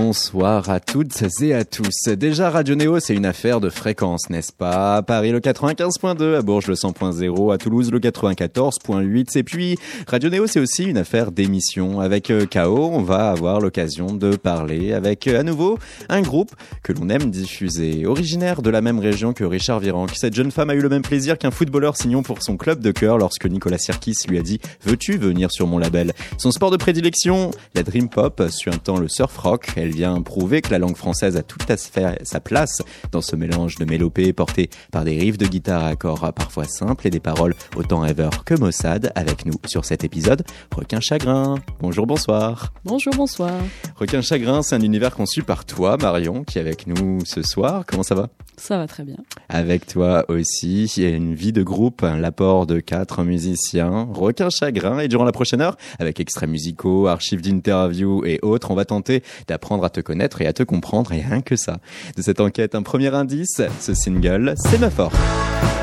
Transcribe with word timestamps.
Bonsoir 0.00 0.70
à 0.70 0.78
toutes 0.78 1.24
et 1.42 1.54
à 1.54 1.64
tous. 1.64 2.04
Déjà, 2.06 2.50
Radio 2.50 2.76
Néo, 2.76 3.00
c'est 3.00 3.16
une 3.16 3.26
affaire 3.26 3.60
de 3.60 3.68
fréquence, 3.68 4.30
n'est-ce 4.30 4.52
pas? 4.52 4.98
À 4.98 5.02
Paris, 5.02 5.32
le 5.32 5.40
95.2, 5.40 6.36
à 6.36 6.42
Bourges, 6.42 6.68
le 6.68 6.74
100.0, 6.74 7.52
à 7.52 7.58
Toulouse, 7.58 7.90
le 7.90 7.98
94.8. 7.98 9.36
Et 9.36 9.42
puis, 9.42 9.76
Radio 10.06 10.30
Néo, 10.30 10.46
c'est 10.46 10.60
aussi 10.60 10.84
une 10.84 10.98
affaire 10.98 11.32
d'émission. 11.32 11.98
Avec 11.98 12.30
euh, 12.30 12.46
KO, 12.46 12.90
on 12.92 13.02
va 13.02 13.30
avoir 13.30 13.60
l'occasion 13.60 14.12
de 14.12 14.36
parler 14.36 14.92
avec, 14.92 15.26
euh, 15.26 15.40
à 15.40 15.42
nouveau, 15.42 15.80
un 16.08 16.22
groupe 16.22 16.54
que 16.84 16.92
l'on 16.92 17.08
aime 17.08 17.32
diffuser. 17.32 18.06
Originaire 18.06 18.62
de 18.62 18.70
la 18.70 18.80
même 18.80 19.00
région 19.00 19.32
que 19.32 19.42
Richard 19.42 19.80
Virenque, 19.80 20.12
cette 20.14 20.34
jeune 20.34 20.52
femme 20.52 20.70
a 20.70 20.74
eu 20.74 20.80
le 20.80 20.88
même 20.88 21.02
plaisir 21.02 21.38
qu'un 21.38 21.50
footballeur 21.50 21.96
signant 21.96 22.22
pour 22.22 22.40
son 22.44 22.56
club 22.56 22.78
de 22.78 22.92
cœur 22.92 23.18
lorsque 23.18 23.46
Nicolas 23.46 23.78
Sirkis 23.78 24.14
lui 24.28 24.38
a 24.38 24.42
dit 24.42 24.60
«Veux-tu 24.84 25.18
venir 25.18 25.50
sur 25.50 25.66
mon 25.66 25.78
label?» 25.78 26.12
Son 26.38 26.52
sport 26.52 26.70
de 26.70 26.76
prédilection, 26.76 27.50
la 27.74 27.82
dream 27.82 28.08
pop, 28.08 28.40
temps 28.84 29.00
le 29.00 29.08
surf 29.08 29.36
rock. 29.38 29.66
Vient 29.90 30.20
prouver 30.22 30.62
que 30.62 30.70
la 30.70 30.78
langue 30.78 30.96
française 30.96 31.36
a 31.36 31.42
tout 31.42 31.58
à 31.68 31.76
fait 31.76 32.18
sa 32.24 32.40
place 32.40 32.82
dans 33.12 33.22
ce 33.22 33.36
mélange 33.36 33.76
de 33.76 33.84
mélopées 33.84 34.32
porté 34.32 34.70
par 34.92 35.04
des 35.04 35.18
riffs 35.18 35.38
de 35.38 35.46
guitare 35.46 35.84
à 35.84 35.88
accords 35.88 36.32
parfois 36.32 36.64
simples 36.64 37.06
et 37.06 37.10
des 37.10 37.20
paroles 37.20 37.54
autant 37.76 38.00
rêveurs 38.00 38.44
que 38.44 38.54
maussades 38.54 39.12
avec 39.14 39.46
nous 39.46 39.54
sur 39.66 39.84
cet 39.84 40.04
épisode 40.04 40.44
Requin 40.74 41.00
Chagrin. 41.00 41.56
Bonjour, 41.80 42.06
bonsoir. 42.06 42.72
Bonjour, 42.84 43.14
bonsoir. 43.14 43.52
Requin 43.96 44.20
Chagrin, 44.20 44.62
c'est 44.62 44.74
un 44.74 44.80
univers 44.80 45.14
conçu 45.14 45.42
par 45.42 45.64
toi, 45.64 45.96
Marion, 45.96 46.44
qui 46.44 46.58
est 46.58 46.60
avec 46.60 46.86
nous 46.86 47.24
ce 47.24 47.42
soir. 47.42 47.84
Comment 47.86 48.02
ça 48.02 48.14
va? 48.14 48.28
Ça 48.58 48.76
va 48.76 48.86
très 48.86 49.04
bien. 49.04 49.16
Avec 49.48 49.86
toi 49.86 50.24
aussi, 50.28 50.84
il 50.96 51.02
y 51.02 51.06
a 51.06 51.10
une 51.10 51.34
vie 51.34 51.52
de 51.52 51.62
groupe, 51.62 52.02
l'apport 52.02 52.66
de 52.66 52.80
quatre 52.80 53.22
musiciens, 53.22 54.08
Requin 54.12 54.50
Chagrin, 54.50 54.98
et 54.98 55.08
durant 55.08 55.24
la 55.24 55.32
prochaine 55.32 55.60
heure, 55.60 55.76
avec 55.98 56.20
extraits 56.20 56.48
musicaux, 56.48 57.06
archives 57.06 57.40
d'interviews 57.40 58.24
et 58.26 58.40
autres, 58.42 58.70
on 58.70 58.74
va 58.74 58.84
tenter 58.84 59.22
d'apprendre 59.46 59.84
à 59.84 59.90
te 59.90 60.00
connaître 60.00 60.42
et 60.42 60.46
à 60.46 60.52
te 60.52 60.62
comprendre, 60.62 61.10
rien 61.10 61.40
que 61.40 61.56
ça. 61.56 61.78
De 62.16 62.22
cette 62.22 62.40
enquête, 62.40 62.74
un 62.74 62.82
premier 62.82 63.14
indice, 63.14 63.62
ce 63.80 63.94
single, 63.94 64.54
Sémaphore. 64.56 65.12
Nos 65.12 65.77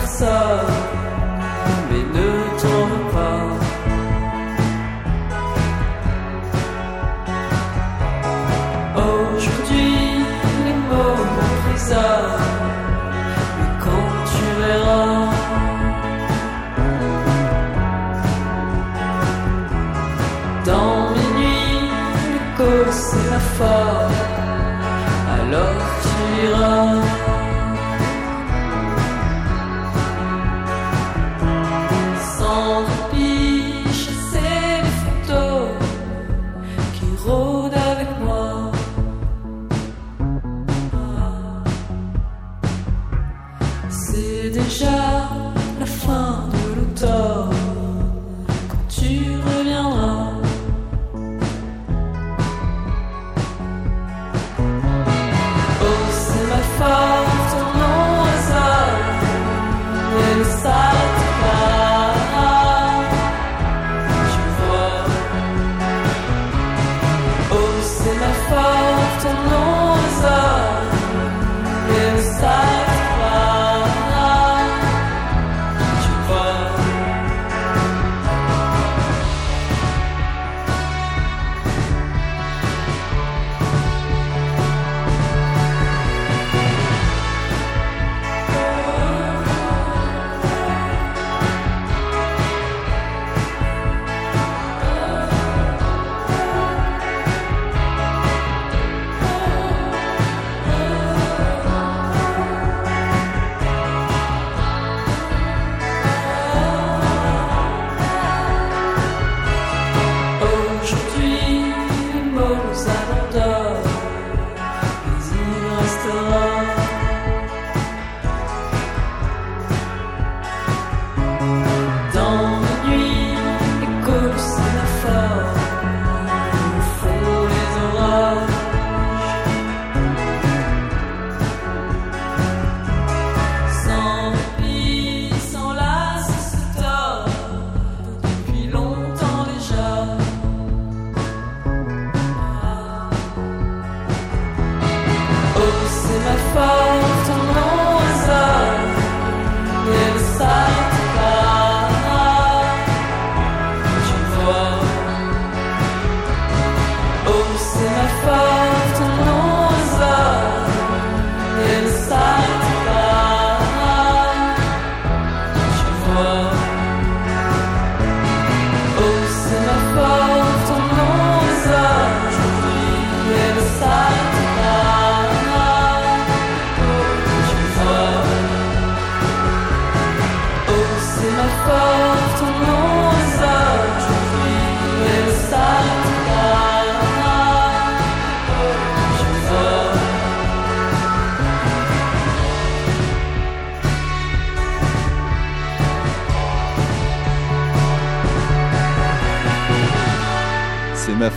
personne, 0.00 0.79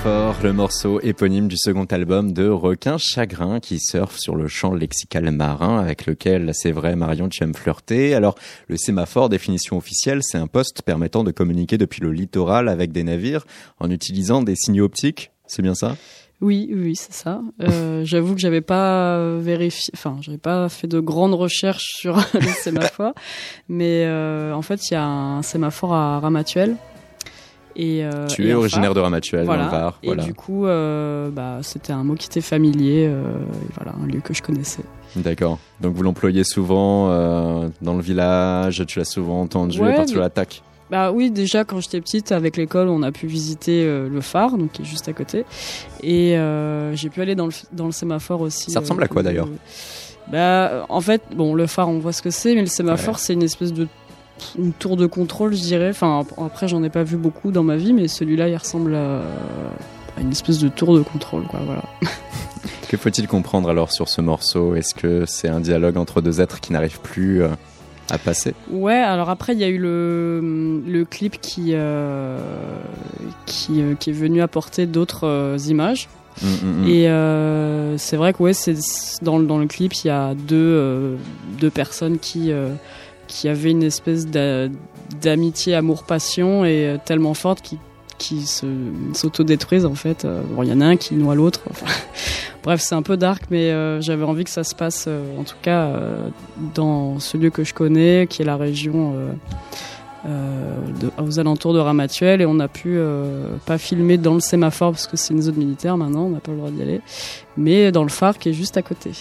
Le 0.06 0.52
morceau 0.52 1.00
éponyme 1.00 1.48
du 1.48 1.56
second 1.56 1.86
album 1.86 2.34
de 2.34 2.50
Requin 2.50 2.98
Chagrin 2.98 3.62
qui 3.62 3.80
surfe 3.80 4.18
sur 4.18 4.36
le 4.36 4.50
champ 4.50 4.74
lexical 4.74 5.32
marin 5.32 5.80
avec 5.80 6.06
lequel, 6.06 6.52
c'est 6.54 6.74
vrai, 6.74 6.98
Marion, 6.98 7.30
tu 7.30 7.42
aimes 7.42 7.54
flirter. 7.54 8.14
Alors, 8.14 8.36
le 8.68 8.76
sémaphore, 8.76 9.30
définition 9.30 9.78
officielle, 9.78 10.20
c'est 10.22 10.38
un 10.38 10.48
poste 10.48 10.82
permettant 10.82 11.24
de 11.24 11.32
communiquer 11.32 11.78
depuis 11.78 12.02
le 12.02 12.12
littoral 12.12 12.68
avec 12.68 12.92
des 12.92 13.04
navires 13.04 13.46
en 13.80 13.90
utilisant 13.90 14.44
des 14.44 14.58
signaux 14.58 14.84
optiques. 14.84 15.32
C'est 15.48 15.62
bien 15.62 15.76
ça? 15.76 15.96
Oui, 16.42 16.70
oui, 16.76 16.98
c'est 16.98 17.14
ça. 17.14 17.42
Euh, 17.62 18.02
J'avoue 18.04 18.36
que 18.36 18.42
j'avais 18.42 18.60
pas 18.60 19.38
vérifié, 19.38 19.94
enfin, 19.96 20.18
j'avais 20.20 20.38
pas 20.38 20.68
fait 20.68 20.88
de 20.88 21.00
grandes 21.00 21.36
recherches 21.36 21.88
sur 22.00 22.18
le 22.34 22.48
sémaphore, 22.48 23.14
mais 23.70 24.04
euh, 24.06 24.54
en 24.54 24.62
fait, 24.62 24.90
il 24.90 24.96
y 24.96 24.98
a 24.98 25.06
un 25.06 25.42
sémaphore 25.42 25.94
à 25.94 26.20
Ramatuelle. 26.20 26.76
Et, 27.76 28.04
euh, 28.06 28.28
Tu 28.28 28.46
et 28.46 28.50
es 28.50 28.54
originaire 28.54 28.86
phare. 28.90 28.94
de 28.96 29.00
Ramatuelle, 29.00 29.46
dans 29.46 29.56
le 29.56 29.64
Var. 29.70 29.98
Et 30.04 30.08
Voilà. 30.08 30.24
du 30.24 30.34
coup, 30.34 30.66
euh, 30.68 31.30
bah, 31.32 31.58
c'était 31.62 31.94
un 31.94 32.04
mot 32.04 32.14
qui 32.16 32.28
était 32.28 32.42
familier, 32.42 33.08
euh, 33.10 33.24
et 33.40 33.72
voilà, 33.76 33.94
un 34.02 34.06
lieu 34.06 34.20
que 34.20 34.34
je 34.34 34.42
connaissais. 34.44 34.84
D'accord. 35.16 35.58
Donc 35.82 35.96
vous 35.96 36.04
l'employez 36.04 36.44
souvent 36.44 37.08
dans 37.82 37.94
le 37.96 38.02
village, 38.02 38.84
tu 38.88 39.00
l'as 39.00 39.06
souvent 39.06 39.42
entendu 39.42 39.80
Ouais, 39.82 39.92
à 39.92 39.96
partir 39.96 40.16
de 40.16 40.20
mais- 40.20 40.26
l'attaque? 40.26 40.62
Bah 40.92 41.12
oui, 41.12 41.32
déjà 41.32 41.64
quand 41.64 41.80
j'étais 41.80 42.02
petite, 42.02 42.32
avec 42.32 42.56
l'école, 42.58 42.88
on 42.90 43.02
a 43.02 43.12
pu 43.12 43.26
visiter 43.26 43.84
euh, 43.84 44.08
le 44.10 44.22
phare, 44.22 44.58
donc 44.58 44.74
qui 44.74 44.84
est 44.84 44.86
juste 44.86 45.08
à 45.08 45.14
côté, 45.14 45.44
et 46.04 46.38
euh, 46.38 46.94
j'ai 46.96 47.10
pu 47.10 47.20
aller 47.22 47.34
dans 47.34 47.48
le 47.48 47.52
dans 47.72 47.86
le 47.88 47.92
sémaphore 47.92 48.42
aussi. 48.42 48.70
Ça 48.70 48.82
ressemble 48.82 49.02
à 49.04 49.08
quoi, 49.08 49.24
d'ailleurs? 49.24 49.48
Bah, 50.32 50.86
en 50.90 51.02
fait, 51.02 51.22
bon, 51.36 51.54
le 51.54 51.68
phare, 51.68 51.90
on 51.90 52.00
voit 52.00 52.14
ce 52.14 52.22
que 52.22 52.30
c'est, 52.30 52.54
mais 52.56 52.62
le 52.62 52.68
sémaphore, 52.68 53.20
c'est 53.20 53.34
une 53.34 53.44
espèce 53.44 53.74
de 53.74 53.88
une 54.58 54.74
tour 54.74 54.98
de 54.98 55.06
contrôle, 55.06 55.54
je 55.56 55.62
dirais. 55.62 55.90
Enfin, 55.90 56.26
après, 56.38 56.68
j'en 56.68 56.84
ai 56.84 56.90
pas 56.90 57.04
vu 57.04 57.18
beaucoup 57.18 57.52
dans 57.52 57.64
ma 57.64 57.76
vie, 57.78 57.94
mais 57.94 58.08
celui-là, 58.08 58.50
il 58.50 58.56
ressemble 58.58 58.96
à, 58.96 59.20
à 60.18 60.22
une 60.22 60.32
espèce 60.32 60.60
de 60.60 60.68
tour 60.70 60.96
de 60.96 61.02
contrôle, 61.02 61.44
quoi. 61.48 61.60
Voilà. 61.66 61.84
Que 62.88 62.98
faut-il 62.98 63.28
comprendre 63.28 63.70
alors 63.70 63.92
sur 63.92 64.08
ce 64.08 64.22
morceau? 64.22 64.76
Est-ce 64.76 64.94
que 64.94 65.26
c'est 65.26 65.48
un 65.48 65.60
dialogue 65.60 65.98
entre 65.98 66.22
deux 66.22 66.42
êtres 66.42 66.60
qui 66.60 66.74
n'arrivent 66.74 67.00
plus 67.02 67.42
euh, 67.42 67.48
à 68.12 68.20
passer? 68.20 68.54
Ouais, 68.70 68.94
alors 68.94 69.32
après, 69.32 69.54
il 69.54 69.60
y 69.60 69.64
a 69.64 69.68
eu 69.68 69.80
le, 69.80 70.84
le 70.86 71.04
clip 71.04 71.42
qui, 71.42 71.72
euh, 71.74 72.38
qui, 73.48 73.82
euh, 73.82 73.96
qui 73.96 74.12
est 74.12 74.14
venu 74.14 74.44
apporter 74.44 74.86
d'autres 74.86 75.26
euh, 75.28 75.58
images. 75.68 76.08
Mm, 76.44 76.48
mm, 76.48 76.84
mm. 76.84 76.88
Et 76.88 77.98
c'est 77.98 78.16
vrai 78.18 78.32
que 78.34 78.44
ouais, 78.44 78.54
c'est 78.54 78.76
dans, 79.24 79.40
le- 79.40 79.46
dans 79.48 79.58
le 79.58 79.66
clip, 79.66 79.94
il 80.04 80.08
y 80.08 80.12
a 80.12 80.36
deux, 80.36 81.18
deux 81.60 81.70
personnes 81.72 82.20
qui, 82.20 82.52
qui 83.34 83.50
avaient 83.50 83.72
une 83.72 83.84
espèce 83.84 84.28
d'a- 84.28 84.68
d'amitié, 85.22 85.74
amour-passion 85.76 86.64
et 86.66 86.88
euh, 86.88 86.98
tellement 87.04 87.34
forte 87.34 87.62
qui, 87.62 87.80
qui 88.20 88.42
se, 88.44 88.66
s'autodétruisent 89.14 89.86
en 89.86 89.96
fait. 89.96 90.24
Euh, 90.26 90.42
Bon, 90.56 90.62
il 90.64 90.70
y 90.70 90.74
en 90.74 90.82
a 90.82 90.86
un 90.86 90.98
qui 90.98 91.16
noie 91.16 91.34
l'autre. 91.36 91.62
Bref, 92.64 92.80
c'est 92.82 92.96
un 92.96 93.02
peu 93.02 93.18
dark, 93.18 93.44
mais 93.50 93.72
euh, 93.72 94.00
j'avais 94.02 94.24
envie 94.24 94.44
que 94.44 94.50
ça 94.50 94.64
se 94.64 94.74
passe, 94.76 95.10
en 95.38 95.44
tout 95.44 95.56
cas, 95.62 95.92
dans 96.76 97.20
ce 97.20 97.36
lieu 97.38 97.50
que 97.50 97.64
je 97.66 97.74
connais, 97.74 98.26
qui 98.30 98.42
est 98.42 98.46
la 98.46 98.56
région. 98.56 99.16
aux 100.26 101.40
alentours 101.40 101.74
de 101.74 101.80
Ramatuelle 101.80 102.40
et 102.42 102.46
on 102.46 102.60
a 102.62 102.70
pu 102.70 102.98
pas 103.66 103.78
filmer 103.78 104.18
dans 104.18 104.36
le 104.36 104.40
sémaphore 104.40 104.92
parce 104.92 105.08
que 105.08 105.18
c'est 105.18 105.34
une 105.34 105.42
zone 105.42 105.56
militaire 105.56 105.98
maintenant, 105.98 106.24
on 106.28 106.30
n'a 106.30 106.40
pas 106.40 106.52
le 106.54 106.58
droit 106.60 106.70
d'y 106.72 106.82
aller, 106.82 107.02
mais 107.58 107.92
dans 107.92 108.04
le 108.04 108.10
phare 108.10 108.38
qui 108.38 108.48
est 108.48 108.54
juste 108.54 108.78
à 108.78 108.82
côté. 108.82 109.12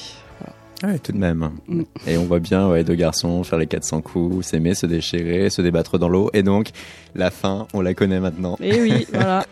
Ouais, 0.82 0.98
tout 0.98 1.12
de 1.12 1.18
même. 1.18 1.50
Mm. 1.68 1.82
Et 2.06 2.16
on 2.16 2.24
voit 2.24 2.40
bien 2.40 2.68
ouais, 2.68 2.84
deux 2.84 2.94
garçons 2.94 3.44
faire 3.44 3.58
les 3.58 3.66
400 3.66 4.00
coups, 4.02 4.46
s'aimer, 4.46 4.74
se 4.74 4.86
déchirer, 4.86 5.50
se 5.50 5.62
débattre 5.62 5.98
dans 5.98 6.08
l'eau. 6.08 6.30
Et 6.32 6.42
donc, 6.42 6.70
la 7.14 7.30
fin, 7.30 7.66
on 7.72 7.80
la 7.80 7.94
connaît 7.94 8.20
maintenant. 8.20 8.56
Et 8.60 8.80
oui, 8.80 9.06
voilà. 9.12 9.44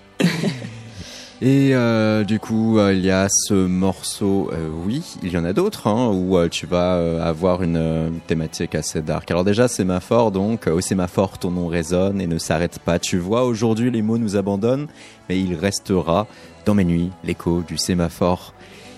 Et 1.42 1.74
euh, 1.74 2.22
du 2.22 2.38
coup, 2.38 2.78
euh, 2.78 2.92
il 2.92 3.02
y 3.02 3.10
a 3.10 3.26
ce 3.30 3.54
morceau, 3.54 4.50
euh, 4.52 4.68
oui, 4.84 5.16
il 5.22 5.32
y 5.32 5.38
en 5.38 5.44
a 5.46 5.54
d'autres, 5.54 5.86
hein, 5.86 6.10
où 6.12 6.36
tu 6.48 6.66
vas 6.66 7.24
avoir 7.24 7.62
une 7.62 8.20
thématique 8.26 8.74
assez 8.74 9.00
dark. 9.00 9.30
Alors 9.30 9.44
déjà, 9.44 9.66
sémaphore, 9.66 10.32
donc, 10.32 10.66
au 10.66 10.82
sémaphore, 10.82 11.38
ton 11.38 11.50
nom 11.50 11.66
résonne 11.66 12.20
et 12.20 12.26
ne 12.26 12.36
s'arrête 12.36 12.78
pas. 12.80 12.98
Tu 12.98 13.16
vois, 13.16 13.44
aujourd'hui, 13.44 13.90
les 13.90 14.02
mots 14.02 14.18
nous 14.18 14.36
abandonnent, 14.36 14.88
mais 15.30 15.40
il 15.40 15.54
restera 15.54 16.26
dans 16.66 16.74
mes 16.74 16.84
nuits 16.84 17.10
l'écho 17.24 17.62
du 17.66 17.78
sémaphore. 17.78 18.52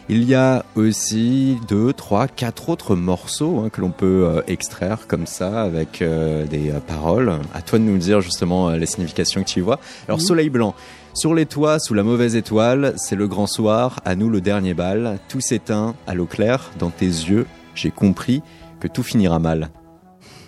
Il 0.09 0.25
y 0.25 0.35
a 0.35 0.65
aussi 0.75 1.59
deux, 1.69 1.93
trois, 1.93 2.27
quatre 2.27 2.69
autres 2.69 2.97
morceaux 2.97 3.61
hein, 3.61 3.69
que 3.71 3.81
l'on 3.81 3.91
peut 3.91 4.25
euh, 4.27 4.43
extraire 4.49 5.07
comme 5.07 5.27
ça 5.27 5.63
avec 5.63 6.03
euh, 6.03 6.45
des 6.47 6.71
euh, 6.71 6.81
paroles. 6.81 7.39
À 7.55 7.63
toi 7.63 7.79
de 7.79 7.85
nous 7.85 7.99
dire 7.99 8.21
justement 8.21 8.71
les 8.71 8.87
significations 8.87 9.43
que 9.43 9.49
tu 9.49 9.61
y 9.61 9.63
vois. 9.63 9.79
Alors 10.09 10.19
Mhm. 10.19 10.25
soleil 10.27 10.51
blanc. 10.51 10.75
Sur 11.15 11.35
les 11.35 11.47
toits, 11.47 11.79
sous 11.79 11.95
la 11.95 12.03
mauvaise 12.03 12.37
étoile, 12.37 12.95
c'est 12.97 13.17
le 13.17 13.29
grand 13.29 13.47
soir, 13.47 14.01
à 14.05 14.17
nous 14.17 14.29
le 14.29 14.41
dernier 14.41 14.75
bal. 14.75 15.19
Tout 15.29 15.41
s'éteint 15.41 15.95
à 16.07 16.15
l'eau 16.15 16.27
claire, 16.27 16.71
dans 16.79 16.91
tes 16.91 17.07
yeux, 17.07 17.47
j'ai 17.75 17.91
compris 17.91 18.43
que 18.81 18.89
tout 18.89 19.03
finira 19.03 19.39
mal. 19.39 19.71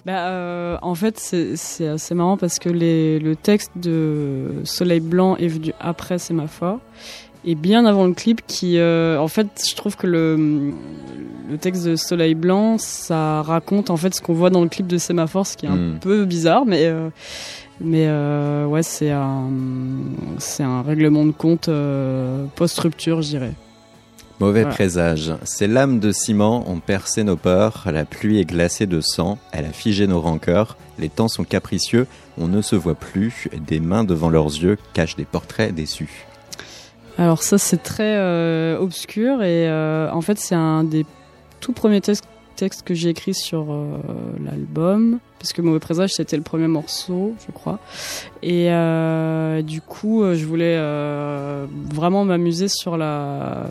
Bah, 0.05 0.27
euh, 0.29 0.77
en 0.83 0.95
fait, 0.95 1.19
c'est 1.19 1.57
c'est 1.57 1.89
assez 1.89 2.15
marrant 2.15 2.37
parce 2.37 2.59
que 2.59 2.69
les, 2.69 3.19
le 3.19 3.37
texte 3.37 3.71
de 3.77 4.47
Soleil 4.65 5.01
Blanc 5.01 5.37
est 5.37 5.49
venu 5.49 5.73
après 5.81 6.19
Sémaphore 6.19 6.81
et 7.47 7.55
bien 7.55 7.85
avant 7.87 8.07
le 8.07 8.15
clip 8.15 8.41
qui, 8.47 8.79
euh, 8.79 9.19
en 9.19 9.29
fait, 9.29 9.47
je 9.69 9.75
trouve 9.77 9.97
que 9.97 10.07
le, 10.07 10.73
le 11.51 11.59
texte 11.59 11.85
de 11.85 11.97
Soleil 11.97 12.35
Blanc, 12.35 12.79
ça 12.79 13.43
raconte 13.43 13.91
en 13.91 13.97
fait 13.97 14.15
ce 14.15 14.21
qu'on 14.23 14.35
voit 14.35 14.51
dans 14.51 14.63
le 14.63 14.69
clip 14.69 14.87
de 14.87 14.99
Sémaphore, 14.99 15.47
ce 15.47 15.57
qui 15.57 15.67
est 15.67 15.69
un 15.69 15.77
Hmm. 15.77 15.99
peu 16.01 16.25
bizarre, 16.25 16.65
mais 16.67 16.85
euh, 16.87 17.11
mais 17.81 18.07
euh, 18.09 18.67
ouais, 18.67 18.83
c'est 18.83 19.11
un 19.11 19.51
c'est 20.39 20.63
un 20.63 20.83
règlement 20.83 21.25
de 21.27 21.33
compte 21.33 21.69
euh, 21.69 22.45
post-rupture, 22.57 23.21
je 23.23 23.29
dirais. 23.29 23.53
Mauvais 24.41 24.63
Voilà. 24.63 24.75
présage. 24.75 25.33
Ces 25.45 25.69
lames 25.69 26.01
de 26.01 26.11
ciment 26.11 26.69
ont 26.69 26.81
percé 26.81 27.23
nos 27.23 27.37
peurs, 27.37 27.85
la 27.93 28.05
pluie 28.05 28.41
est 28.41 28.45
glacée 28.45 28.87
de 28.87 29.01
sang, 29.01 29.39
elle 29.53 29.65
a 29.65 29.73
figé 29.73 30.07
nos 30.09 30.21
rancœurs, 30.21 30.77
les 30.99 31.09
temps 31.09 31.29
sont 31.29 31.45
capricieux, 31.45 32.07
on 32.37 32.49
ne 32.49 32.61
se 32.61 32.75
voit 32.75 32.97
plus, 32.97 33.49
des 33.67 33.79
mains 33.79 34.03
devant 34.03 34.31
leurs 34.31 34.47
yeux 34.47 34.77
cachent 34.93 35.15
des 35.15 35.25
portraits 35.25 35.73
déçus. 35.73 36.27
Alors 37.19 37.43
ça 37.43 37.59
c'est 37.59 37.83
très 37.83 38.17
euh, 38.17 38.79
obscur 38.79 39.43
et 39.43 39.69
euh, 39.69 40.11
en 40.11 40.21
fait 40.21 40.39
c'est 40.39 40.57
un 40.57 40.83
des 40.83 41.07
tout 41.61 41.73
premiers 41.73 42.01
textes, 42.01 42.27
textes 42.57 42.83
que 42.83 42.95
j'ai 42.95 43.11
écrit 43.11 43.35
sur 43.35 43.73
euh, 43.73 43.99
l'album. 44.45 45.21
Puisque 45.39 45.61
Mauvais 45.61 45.79
Présage 45.79 46.15
c'était 46.15 46.39
le 46.39 46.43
premier 46.43 46.69
morceau 46.69 47.35
je 47.47 47.53
crois. 47.53 47.79
Et 48.43 48.69
du 49.63 49.83
coup 49.83 50.25
je 50.33 50.45
voulais 50.47 50.79
vraiment 51.93 52.25
m'amuser 52.25 52.69
sur 52.69 52.97
la 52.97 53.67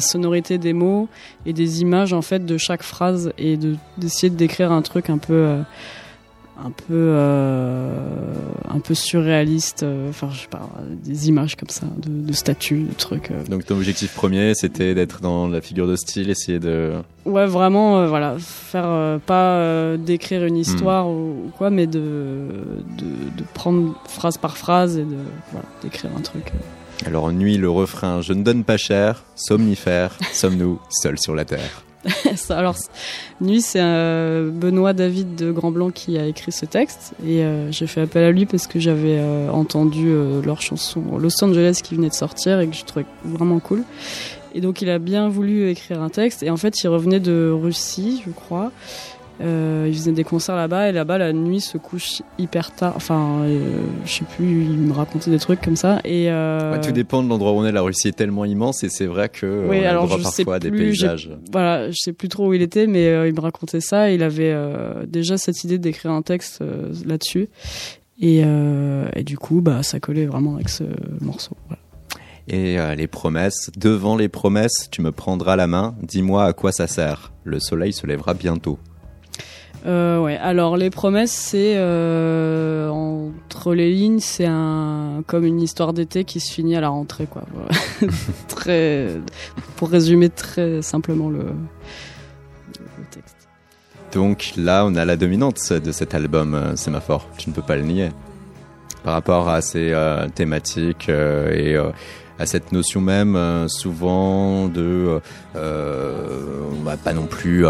sonorité 0.00 0.58
des 0.58 0.72
mots 0.72 1.08
et 1.46 1.52
des 1.52 1.82
images 1.82 2.12
en 2.12 2.22
fait 2.22 2.44
de 2.44 2.58
chaque 2.58 2.82
phrase 2.82 3.32
et 3.38 3.56
de 3.56 3.76
d'essayer 3.96 4.28
de 4.28 4.36
décrire 4.36 4.72
un 4.72 4.82
truc 4.82 5.08
un 5.08 5.18
peu 5.18 5.58
un 6.64 6.70
peu 6.70 6.84
euh, 6.90 7.90
un 8.68 8.80
peu 8.80 8.94
surréaliste 8.94 9.84
euh, 9.84 10.10
enfin 10.10 10.28
je 10.32 10.40
sais 10.40 10.48
pas 10.48 10.68
des 11.04 11.28
images 11.28 11.54
comme 11.56 11.68
ça 11.68 11.86
de, 11.96 12.26
de 12.26 12.32
statues 12.32 12.86
de 12.88 12.94
trucs 12.94 13.30
euh. 13.30 13.44
Donc 13.48 13.64
ton 13.64 13.76
objectif 13.76 14.12
premier, 14.14 14.54
c'était 14.54 14.94
d'être 14.94 15.20
dans 15.20 15.46
la 15.46 15.60
figure 15.60 15.86
de 15.86 15.94
style, 15.96 16.30
essayer 16.30 16.58
de... 16.58 16.94
ouais 17.26 17.46
vraiment 17.46 17.98
euh, 17.98 18.06
voilà 18.08 18.36
faire 18.38 19.20
pas 19.20 19.96
décrire 19.96 20.44
une 20.44 20.56
histoire 20.56 21.08
ou, 21.08 21.46
ou 21.46 21.52
quoi 21.56 21.70
mais 21.70 21.86
de, 21.86 22.00
de 22.98 23.06
de 23.36 23.44
prendre 23.54 23.94
phrase 24.08 24.36
par 24.36 24.56
phrase 24.56 24.98
et 24.98 25.04
de 25.04 25.16
voilà 25.52 25.66
d'écrire 25.82 26.10
un 26.16 26.20
truc. 26.22 26.52
Alors 27.06 27.30
nuit, 27.30 27.56
le 27.58 27.70
refrain, 27.70 28.22
je 28.22 28.32
ne 28.32 28.42
donne 28.42 28.64
pas 28.64 28.76
cher, 28.76 29.22
somnifère, 29.36 30.16
sommes-nous 30.32 30.80
seuls 30.90 31.18
sur 31.18 31.34
la 31.36 31.44
terre? 31.44 31.84
Alors, 32.50 32.76
Nuit, 33.40 33.60
c'est 33.60 33.80
euh, 33.80 34.50
Benoît 34.50 34.92
David 34.92 35.34
de 35.34 35.50
Grand 35.50 35.70
Blanc 35.70 35.90
qui 35.90 36.18
a 36.18 36.26
écrit 36.26 36.52
ce 36.52 36.64
texte. 36.64 37.14
Et 37.24 37.42
euh, 37.42 37.70
j'ai 37.72 37.86
fait 37.86 38.02
appel 38.02 38.24
à 38.24 38.30
lui 38.30 38.46
parce 38.46 38.66
que 38.66 38.78
j'avais 38.78 39.18
euh, 39.18 39.50
entendu 39.50 40.12
leur 40.44 40.62
chanson 40.62 41.02
Los 41.18 41.42
Angeles 41.42 41.80
qui 41.82 41.94
venait 41.94 42.08
de 42.08 42.14
sortir 42.14 42.60
et 42.60 42.68
que 42.68 42.76
je 42.76 42.84
trouvais 42.84 43.06
vraiment 43.24 43.58
cool. 43.58 43.82
Et 44.54 44.60
donc, 44.60 44.80
il 44.80 44.90
a 44.90 44.98
bien 44.98 45.28
voulu 45.28 45.68
écrire 45.68 46.00
un 46.02 46.08
texte. 46.08 46.42
Et 46.42 46.50
en 46.50 46.56
fait, 46.56 46.82
il 46.82 46.88
revenait 46.88 47.20
de 47.20 47.50
Russie, 47.50 48.22
je 48.24 48.30
crois. 48.30 48.72
Euh, 49.40 49.86
il 49.88 49.94
faisait 49.94 50.10
des 50.12 50.24
concerts 50.24 50.56
là-bas 50.56 50.88
et 50.88 50.92
là-bas 50.92 51.16
la 51.18 51.32
nuit 51.32 51.60
se 51.60 51.78
couche 51.78 52.22
hyper 52.38 52.74
tard. 52.74 52.94
Enfin, 52.96 53.42
euh, 53.42 53.82
je 54.04 54.12
sais 54.12 54.24
plus, 54.24 54.64
il 54.64 54.78
me 54.78 54.92
racontait 54.92 55.30
des 55.30 55.38
trucs 55.38 55.60
comme 55.60 55.76
ça. 55.76 56.00
Et 56.04 56.28
euh, 56.30 56.72
Ouais, 56.72 56.80
tout 56.80 56.90
dépend 56.90 57.22
de 57.22 57.28
l'endroit 57.28 57.52
où 57.52 57.56
on 57.56 57.64
est, 57.64 57.70
la 57.70 57.82
Russie 57.82 58.08
est 58.08 58.16
tellement 58.16 58.44
immense 58.44 58.82
et 58.82 58.88
c'est 58.88 59.06
vrai 59.06 59.28
que 59.28 59.66
Oui, 59.68 59.76
on 59.76 59.80
a 59.80 59.82
le 59.82 59.86
alors 59.88 60.06
droit 60.06 60.18
je 60.18 60.24
sais 60.24 60.44
parfois 60.44 60.56
à 60.56 60.58
des 60.58 60.70
plus, 60.70 60.78
paysages. 60.88 61.30
voilà, 61.52 61.88
je 61.90 61.96
sais 61.96 62.12
plus 62.12 62.28
trop 62.28 62.48
où 62.48 62.54
il 62.54 62.62
était, 62.62 62.88
mais 62.88 63.06
euh, 63.06 63.28
il 63.28 63.34
me 63.34 63.40
racontait 63.40 63.80
ça. 63.80 64.10
Et 64.10 64.14
il 64.16 64.24
avait 64.24 64.50
euh, 64.52 65.06
déjà 65.06 65.36
cette 65.38 65.62
idée 65.62 65.78
d'écrire 65.78 66.10
un 66.10 66.22
texte 66.22 66.62
là-dessus. 67.06 67.48
Et, 68.20 68.38
et 68.40 69.22
du 69.22 69.38
coup, 69.38 69.60
bah, 69.60 69.84
ça 69.84 70.00
collait 70.00 70.26
vraiment 70.26 70.56
avec 70.56 70.68
ce 70.68 70.82
morceau. 71.20 71.56
Voilà. 71.68 71.80
Et 72.48 72.76
les 72.96 73.06
promesses, 73.06 73.70
devant 73.76 74.16
les 74.16 74.28
promesses, 74.28 74.88
tu 74.90 75.02
me 75.02 75.12
prendras 75.12 75.54
la 75.54 75.68
main, 75.68 75.94
dis-moi 76.02 76.44
à 76.44 76.52
quoi 76.52 76.72
ça 76.72 76.88
sert. 76.88 77.32
Le 77.44 77.60
soleil 77.60 77.92
se 77.92 78.08
lèvera 78.08 78.34
bientôt. 78.34 78.78
Euh, 79.86 80.20
ouais. 80.20 80.36
Alors 80.36 80.76
les 80.76 80.90
promesses, 80.90 81.32
c'est 81.32 81.74
euh, 81.76 82.88
entre 82.88 83.74
les 83.74 83.90
lignes, 83.90 84.20
c'est 84.20 84.46
un 84.46 85.22
comme 85.26 85.44
une 85.44 85.60
histoire 85.60 85.92
d'été 85.92 86.24
qui 86.24 86.40
se 86.40 86.52
finit 86.52 86.76
à 86.76 86.80
la 86.80 86.88
rentrée, 86.88 87.26
quoi. 87.26 87.42
Très, 88.48 89.08
pour 89.76 89.90
résumer 89.90 90.30
très 90.30 90.82
simplement 90.82 91.30
le, 91.30 91.46
texte. 93.10 93.36
Donc 94.12 94.52
là, 94.56 94.84
on 94.86 94.94
a 94.96 95.04
la 95.04 95.16
dominante 95.16 95.72
de 95.72 95.92
cet 95.92 96.14
album, 96.14 96.54
euh, 96.54 96.76
Sémaphore. 96.76 97.28
Tu 97.36 97.48
ne 97.48 97.54
peux 97.54 97.62
pas 97.62 97.76
le 97.76 97.82
nier. 97.82 98.08
Par 99.04 99.14
rapport 99.14 99.48
à 99.48 99.62
ces 99.62 99.94
thématiques 100.34 101.08
et 101.08 101.76
à 102.38 102.46
cette 102.46 102.72
notion 102.72 103.00
même, 103.00 103.66
souvent 103.68 104.66
de, 104.68 105.20
on 105.54 106.82
va 106.82 106.96
pas 106.96 107.14
non 107.14 107.26
plus 107.26 107.64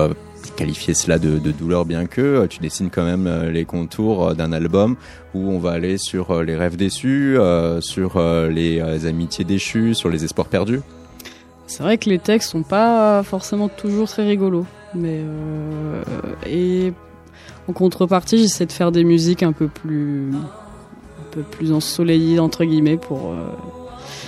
qualifier 0.56 0.94
cela 0.94 1.18
de, 1.18 1.38
de 1.38 1.50
douleur, 1.52 1.84
bien 1.84 2.06
que 2.06 2.20
euh, 2.20 2.46
tu 2.46 2.60
dessines 2.60 2.90
quand 2.90 3.04
même 3.04 3.26
euh, 3.26 3.50
les 3.50 3.64
contours 3.64 4.28
euh, 4.28 4.34
d'un 4.34 4.52
album 4.52 4.96
où 5.34 5.50
on 5.50 5.58
va 5.58 5.72
aller 5.72 5.98
sur 5.98 6.42
les 6.42 6.56
rêves 6.56 6.76
déçus, 6.76 7.38
euh, 7.38 7.80
sur 7.80 8.20
les, 8.48 8.80
amitiés 9.06 9.44
déchues, 9.44 9.94
sur 9.94 10.08
les 10.08 10.24
espoirs 10.24 10.48
perdus. 10.48 10.80
C'est 11.66 11.82
vrai 11.82 11.98
que 11.98 12.08
les 12.08 12.18
textes 12.18 12.50
sont 12.50 12.62
pas 12.62 13.22
forcément 13.22 13.68
toujours 13.68 14.08
très 14.08 14.26
rigolos, 14.26 14.66
mais 14.94 15.20
euh, 15.20 16.02
et 16.46 16.92
en 17.68 17.72
contrepartie, 17.72 18.38
j'essaie 18.38 18.66
de 18.66 18.72
faire 18.72 18.90
des 18.90 19.04
musiques 19.04 19.42
un 19.42 19.52
peu 19.52 19.68
plus 19.68 20.32
un 20.32 21.30
peu 21.30 21.42
plus 21.42 21.72
ensoleillées 21.72 22.38
entre 22.38 22.64
guillemets 22.64 22.96
pour 22.96 23.32
euh, 23.32 23.50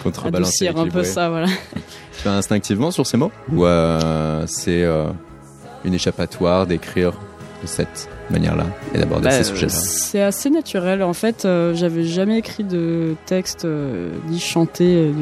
Contrebalancer, 0.02 0.68
un 0.68 0.86
peu 0.86 1.02
ça, 1.02 1.30
voilà. 1.30 1.46
Tu 2.12 2.24
fais 2.24 2.28
instinctivement 2.28 2.90
sur 2.90 3.06
ces 3.06 3.16
mots 3.16 3.32
Ou 3.50 3.64
c'est 4.46 4.84
une 5.84 5.94
échappatoire 5.94 6.66
d'écrire 6.66 7.12
de 7.62 7.66
cette 7.66 8.08
manière-là 8.30 8.66
et 8.94 8.98
d'aborder 8.98 9.24
Bah, 9.24 9.30
ces 9.32 9.44
sujets-là 9.44 9.72
C'est 9.72 10.22
assez 10.22 10.48
naturel. 10.50 11.02
En 11.02 11.12
fait, 11.12 11.44
euh, 11.44 11.74
j'avais 11.74 12.04
jamais 12.04 12.38
écrit 12.38 12.64
de 12.64 13.14
texte 13.26 13.64
euh, 13.64 14.10
ni 14.28 14.38
chanté 14.40 14.84
euh, 14.96 15.10
de 15.10 15.14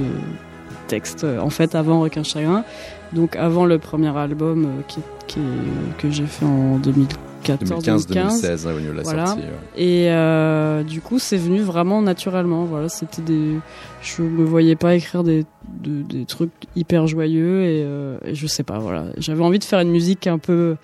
texte 0.88 1.24
euh, 1.24 1.38
en 1.40 1.50
fait 1.50 1.74
avant 1.74 2.00
Requin 2.00 2.22
Chagrin. 2.22 2.64
Donc 3.12 3.34
avant 3.36 3.64
le 3.64 3.78
premier 3.78 4.16
album 4.16 4.64
euh, 4.66 4.68
qui, 4.86 5.00
qui 5.26 5.38
est- 5.40 5.96
que 5.98 6.10
j'ai 6.10 6.26
fait 6.26 6.44
en 6.44 6.76
2014 6.78 7.18
2015-2016 7.44 8.66
hein, 8.66 8.72
au 8.76 8.80
niveau 8.80 8.92
de 8.92 8.96
la 8.98 9.02
Voilà. 9.02 9.26
sortie. 9.26 9.42
ouais. 9.42 9.48
Et 9.82 10.10
euh, 10.10 10.82
du 10.82 11.00
coup, 11.00 11.18
c'est 11.18 11.36
venu 11.36 11.60
vraiment 11.60 12.02
naturellement. 12.02 12.64
Voilà, 12.64 12.88
c'était 12.88 13.22
des. 13.22 13.58
Je 14.02 14.22
me 14.22 14.44
voyais 14.44 14.76
pas 14.76 14.94
écrire 14.94 15.22
des, 15.24 15.44
de- 15.82 16.02
des 16.02 16.24
trucs 16.24 16.52
hyper 16.76 17.06
joyeux 17.06 17.62
et, 17.62 17.82
euh, 17.84 18.18
et 18.24 18.34
je 18.34 18.46
sais 18.46 18.62
pas. 18.64 18.78
Voilà, 18.78 19.06
j'avais 19.16 19.42
envie 19.42 19.58
de 19.58 19.64
faire 19.64 19.80
une 19.80 19.90
musique 19.90 20.26
un 20.26 20.38
peu 20.38 20.76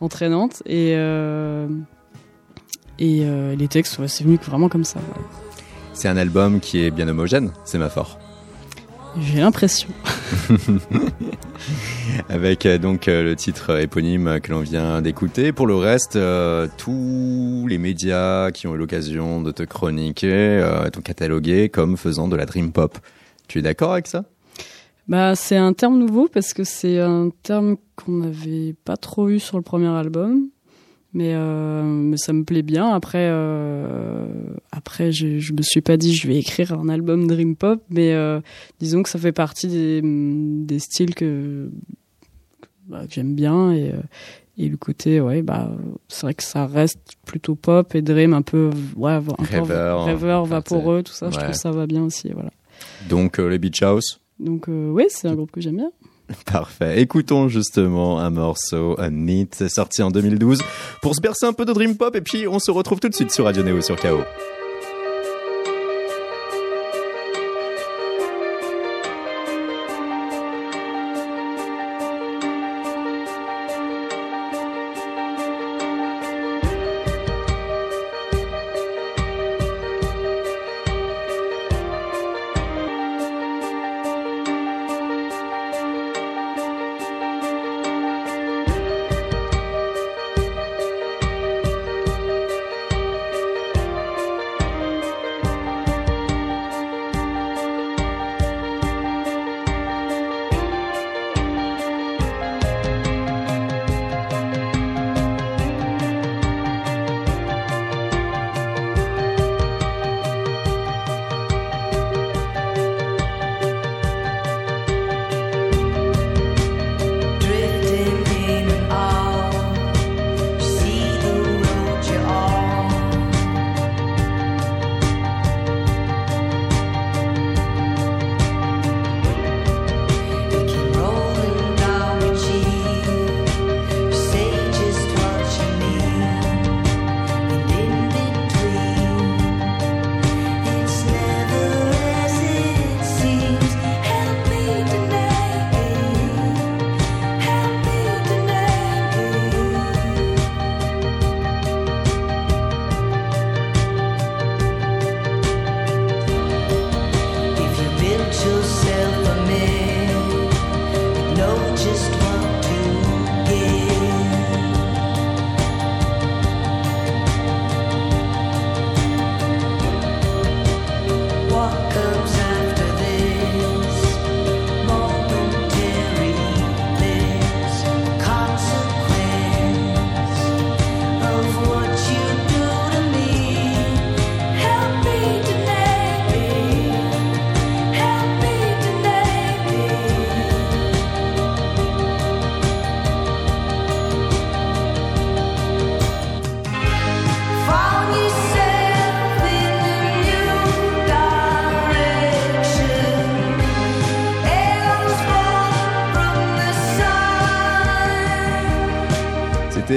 entraînante 0.00 0.62
et 0.66 0.94
euh, 0.96 1.66
et 2.98 3.20
euh, 3.24 3.54
les 3.56 3.68
textes, 3.68 3.98
ouais, 3.98 4.08
c'est 4.08 4.24
venu 4.24 4.38
vraiment 4.44 4.68
comme 4.68 4.84
ça. 4.84 5.00
C'est 5.92 6.08
un 6.08 6.16
album 6.16 6.60
qui 6.60 6.84
est 6.84 6.90
bien 6.90 7.08
homogène, 7.08 7.50
c'est 7.64 7.78
ma 7.78 7.88
fort. 7.88 8.18
J'ai 9.20 9.40
l'impression. 9.40 9.88
Avec 12.28 12.66
euh, 12.66 12.78
donc 12.78 13.08
euh, 13.08 13.22
le 13.22 13.36
titre 13.36 13.78
éponyme 13.80 14.40
que 14.40 14.52
l'on 14.52 14.60
vient 14.60 15.02
d'écouter. 15.02 15.52
Pour 15.52 15.66
le 15.66 15.74
reste, 15.74 16.16
euh, 16.16 16.66
tous 16.78 17.66
les 17.68 17.78
médias 17.78 18.50
qui 18.50 18.66
ont 18.66 18.74
eu 18.74 18.78
l'occasion 18.78 19.42
de 19.42 19.50
te 19.50 19.62
chroniquer 19.62 20.32
euh, 20.32 20.88
t'ont 20.90 21.00
catalogué 21.00 21.68
comme 21.68 21.96
faisant 21.96 22.28
de 22.28 22.36
la 22.36 22.46
dream 22.46 22.72
pop. 22.72 22.98
Tu 23.48 23.58
es 23.58 23.62
d'accord 23.62 23.92
avec 23.92 24.06
ça? 24.06 24.24
Bah, 25.08 25.34
c'est 25.34 25.56
un 25.56 25.72
terme 25.72 25.98
nouveau 25.98 26.28
parce 26.28 26.52
que 26.54 26.64
c'est 26.64 27.00
un 27.00 27.30
terme 27.42 27.76
qu'on 27.96 28.12
n'avait 28.12 28.74
pas 28.84 28.96
trop 28.96 29.28
eu 29.28 29.38
sur 29.38 29.56
le 29.56 29.62
premier 29.62 29.88
album. 29.88 30.48
Mais, 31.12 31.32
ça 32.16 32.32
me 32.32 32.44
plaît 32.44 32.62
bien. 32.62 32.94
Après, 32.94 33.28
après 34.70 35.10
je, 35.10 35.40
je 35.40 35.52
me 35.52 35.62
suis 35.62 35.80
pas 35.80 35.96
dit 35.96 36.14
je 36.14 36.28
vais 36.28 36.36
écrire 36.36 36.72
un 36.72 36.88
album 36.88 37.26
Dream 37.26 37.56
Pop, 37.56 37.82
mais 37.90 38.14
disons 38.78 39.02
que 39.02 39.08
ça 39.08 39.18
fait 39.18 39.32
partie 39.32 40.00
des 40.00 40.78
styles 40.78 41.16
que, 41.16 41.68
bah, 42.90 43.06
que 43.06 43.14
j'aime 43.14 43.34
bien. 43.34 43.72
Et, 43.72 43.90
euh, 43.90 44.02
et 44.58 44.68
le 44.68 44.76
côté, 44.76 45.20
ouais, 45.20 45.40
bah, 45.40 45.70
c'est 46.08 46.22
vrai 46.22 46.34
que 46.34 46.42
ça 46.42 46.66
reste 46.66 47.16
plutôt 47.24 47.54
pop 47.54 47.94
et 47.94 48.02
Dream 48.02 48.34
un 48.34 48.42
peu, 48.42 48.70
ouais, 48.96 49.12
un 49.12 49.22
peu 49.22 49.32
Rêveur, 49.42 50.04
rêveur, 50.04 50.42
enfin, 50.42 50.56
vaporeux, 50.56 51.02
tout 51.02 51.12
ça. 51.12 51.30
Je 51.30 51.38
trouve 51.38 51.54
ça 51.54 51.70
va 51.70 51.86
bien 51.86 52.02
aussi. 52.02 52.30
Voilà. 52.32 52.50
Donc 53.08 53.38
euh, 53.38 53.48
les 53.48 53.58
Beach 53.58 53.82
House 53.82 54.20
Donc, 54.38 54.68
euh, 54.68 54.90
ouais, 54.90 55.06
c'est 55.08 55.28
un 55.28 55.34
groupe 55.34 55.50
que 55.50 55.60
j'aime 55.60 55.76
bien. 55.76 55.90
Parfait. 56.46 57.00
Écoutons 57.00 57.48
justement 57.48 58.20
un 58.20 58.30
morceau, 58.30 58.96
un 58.98 59.10
Neat, 59.10 59.68
sorti 59.68 60.02
en 60.02 60.10
2012, 60.10 60.62
pour 61.00 61.14
se 61.14 61.20
bercer 61.20 61.46
un 61.46 61.52
peu 61.52 61.64
de 61.64 61.72
Dream 61.72 61.96
Pop, 61.96 62.14
et 62.14 62.20
puis 62.20 62.46
on 62.46 62.58
se 62.58 62.70
retrouve 62.70 63.00
tout 63.00 63.08
de 63.08 63.14
suite 63.14 63.32
sur 63.32 63.46
Radio 63.46 63.62
Neo 63.62 63.80
sur 63.80 63.96
KO. 63.96 64.20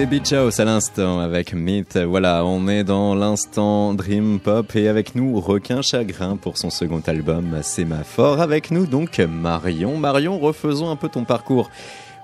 Beach 0.06 0.34
House 0.34 0.60
à 0.60 0.66
l'instant 0.66 1.20
avec 1.20 1.54
Myth. 1.54 1.98
Voilà, 1.98 2.44
on 2.46 2.68
est 2.68 2.84
dans 2.84 3.16
l'instant 3.16 3.94
Dream 3.94 4.40
Pop 4.40 4.76
et 4.76 4.88
avec 4.88 5.16
nous 5.16 5.40
Requin 5.40 5.82
Chagrin 5.82 6.36
pour 6.36 6.58
son 6.58 6.70
second 6.70 7.02
album 7.08 7.60
Sémaphore. 7.62 8.42
Avec 8.42 8.72
nous 8.72 8.86
donc 8.86 9.20
Marion. 9.20 9.98
Marion, 9.98 10.40
refaisons 10.40 10.90
un 10.90 10.96
peu 10.96 11.10
ton 11.10 11.24
parcours. 11.24 11.70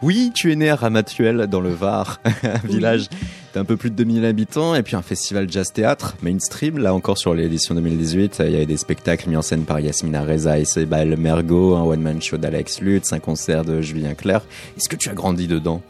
Oui, 0.01 0.31
tu 0.33 0.51
es 0.51 0.55
né 0.55 0.69
à 0.69 0.75
Ramatuel 0.75 1.47
dans 1.47 1.61
le 1.61 1.69
Var, 1.69 2.19
un 2.43 2.67
village 2.67 3.07
d'un 3.53 3.65
peu 3.65 3.77
plus 3.77 3.89
de 3.91 3.95
2000 3.95 4.25
habitants 4.25 4.75
et 4.75 4.83
puis 4.83 4.95
un 4.95 5.01
festival 5.01 5.49
jazz 5.49 5.71
théâtre 5.71 6.15
mainstream. 6.21 6.77
Là 6.77 6.93
encore 6.93 7.17
sur 7.17 7.33
l'édition 7.33 7.75
2018, 7.75 8.41
il 8.45 8.51
y 8.51 8.55
avait 8.55 8.65
des 8.65 8.77
spectacles 8.77 9.29
mis 9.29 9.37
en 9.37 9.41
scène 9.41 9.63
par 9.63 9.79
Yasmina 9.79 10.23
Reza 10.23 10.59
et 10.59 10.65
Sebal 10.65 11.17
Mergo, 11.17 11.75
un 11.75 11.83
one 11.83 12.01
man 12.01 12.21
show 12.21 12.37
d'Alex 12.37 12.81
Lutz, 12.81 13.13
un 13.13 13.19
concert 13.19 13.63
de 13.63 13.81
Julien 13.81 14.15
Clerc. 14.15 14.43
Est-ce 14.77 14.89
que 14.89 14.95
tu 14.95 15.09
as 15.09 15.13
grandi 15.13 15.47
dedans? 15.47 15.81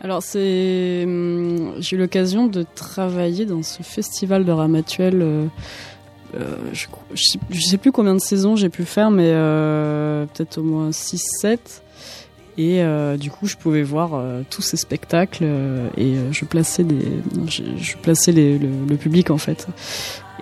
Alors 0.00 0.22
c'est, 0.22 1.02
hum, 1.04 1.74
j'ai 1.78 1.96
eu 1.96 1.98
l'occasion 1.98 2.46
de 2.46 2.64
travailler 2.74 3.46
dans 3.46 3.62
ce 3.62 3.82
festival 3.82 4.44
de 4.44 4.52
Ramatuel. 4.52 5.22
euh, 5.22 5.46
euh, 6.34 6.56
je, 6.72 6.86
je 7.50 7.60
sais, 7.60 7.78
plus 7.78 7.92
combien 7.92 8.14
de 8.14 8.20
saisons 8.20 8.56
j'ai 8.56 8.68
pu 8.68 8.84
faire, 8.84 9.10
mais 9.10 9.30
euh, 9.30 10.26
peut-être 10.26 10.58
au 10.58 10.62
moins 10.62 10.90
6-7. 10.90 11.58
Et 12.58 12.82
du 13.18 13.30
coup, 13.30 13.46
je 13.46 13.56
pouvais 13.56 13.82
voir 13.82 14.18
tous 14.48 14.62
ces 14.62 14.78
spectacles 14.78 15.44
et 15.98 16.14
je 16.32 16.44
plaçais 16.46 16.84
des, 16.84 17.04
je, 17.48 17.96
plaçais 17.98 18.32
le 18.32 18.96
public 18.96 19.30
en 19.30 19.36
fait. 19.36 19.66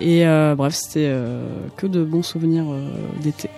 Et 0.01 0.25
euh, 0.27 0.55
bref, 0.55 0.73
c'était 0.75 1.07
euh, 1.07 1.45
que 1.77 1.87
de 1.87 2.03
bons 2.03 2.21
souvenirs 2.23 2.65
euh, 2.69 2.89
d'été. 3.21 3.49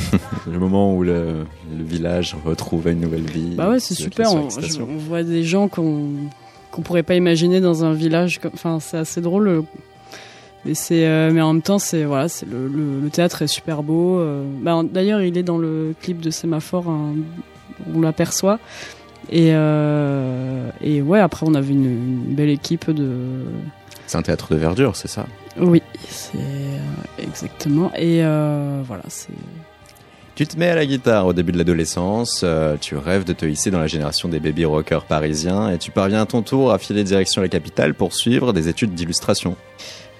Le 0.46 0.58
moment 0.58 0.94
où 0.94 1.02
le, 1.02 1.44
le 1.76 1.84
village 1.84 2.36
retrouvait 2.44 2.92
une 2.92 3.00
nouvelle 3.00 3.28
vie. 3.30 3.54
Bah 3.56 3.70
ouais, 3.70 3.80
c'est 3.80 3.94
super. 3.94 4.26
On, 4.34 4.50
surexcitations. 4.50 4.86
je- 4.88 4.94
on 4.94 4.98
voit 4.98 5.22
des 5.22 5.42
gens 5.42 5.68
qu'on 5.68 6.10
qu'on 6.70 6.82
pourrait 6.82 7.02
pas 7.02 7.14
imaginer 7.14 7.60
dans 7.60 7.84
un 7.84 7.94
village. 7.94 8.38
Enfin, 8.52 8.78
c'est 8.80 8.98
assez 8.98 9.20
drôle. 9.22 9.62
Mais 10.66 10.74
c'est, 10.74 11.30
mais 11.32 11.40
en 11.40 11.52
même 11.54 11.62
temps, 11.62 11.78
c'est 11.78 12.04
voilà, 12.04 12.28
c'est 12.28 12.44
le, 12.46 12.68
le, 12.68 13.00
le 13.00 13.08
théâtre 13.10 13.40
est 13.42 13.46
super 13.46 13.82
beau. 13.82 14.20
Bah, 14.62 14.82
D'ailleurs, 14.84 15.22
il 15.22 15.38
est 15.38 15.42
dans 15.44 15.58
le 15.58 15.94
clip 16.02 16.20
de 16.20 16.28
Sémaphore. 16.30 16.88
hein, 16.88 17.14
on 17.94 18.00
l'aperçoit. 18.00 18.58
Et 19.30 19.48
et 20.82 21.02
ouais, 21.02 21.20
après, 21.20 21.46
on 21.48 21.54
avait 21.54 21.72
une, 21.72 21.84
une 21.86 22.34
belle 22.34 22.50
équipe 22.50 22.90
de. 22.90 23.08
C'est 24.06 24.18
un 24.18 24.22
théâtre 24.22 24.52
de 24.52 24.56
verdure, 24.58 24.94
c'est 24.96 25.08
ça? 25.08 25.26
Oui, 25.58 25.82
c'est 26.08 26.38
euh, 26.38 27.22
exactement. 27.22 27.90
Et 27.96 28.24
euh, 28.24 28.82
voilà, 28.84 29.04
c'est. 29.08 29.32
Tu 30.36 30.46
te 30.46 30.58
mets 30.58 30.68
à 30.68 30.74
la 30.74 30.84
guitare 30.84 31.26
au 31.26 31.32
début 31.32 31.50
de 31.52 31.56
l'adolescence, 31.56 32.42
euh, 32.44 32.76
tu 32.78 32.94
rêves 32.94 33.24
de 33.24 33.32
te 33.32 33.46
hisser 33.46 33.70
dans 33.70 33.80
la 33.80 33.86
génération 33.86 34.28
des 34.28 34.38
baby 34.38 34.66
rockers 34.66 35.06
parisiens 35.06 35.70
et 35.70 35.78
tu 35.78 35.90
parviens 35.90 36.20
à 36.20 36.26
ton 36.26 36.42
tour 36.42 36.72
à 36.72 36.78
filer 36.78 37.04
direction 37.04 37.40
la 37.40 37.48
capitale 37.48 37.94
pour 37.94 38.12
suivre 38.12 38.52
des 38.52 38.68
études 38.68 38.92
d'illustration. 38.92 39.56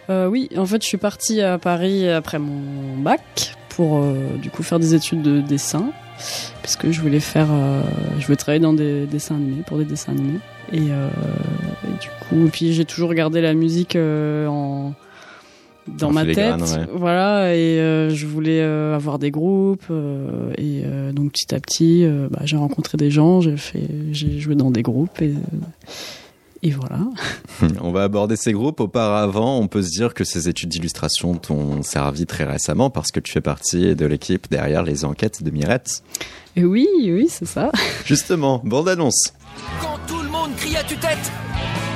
Euh, 0.09 0.27
oui, 0.27 0.49
en 0.57 0.65
fait, 0.65 0.83
je 0.83 0.89
suis 0.89 0.97
partie 0.97 1.43
à 1.43 1.59
Paris 1.59 2.09
après 2.09 2.39
mon 2.39 2.97
bac 2.97 3.55
pour 3.69 3.99
euh, 3.99 4.15
du 4.41 4.49
coup 4.49 4.63
faire 4.63 4.79
des 4.79 4.95
études 4.95 5.21
de 5.21 5.43
dessin, 5.43 5.91
puisque 6.63 6.91
je 6.91 7.03
voulais 7.03 7.21
faire, 7.21 7.49
je 8.19 8.25
voulais 8.25 8.37
travailler 8.37 8.63
dans 8.63 8.73
des 8.73 9.05
dessins 9.05 9.35
animés 9.35 9.65
pour 9.67 9.77
des 9.77 9.85
dessins 9.85 10.13
animés. 10.13 10.41
Et, 10.73 10.79
et 10.79 12.01
du 12.01 12.09
coup, 12.27 12.47
et 12.47 12.49
puis 12.49 12.73
j'ai 12.73 12.87
toujours 12.87 13.11
regardé 13.11 13.43
la 13.43 13.53
musique 13.53 13.97
en 13.97 14.95
dans 15.89 16.11
ma 16.11 16.25
tête, 16.25 16.61
ouais. 16.61 16.87
voilà, 16.95 17.55
et 17.55 17.79
euh, 17.81 18.11
je 18.11 18.27
voulais 18.27 18.61
euh, 18.61 18.95
avoir 18.95 19.19
des 19.19 19.31
groupes, 19.31 19.85
euh, 19.91 20.53
et 20.59 20.83
euh, 20.85 21.13
donc 21.13 21.33
petit 21.33 21.55
à 21.55 21.61
petit, 21.61 22.05
euh, 22.05 22.29
bah, 22.31 22.41
j'ai 22.45 22.57
rencontré 22.57 22.99
des 22.99 23.11
gens, 23.11 23.41
j'ai 23.41 23.57
fait, 23.57 23.89
j'ai 24.13 24.39
joué 24.39 24.55
dans 24.55 24.71
des 24.71 24.83
groupes, 24.83 25.23
et, 25.23 25.35
et 26.63 26.71
voilà. 26.71 26.99
On 27.81 27.93
va 27.93 28.03
aborder 28.03 28.37
ces 28.37 28.53
groupes. 28.53 28.81
Auparavant, 28.81 29.59
on 29.59 29.69
peut 29.69 29.83
se 29.83 29.91
dire 29.91 30.15
que 30.15 30.25
ces 30.25 30.49
études 30.49 30.71
d'illustration 30.71 31.35
t'ont 31.35 31.83
servi 31.83 32.27
très 32.27 32.45
récemment 32.45 32.91
parce 32.91 33.11
que 33.13 33.21
tu 33.21 33.31
fais 33.33 33.41
partie 33.41 33.95
de 33.95 34.07
l'équipe 34.07 34.51
derrière 34.51 34.83
les 34.83 35.05
enquêtes 35.05 35.43
de 35.43 35.51
Mirette. 35.51 36.03
Et 36.57 36.65
oui, 36.65 36.89
oui, 37.05 37.27
c'est 37.29 37.47
ça. 37.47 37.71
Justement, 38.05 38.63
bande 38.65 38.89
annonce. 38.89 39.33
Quand 39.81 39.99
tout 40.07 40.23
le 40.23 40.29
monde 40.29 40.51
crie 40.57 40.77
à 40.77 40.83
tue-tête 40.83 41.31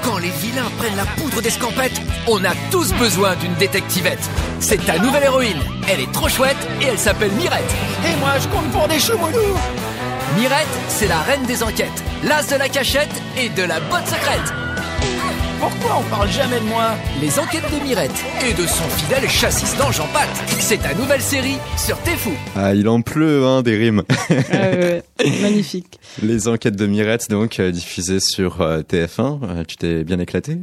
Quand 0.02 0.18
les 0.18 0.30
vilains 0.30 0.70
prennent 0.78 0.96
la 0.96 1.04
poudre 1.04 1.40
d'escampette 1.42 2.00
On 2.26 2.42
a 2.44 2.52
tous 2.70 2.92
besoin 2.94 3.36
d'une 3.36 3.54
détectivette. 3.54 4.30
C'est 4.58 4.84
ta 4.84 4.98
nouvelle 4.98 5.24
héroïne. 5.24 5.60
Elle 5.88 6.00
est 6.00 6.12
trop 6.12 6.28
chouette 6.28 6.56
et 6.80 6.86
elle 6.86 6.98
s'appelle 6.98 7.32
Mirette. 7.32 7.74
Et 8.06 8.16
moi 8.16 8.38
je 8.38 8.48
compte 8.48 8.70
pour 8.70 8.88
des 8.88 8.98
choumoulous. 8.98 9.56
Mirette, 10.36 10.66
c'est 10.88 11.08
la 11.08 11.20
reine 11.20 11.44
des 11.44 11.62
enquêtes 11.62 12.04
L'as 12.22 12.46
de 12.48 12.56
la 12.56 12.68
cachette 12.68 13.10
et 13.36 13.48
de 13.48 13.62
la 13.62 13.80
botte 13.80 14.06
secrète 14.06 14.52
pourquoi 15.60 15.98
on 16.00 16.10
parle 16.10 16.28
jamais 16.30 16.58
de 16.58 16.64
moi 16.64 16.92
Les 17.20 17.38
enquêtes 17.38 17.64
de 17.72 17.84
Mirette 17.86 18.24
et 18.48 18.52
de 18.54 18.66
son 18.66 18.84
fidèle 18.84 19.28
chassistant 19.28 19.90
Jean 19.92 20.06
Pat. 20.12 20.28
C'est 20.58 20.78
ta 20.78 20.94
nouvelle 20.94 21.20
série 21.20 21.58
sur 21.76 21.98
T'es 21.98 22.16
fou. 22.16 22.30
Ah, 22.56 22.74
il 22.74 22.88
en 22.88 23.02
pleut, 23.02 23.44
hein, 23.44 23.62
des 23.62 23.76
rimes. 23.76 24.02
Ah 24.08 24.34
ouais, 24.54 25.02
ouais. 25.20 25.40
Magnifique. 25.42 26.00
Les 26.22 26.48
enquêtes 26.48 26.76
de 26.76 26.86
Mirette, 26.86 27.28
donc, 27.30 27.60
euh, 27.60 27.70
diffusées 27.70 28.20
sur 28.20 28.62
euh, 28.62 28.80
TF1. 28.80 29.38
Euh, 29.42 29.64
tu 29.68 29.76
t'es 29.76 30.02
bien 30.04 30.18
éclaté? 30.18 30.58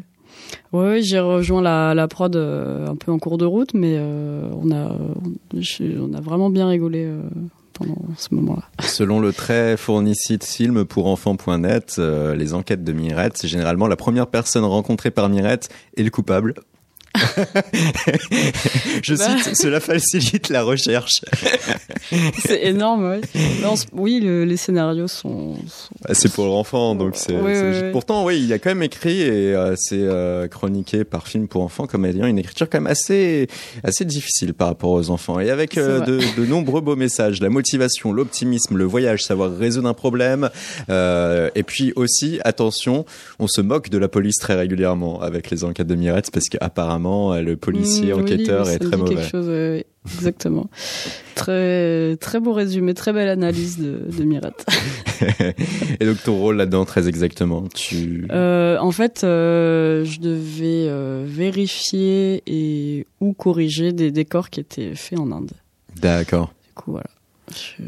Ouais, 0.74 0.82
ouais, 0.88 1.02
j'ai 1.02 1.20
rejoint 1.20 1.62
la, 1.62 1.94
la 1.94 2.08
prod 2.08 2.36
euh, 2.36 2.88
un 2.88 2.96
peu 2.96 3.12
en 3.12 3.20
cours 3.20 3.38
de 3.38 3.46
route, 3.46 3.74
mais 3.74 3.96
euh, 3.98 4.42
on 4.62 4.72
a 4.72 4.96
on 5.54 6.14
a 6.14 6.22
vraiment 6.22 6.50
bien 6.50 6.68
rigolé 6.68 7.06
euh, 7.06 7.22
Selon 8.80 9.20
le 9.20 9.34
très 9.34 9.78
fourni 9.78 10.16
site 10.16 10.46
film 10.46 10.86
pour 10.86 11.08
enfants.net, 11.08 11.96
euh, 12.00 12.36
les 12.36 12.54
enquêtes 12.54 12.84
de 12.84 12.92
Mirette, 12.92 13.38
c'est 13.38 13.48
généralement 13.48 13.88
la 13.88 13.96
première 13.96 14.28
personne 14.28 14.64
rencontrée 14.64 15.12
par 15.12 15.30
Mirette 15.30 15.70
et 15.96 16.04
le 16.04 16.10
coupable. 16.10 16.56
Je 19.04 19.16
Bah. 19.16 19.38
cite, 19.40 19.56
cela 19.56 19.80
facilite 19.80 20.50
la 20.50 20.64
recherche. 20.64 21.22
C'est 22.46 22.66
énorme, 22.66 23.10
ouais. 23.10 23.22
Non, 23.62 23.74
oui, 23.94 24.20
le- 24.22 24.46
les 24.46 24.58
scénarios 24.58 25.08
sont, 25.08 25.56
sont- 25.68 25.90
Ah, 26.08 26.14
C'est 26.14 26.32
pour 26.32 26.46
l'enfant, 26.46 26.96
donc 26.96 27.16
c'est. 27.16 27.34
Pourtant, 27.92 28.24
oui, 28.26 28.42
il 28.44 28.54
a 28.54 28.60
quand 28.60 28.70
même 28.70 28.84
écrit 28.84 29.22
et 29.22 29.54
euh, 29.56 29.76
c'est 29.78 30.00
euh, 30.02 30.48
chroniqué 30.48 31.04
par 31.04 31.28
film 31.28 31.48
pour 31.48 31.64
enfants, 31.64 31.88
comme 31.88 32.06
ayant 32.06 32.28
une 32.28 32.38
écriture 32.40 32.70
quand 32.70 32.80
même 32.80 32.88
assez, 32.92 33.48
assez 33.84 34.06
difficile 34.06 34.54
par 34.54 34.68
rapport 34.70 34.92
aux 34.92 35.10
enfants 35.10 35.40
et 35.40 35.50
avec 35.50 35.78
euh, 35.78 36.00
de, 36.02 36.20
de 36.38 36.46
nombreux 36.46 36.82
beaux 36.82 36.96
messages, 36.96 37.42
la 37.42 37.50
motivation, 37.50 38.14
l'optimisme, 38.14 38.78
le 38.78 38.84
voyage, 38.86 39.24
savoir 39.24 39.52
résoudre 39.56 39.90
un 39.90 39.94
problème, 39.94 40.50
et 40.90 41.64
puis 41.64 41.94
aussi, 41.96 42.40
attention, 42.44 43.06
on 43.40 43.48
se 43.48 43.62
moque 43.62 43.90
de 43.90 43.98
la 43.98 44.08
police 44.08 44.38
très 44.40 44.56
régulièrement 44.56 45.22
avec 45.22 45.50
les 45.50 45.64
enquêtes 45.64 45.88
de 45.88 45.96
Mirette 45.96 46.32
parce 46.32 46.48
qu'apparemment 46.50 47.07
euh, 47.34 47.42
le 47.42 47.56
policier 47.58 48.14
Mm, 48.14 48.18
oui, 48.18 48.22
enquêteur 48.22 48.66
oui, 48.68 48.74
est 48.74 48.80
très 48.80 48.98
mauvais. 48.98 49.16
Quelque 49.16 49.30
chose. 49.30 49.84
Exactement. 50.16 50.70
très 51.36 52.16
très 52.18 52.40
beau 52.40 52.54
résumé, 52.54 52.94
très 52.94 53.12
belle 53.14 53.30
analyse 53.30 53.78
de, 53.78 54.00
de 54.18 54.24
Mirette. 54.24 54.66
et 56.00 56.06
donc 56.06 56.22
ton 56.24 56.38
rôle 56.38 56.58
là-dedans, 56.58 56.86
très 56.86 57.08
exactement, 57.08 57.64
tu. 57.74 58.28
Euh, 58.32 58.78
en 58.80 58.92
fait, 58.92 59.24
euh, 59.24 60.06
je 60.06 60.20
devais 60.20 60.90
vérifier 61.26 62.44
et 62.48 63.06
ou 63.20 63.34
corriger 63.34 63.92
des 63.92 64.12
décors 64.12 64.50
qui 64.50 64.60
étaient 64.62 64.96
faits 64.96 65.20
en 65.20 65.32
Inde. 65.32 65.52
D'accord. 66.02 66.54
Du 66.68 66.74
coup, 66.74 66.92
voilà. 66.92 67.08
Je, 67.50 67.84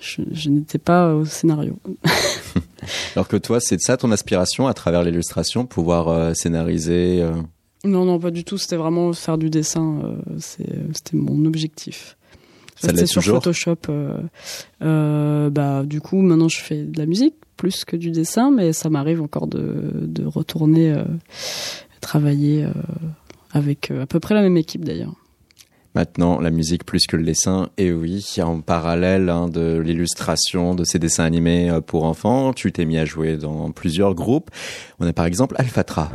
je, 0.00 0.22
je 0.32 0.48
n'étais 0.50 0.78
pas 0.78 1.14
au 1.14 1.24
scénario. 1.24 1.78
Alors 3.16 3.28
que 3.28 3.36
toi, 3.36 3.58
c'est 3.60 3.80
ça 3.80 3.96
ton 3.96 4.12
aspiration 4.12 4.66
à 4.68 4.74
travers 4.74 5.02
l'illustration, 5.02 5.66
pouvoir 5.66 6.08
euh, 6.08 6.32
scénariser. 6.34 7.20
euh, 7.20 7.32
Non, 7.84 8.04
non, 8.04 8.18
pas 8.18 8.30
du 8.30 8.44
tout. 8.44 8.58
C'était 8.58 8.76
vraiment 8.76 9.12
faire 9.12 9.38
du 9.38 9.48
dessin. 9.50 10.00
euh, 10.04 10.16
c'est- 10.38 10.66
C'était 10.94 11.16
mon 11.16 11.44
objectif. 11.46 12.16
L'est 12.82 13.04
sur 13.06 13.20
toujours 13.22 13.36
Photoshop. 13.42 13.76
euh, 13.90 14.18
euh, 14.82 15.50
bah, 15.50 15.82
du 15.84 16.00
coup, 16.00 16.20
maintenant, 16.22 16.48
je 16.48 16.58
fais 16.60 16.82
de 16.84 16.98
la 16.98 17.04
musique 17.06 17.34
plus 17.58 17.84
que 17.84 17.94
du 17.96 18.10
dessin, 18.10 18.50
mais 18.50 18.72
ça 18.72 18.88
m'arrive 18.88 19.20
encore 19.20 19.46
de, 19.46 19.90
de 20.06 20.24
retourner 20.24 20.90
euh, 20.92 21.04
travailler 22.00 22.64
euh, 22.64 22.70
avec 23.52 23.90
euh, 23.90 24.02
à 24.02 24.06
peu 24.06 24.18
près 24.20 24.34
la 24.34 24.40
même 24.42 24.56
équipe 24.56 24.84
d'ailleurs. 24.84 25.12
Maintenant, 25.94 26.38
la 26.40 26.50
musique 26.50 26.84
plus 26.86 27.06
que 27.06 27.16
le 27.16 27.24
dessin. 27.24 27.68
Et 27.76 27.92
oui, 27.92 28.24
en 28.42 28.60
parallèle 28.60 29.28
hein, 29.28 29.48
de 29.48 29.76
l'illustration 29.78 30.74
de 30.74 30.84
ces 30.84 30.98
dessins 30.98 31.24
animés 31.24 31.68
euh, 31.68 31.80
pour 31.82 32.04
enfants, 32.04 32.52
tu 32.54 32.72
t'es 32.72 32.86
mis 32.86 32.96
à 32.96 33.04
jouer 33.04 33.36
dans 33.36 33.72
plusieurs 33.72 34.14
groupes. 34.14 34.50
On 35.00 35.06
a 35.06 35.12
par 35.12 35.26
exemple 35.26 35.54
Alphatra. 35.58 36.10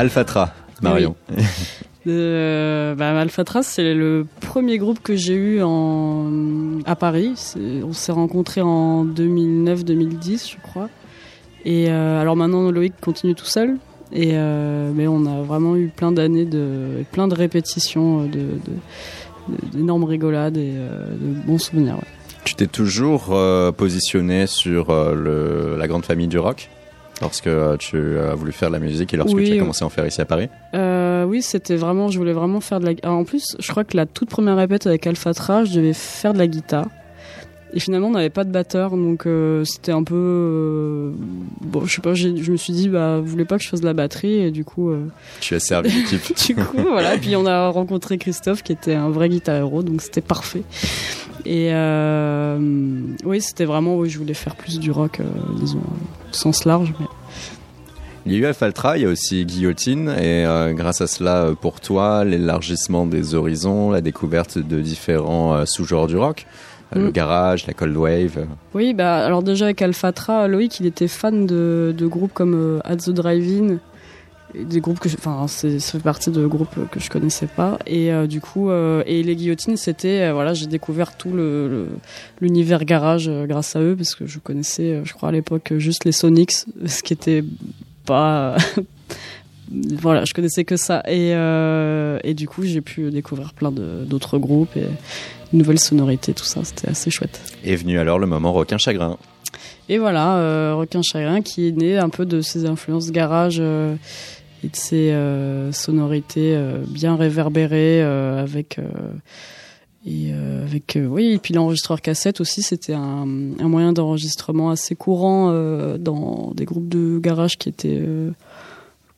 Alphatra, 0.00 0.54
Marion. 0.82 1.14
Euh, 2.06 2.94
bah, 2.94 3.10
Alphatras, 3.20 3.62
c'est 3.62 3.92
le 3.92 4.26
premier 4.40 4.78
groupe 4.78 5.00
que 5.02 5.16
j'ai 5.16 5.34
eu 5.34 5.62
en, 5.62 6.30
à 6.86 6.96
Paris. 6.96 7.34
On 7.86 7.92
s'est 7.92 8.10
rencontrés 8.10 8.62
en 8.62 9.04
2009-2010, 9.04 10.52
je 10.52 10.56
crois. 10.62 10.88
Et 11.66 11.90
euh, 11.90 12.18
alors 12.18 12.36
maintenant, 12.36 12.70
Loïc 12.70 12.94
continue 13.02 13.34
tout 13.34 13.44
seul. 13.44 13.76
Et 14.12 14.30
euh, 14.32 14.90
mais 14.94 15.06
on 15.08 15.26
a 15.26 15.42
vraiment 15.42 15.76
eu 15.76 15.88
plein 15.94 16.10
d'années 16.10 16.46
de, 16.46 17.04
plein 17.12 17.28
de 17.28 17.34
répétitions, 17.34 18.22
de, 18.22 18.28
de- 18.28 19.54
de- 19.54 19.70
d'énormes 19.76 20.04
rigolades 20.04 20.56
et 20.56 20.72
de 20.72 21.46
bons 21.46 21.58
souvenirs. 21.58 21.96
ouais. 21.96 22.08
Tu 22.44 22.54
t'es 22.54 22.66
toujours 22.66 23.36
positionné 23.76 24.46
sur 24.46 24.86
le, 25.14 25.76
la 25.78 25.86
grande 25.86 26.06
famille 26.06 26.28
du 26.28 26.38
rock? 26.38 26.70
Lorsque 27.20 27.46
euh, 27.46 27.76
tu 27.76 28.18
as 28.18 28.34
voulu 28.34 28.52
faire 28.52 28.68
de 28.68 28.74
la 28.74 28.80
musique 28.80 29.12
et 29.14 29.16
lorsque 29.16 29.34
Oui, 29.34 29.50
tu 29.50 29.56
as 29.56 29.58
commencé 29.58 29.82
à 29.82 29.86
en 29.86 29.90
faire 29.90 30.06
ici 30.06 30.20
à 30.20 30.24
Paris 30.24 30.48
Euh, 30.74 31.24
oui, 31.24 31.42
c'était 31.42 31.76
vraiment, 31.76 32.08
je 32.08 32.18
voulais 32.18 32.32
vraiment 32.32 32.60
faire 32.60 32.80
de 32.80 32.86
la. 32.86 32.92
ah, 33.02 33.12
en 33.12 33.24
plus, 33.24 33.56
je 33.58 33.70
crois 33.70 33.84
que 33.84 33.96
la 33.96 34.06
toute 34.06 34.30
première 34.30 34.56
répète 34.56 34.86
avec 34.86 35.06
Alphatra, 35.06 35.64
je 35.64 35.74
devais 35.74 35.92
faire 35.92 36.32
de 36.32 36.38
la 36.38 36.46
guitare. 36.46 36.86
Et 37.72 37.78
finalement, 37.78 38.08
on 38.08 38.12
n'avait 38.12 38.30
pas 38.30 38.42
de 38.42 38.50
batteur, 38.50 38.90
donc 38.90 39.26
euh, 39.26 39.64
c'était 39.64 39.92
un 39.92 40.02
peu. 40.02 41.12
bon, 41.60 41.84
je 41.84 41.94
sais 41.94 42.02
pas, 42.02 42.14
je 42.14 42.28
me 42.28 42.56
suis 42.56 42.72
dit, 42.72 42.88
bah, 42.88 43.20
vous 43.20 43.26
voulez 43.26 43.44
pas 43.44 43.58
que 43.58 43.62
je 43.62 43.68
fasse 43.68 43.80
de 43.80 43.86
la 43.86 43.92
batterie, 43.92 44.40
et 44.40 44.50
du 44.50 44.64
coup. 44.64 44.92
Tu 45.40 45.54
as 45.54 45.60
servi 45.60 45.88
l'équipe. 45.90 46.36
du 46.46 46.54
coup, 46.56 46.78
voilà. 46.82 47.16
Puis 47.20 47.36
on 47.36 47.46
a 47.46 47.68
rencontré 47.68 48.18
Christophe, 48.18 48.64
qui 48.64 48.72
était 48.72 48.94
un 48.94 49.10
vrai 49.10 49.28
guitar 49.28 49.54
héros, 49.54 49.84
donc 49.84 50.02
c'était 50.02 50.20
parfait. 50.20 50.62
Et 51.44 51.70
euh, 51.72 52.58
oui, 53.24 53.40
c'était 53.40 53.64
vraiment, 53.64 53.96
oui, 53.96 54.08
je 54.10 54.18
voulais 54.18 54.34
faire 54.34 54.54
plus 54.56 54.78
du 54.78 54.90
rock, 54.90 55.20
euh, 55.20 55.24
disons, 55.58 55.78
au 55.78 56.32
sens 56.34 56.64
large. 56.64 56.92
Mais... 56.98 57.06
Il 58.26 58.32
y 58.32 58.36
a 58.36 58.38
eu 58.38 58.44
Alphaltra, 58.44 58.98
il 58.98 59.02
y 59.02 59.06
a 59.06 59.08
aussi 59.08 59.46
Guillotine, 59.46 60.10
et 60.10 60.44
euh, 60.44 60.72
grâce 60.74 61.00
à 61.00 61.06
cela, 61.06 61.52
pour 61.58 61.80
toi, 61.80 62.24
l'élargissement 62.24 63.06
des 63.06 63.34
horizons, 63.34 63.90
la 63.90 64.02
découverte 64.02 64.58
de 64.58 64.80
différents 64.80 65.54
euh, 65.54 65.64
sous-genres 65.64 66.06
du 66.06 66.18
rock, 66.18 66.46
euh, 66.94 67.00
le 67.00 67.08
Mm. 67.08 67.12
garage, 67.12 67.66
la 67.66 67.72
cold 67.72 67.96
wave. 67.96 68.46
Oui, 68.74 68.92
bah 68.92 69.24
alors 69.24 69.42
déjà 69.42 69.64
avec 69.66 69.80
Alphatra, 69.80 70.48
Loïc, 70.48 70.80
il 70.80 70.86
était 70.86 71.08
fan 71.08 71.46
de, 71.46 71.94
de 71.96 72.06
groupes 72.06 72.32
comme 72.34 72.80
At 72.84 72.96
the 72.96 73.10
Drive-In, 73.10 73.76
des 74.54 74.80
groupes 74.80 74.98
que, 74.98 75.08
enfin, 75.08 75.46
c'est- 75.48 75.78
ça 75.78 75.92
fait 75.92 76.02
partie 76.02 76.30
de 76.30 76.46
groupes 76.46 76.88
que 76.90 76.98
je 77.00 77.08
connaissais 77.10 77.46
pas, 77.46 77.78
et 77.86 78.12
euh, 78.12 78.26
du 78.26 78.40
coup, 78.40 78.70
euh, 78.70 79.02
et 79.06 79.22
les 79.22 79.36
guillotines, 79.36 79.76
c'était, 79.76 80.22
euh, 80.22 80.32
voilà, 80.32 80.54
j'ai 80.54 80.66
découvert 80.66 81.16
tout 81.16 81.30
le 81.30 81.88
l'univers 82.40 82.84
garage 82.84 83.30
grâce 83.46 83.76
à 83.76 83.80
eux, 83.80 83.94
parce 83.96 84.14
que 84.14 84.26
je 84.26 84.38
connaissais, 84.38 85.00
je 85.04 85.12
crois 85.12 85.28
à 85.28 85.32
l'époque, 85.32 85.72
juste 85.78 86.04
les 86.04 86.12
Sonics, 86.12 86.52
ce 86.86 87.02
qui 87.02 87.12
était 87.12 87.44
pas, 88.06 88.56
voilà, 89.70 90.24
je 90.24 90.34
connaissais 90.34 90.64
que 90.64 90.76
ça, 90.76 91.02
et 91.08 91.30
et 92.24 92.34
du 92.34 92.48
coup, 92.48 92.62
j'ai 92.64 92.80
pu 92.80 93.10
découvrir 93.10 93.52
plein 93.54 93.70
d'autres 93.72 94.38
groupes 94.38 94.76
et 94.76 94.80
de 94.82 94.88
nouvelles 95.58 95.78
sonorités, 95.80 96.32
tout 96.32 96.44
ça, 96.44 96.62
c'était 96.64 96.88
assez 96.88 97.10
chouette. 97.10 97.40
Est 97.64 97.76
venu 97.76 97.98
alors 97.98 98.18
le 98.18 98.26
moment 98.26 98.52
requin 98.52 98.78
chagrin. 98.78 99.16
Et 99.88 99.98
voilà, 99.98 100.74
Requin 100.76 101.02
Chagrin 101.02 101.42
qui 101.42 101.66
est 101.66 101.72
né 101.72 101.98
un 101.98 102.08
peu 102.10 102.24
de 102.24 102.40
ses 102.42 102.64
influences 102.66 103.10
garage 103.10 103.60
et 104.62 104.68
de 104.68 104.76
ses 104.76 105.12
euh, 105.12 105.72
sonorités 105.72 106.54
euh, 106.54 106.82
bien 106.86 107.16
réverbérées 107.16 108.02
euh, 108.02 108.42
avec 108.42 108.78
et 110.06 110.32
euh, 110.32 110.64
avec 110.64 110.96
euh, 110.96 111.06
oui 111.06 111.32
et 111.32 111.38
puis 111.38 111.52
l'enregistreur 111.52 112.00
cassette 112.00 112.40
aussi 112.40 112.62
c'était 112.62 112.94
un, 112.94 113.26
un 113.58 113.68
moyen 113.68 113.92
d'enregistrement 113.92 114.70
assez 114.70 114.94
courant 114.94 115.50
euh, 115.50 115.98
dans 115.98 116.52
des 116.54 116.64
groupes 116.64 116.88
de 116.88 117.18
garage 117.18 117.58
qui 117.58 117.68
étaient 117.68 118.02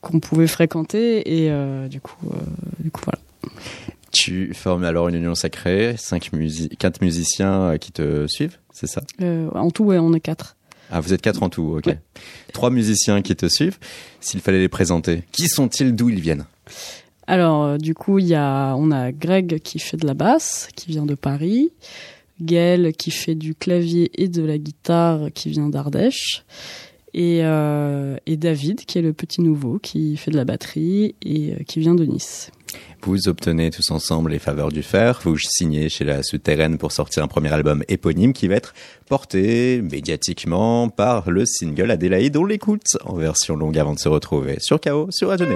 qu'on 0.00 0.18
pouvait 0.18 0.48
fréquenter. 0.48 1.44
Et 1.44 1.50
du 1.88 2.00
coup 2.00 2.26
du 2.81 2.90
coup 2.90 3.02
voilà. 3.05 3.18
Tu 4.12 4.52
formes 4.55 4.85
alors 4.85 5.09
une 5.09 5.14
union 5.14 5.35
sacrée, 5.35 5.94
cinq 5.96 6.33
musi 6.33 6.68
quatre 6.68 7.00
musiciens 7.00 7.78
qui 7.78 7.92
te 7.92 8.26
suivent, 8.26 8.59
c'est 8.72 8.88
ça? 8.88 9.02
En 9.55 9.70
tout 9.70 9.85
ouais 9.85 9.98
on 9.98 10.12
est 10.12 10.20
quatre 10.20 10.57
Ah, 10.94 11.00
vous 11.00 11.14
êtes 11.14 11.22
quatre 11.22 11.42
en 11.42 11.48
tout, 11.48 11.74
ok. 11.78 11.87
Ouais. 11.87 11.98
Trois 12.52 12.68
musiciens 12.68 13.22
qui 13.22 13.35
te 13.35 13.48
suivent. 13.48 13.78
S'il 14.20 14.40
fallait 14.40 14.61
les 14.61 14.68
présenter, 14.68 15.22
qui 15.33 15.48
sont-ils, 15.48 15.94
d'où 15.96 16.11
ils 16.11 16.20
viennent? 16.20 16.44
Alors, 17.26 17.64
euh, 17.64 17.78
du 17.78 17.94
coup, 17.94 18.18
il 18.18 18.26
y 18.26 18.35
a, 18.35 18.74
on 18.76 18.90
a 18.90 19.11
Greg 19.11 19.61
qui 19.61 19.78
fait 19.78 19.96
de 19.96 20.07
la 20.07 20.12
basse, 20.12 20.68
qui 20.76 20.90
vient 20.90 21.07
de 21.07 21.14
Paris. 21.14 21.72
Gaël 22.42 22.92
qui 22.92 23.11
fait 23.11 23.35
du 23.35 23.55
clavier 23.55 24.11
et 24.20 24.28
de 24.28 24.42
la 24.42 24.59
guitare, 24.59 25.28
qui 25.33 25.48
vient 25.48 25.68
d'Ardèche. 25.68 26.44
Et, 27.14 27.40
euh, 27.42 28.16
et 28.26 28.37
David 28.37 28.85
qui 28.85 28.98
est 28.98 29.02
le 29.02 29.12
petit 29.14 29.40
nouveau, 29.40 29.78
qui 29.78 30.16
fait 30.16 30.31
de 30.31 30.37
la 30.37 30.44
batterie 30.44 31.14
et 31.22 31.52
euh, 31.52 31.57
qui 31.66 31.81
vient 31.81 31.94
de 31.94 32.05
Nice. 32.05 32.50
Vous 33.02 33.28
obtenez 33.28 33.70
tous 33.70 33.90
ensemble 33.90 34.30
les 34.30 34.38
faveurs 34.38 34.70
du 34.70 34.82
fer, 34.82 35.20
vous 35.24 35.37
signez 35.38 35.88
chez 35.88 36.04
la 36.04 36.22
Souterraine 36.22 36.78
pour 36.78 36.92
sortir 36.92 37.22
un 37.24 37.28
premier 37.28 37.52
album 37.52 37.82
éponyme 37.88 38.32
qui 38.32 38.48
va 38.48 38.54
être 38.54 38.74
porté 39.08 39.82
médiatiquement 39.82 40.88
par 40.88 41.30
le 41.30 41.44
single 41.44 41.90
Adélaïde. 41.90 42.37
On 42.37 42.44
l'écoute 42.44 42.96
en 43.04 43.16
version 43.16 43.56
longue 43.56 43.78
avant 43.78 43.94
de 43.94 43.98
se 43.98 44.08
retrouver 44.08 44.58
sur 44.61 44.80
KO, 44.80 45.08
sur 45.11 45.28
Radio. 45.28 45.48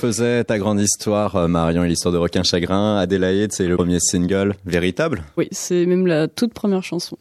Refaisais 0.00 0.44
ta 0.44 0.58
grande 0.58 0.80
histoire, 0.80 1.36
euh, 1.36 1.48
Marion, 1.48 1.84
et 1.84 1.88
l'histoire 1.88 2.12
de 2.12 2.18
Requin 2.18 2.42
Chagrin. 2.42 2.96
Adélaïde, 2.96 3.52
c'est 3.52 3.66
le 3.66 3.76
premier 3.76 4.00
single 4.00 4.54
véritable? 4.64 5.24
Oui, 5.36 5.48
c'est 5.50 5.84
même 5.84 6.06
la 6.06 6.26
toute 6.26 6.54
première 6.54 6.82
chanson. 6.82 7.18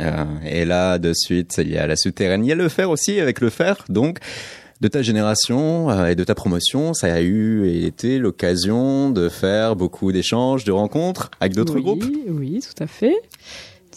Euh, 0.00 0.24
et 0.44 0.64
là, 0.64 0.98
de 0.98 1.12
suite, 1.14 1.56
il 1.58 1.70
y 1.70 1.76
a 1.76 1.86
la 1.86 1.96
souterraine. 1.96 2.44
Il 2.44 2.48
y 2.48 2.52
a 2.52 2.54
le 2.54 2.68
fer 2.68 2.90
aussi, 2.90 3.18
avec 3.18 3.40
le 3.40 3.50
fer. 3.50 3.84
Donc, 3.88 4.18
de 4.80 4.88
ta 4.88 5.02
génération 5.02 5.90
euh, 5.90 6.06
et 6.06 6.14
de 6.14 6.22
ta 6.22 6.34
promotion, 6.34 6.94
ça 6.94 7.12
a 7.12 7.20
eu 7.20 7.66
et 7.66 7.86
été 7.86 8.18
l'occasion 8.18 9.10
de 9.10 9.28
faire 9.28 9.74
beaucoup 9.74 10.12
d'échanges, 10.12 10.64
de 10.64 10.72
rencontres 10.72 11.30
avec 11.40 11.54
d'autres 11.54 11.74
oui, 11.74 11.82
groupes. 11.82 12.04
Oui, 12.28 12.60
tout 12.60 12.82
à 12.82 12.86
fait. 12.86 13.16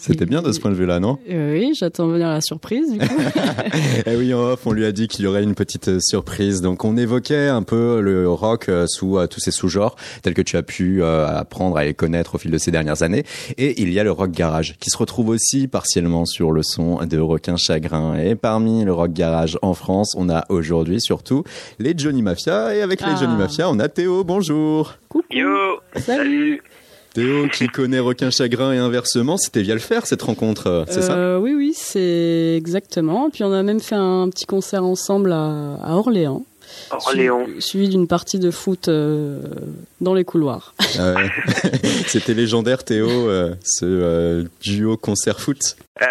C'était 0.06 0.26
bien 0.26 0.42
de 0.42 0.52
ce 0.52 0.60
point 0.60 0.70
de 0.70 0.76
vue-là, 0.76 1.00
non? 1.00 1.18
Euh, 1.30 1.58
oui, 1.58 1.72
j'attends 1.78 2.06
venir 2.08 2.28
la 2.28 2.40
surprise 2.40 2.92
du 2.92 2.98
coup. 2.98 3.04
Eh 4.06 4.16
oui, 4.16 4.32
en 4.34 4.38
off, 4.40 4.66
on 4.66 4.72
lui 4.72 4.84
a 4.84 4.92
dit 4.92 5.08
qu'il 5.08 5.24
y 5.24 5.28
aurait 5.28 5.42
une 5.42 5.54
petite 5.54 5.88
euh, 5.88 5.98
surprise. 6.00 6.60
Donc, 6.60 6.84
on 6.84 6.96
évoquait 6.96 7.48
un 7.48 7.62
peu 7.62 8.00
le 8.00 8.28
rock 8.30 8.68
euh, 8.68 8.86
sous 8.86 9.18
euh, 9.18 9.26
tous 9.26 9.40
ses 9.40 9.50
sous-genres, 9.50 9.96
tels 10.22 10.34
que 10.34 10.42
tu 10.42 10.56
as 10.56 10.62
pu 10.62 11.02
euh, 11.02 11.26
apprendre 11.26 11.76
à 11.76 11.84
les 11.84 11.94
connaître 11.94 12.36
au 12.36 12.38
fil 12.38 12.50
de 12.50 12.58
ces 12.58 12.70
dernières 12.70 13.02
années. 13.02 13.24
Et 13.58 13.80
il 13.82 13.92
y 13.92 13.98
a 13.98 14.04
le 14.04 14.12
rock 14.12 14.30
garage, 14.30 14.76
qui 14.78 14.90
se 14.90 14.96
retrouve 14.96 15.28
aussi 15.30 15.66
partiellement 15.66 16.24
sur 16.24 16.52
le 16.52 16.62
son 16.62 17.04
de 17.04 17.18
Requin 17.18 17.56
Chagrin. 17.56 18.16
Et 18.16 18.34
parmi 18.36 18.84
le 18.84 18.92
rock 18.92 19.12
garage 19.12 19.58
en 19.62 19.74
France, 19.74 20.14
on 20.16 20.28
a 20.30 20.44
aujourd'hui 20.50 21.00
surtout 21.00 21.42
les 21.78 21.94
Johnny 21.96 22.22
Mafia. 22.22 22.74
Et 22.74 22.82
avec 22.82 23.00
les 23.00 23.06
Ah. 23.10 23.16
Johnny 23.20 23.36
Mafia, 23.36 23.68
on 23.70 23.78
a 23.80 23.88
Théo. 23.88 24.22
Bonjour. 24.24 24.94
Coucou. 25.08 25.24
Yo 25.30 25.48
Salut. 25.96 26.62
Théo 27.16 27.48
qui 27.48 27.66
connaît 27.68 27.98
Requin 27.98 28.30
Chagrin 28.30 28.72
et 28.72 28.78
inversement, 28.78 29.36
c'était 29.36 29.62
via 29.62 29.74
le 29.74 29.80
fer 29.80 30.06
cette 30.06 30.22
rencontre, 30.22 30.66
euh, 30.68 30.84
c'est 30.88 31.02
ça? 31.02 31.14
Euh, 31.16 31.38
Oui, 31.38 31.54
oui, 31.54 31.72
c'est 31.74 32.54
exactement. 32.56 33.30
Puis 33.30 33.42
on 33.44 33.52
a 33.52 33.62
même 33.62 33.80
fait 33.80 33.94
un 33.96 34.28
petit 34.30 34.46
concert 34.46 34.84
ensemble 34.84 35.32
à, 35.32 35.74
à 35.82 35.92
Orléans. 35.94 36.44
Orléans. 36.90 37.44
Suivi, 37.44 37.62
suivi 37.62 37.88
d'une 37.88 38.08
partie 38.08 38.38
de 38.40 38.50
foot 38.50 38.88
euh, 38.88 39.40
dans 40.00 40.14
les 40.14 40.24
couloirs. 40.24 40.74
Ah 40.98 41.14
ouais. 41.14 41.30
C'était 42.06 42.34
légendaire 42.34 42.84
Théo, 42.84 43.08
euh, 43.08 43.54
ce 43.64 43.84
euh, 43.86 44.44
duo 44.62 44.96
concert 44.96 45.40
foot. 45.40 45.76
Euh, 46.02 46.04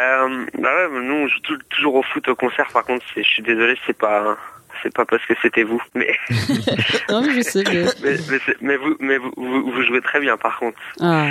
bah 0.58 0.70
ouais, 0.90 1.02
nous 1.04 1.14
on 1.14 1.28
joue 1.28 1.40
tou- 1.44 1.58
toujours 1.70 1.96
au 1.96 2.04
foot 2.04 2.28
au 2.30 2.36
concert. 2.36 2.68
Par 2.74 2.86
contre, 2.86 3.04
je 3.16 3.22
suis 3.22 3.44
désolé, 3.44 3.76
c'est 3.86 3.98
pas, 3.98 4.38
c'est 4.86 4.94
pas 4.94 5.04
parce 5.06 5.26
que 5.26 5.34
c'était 5.42 5.64
vous, 5.64 5.82
mais 5.96 6.14
non, 7.10 7.22
mais 7.24 7.34
je 7.34 7.42
sais. 7.42 7.64
Mais... 7.66 7.86
mais, 8.04 8.18
mais, 8.30 8.38
c'est- 8.46 8.58
mais 8.62 8.78
vous, 8.78 8.96
mais 9.00 9.18
vous, 9.18 9.32
vous, 9.36 9.72
vous 9.72 9.82
jouez 9.82 10.00
très 10.02 10.20
bien. 10.20 10.38
Par 10.38 10.60
contre, 10.60 10.78
Ah, 11.02 11.26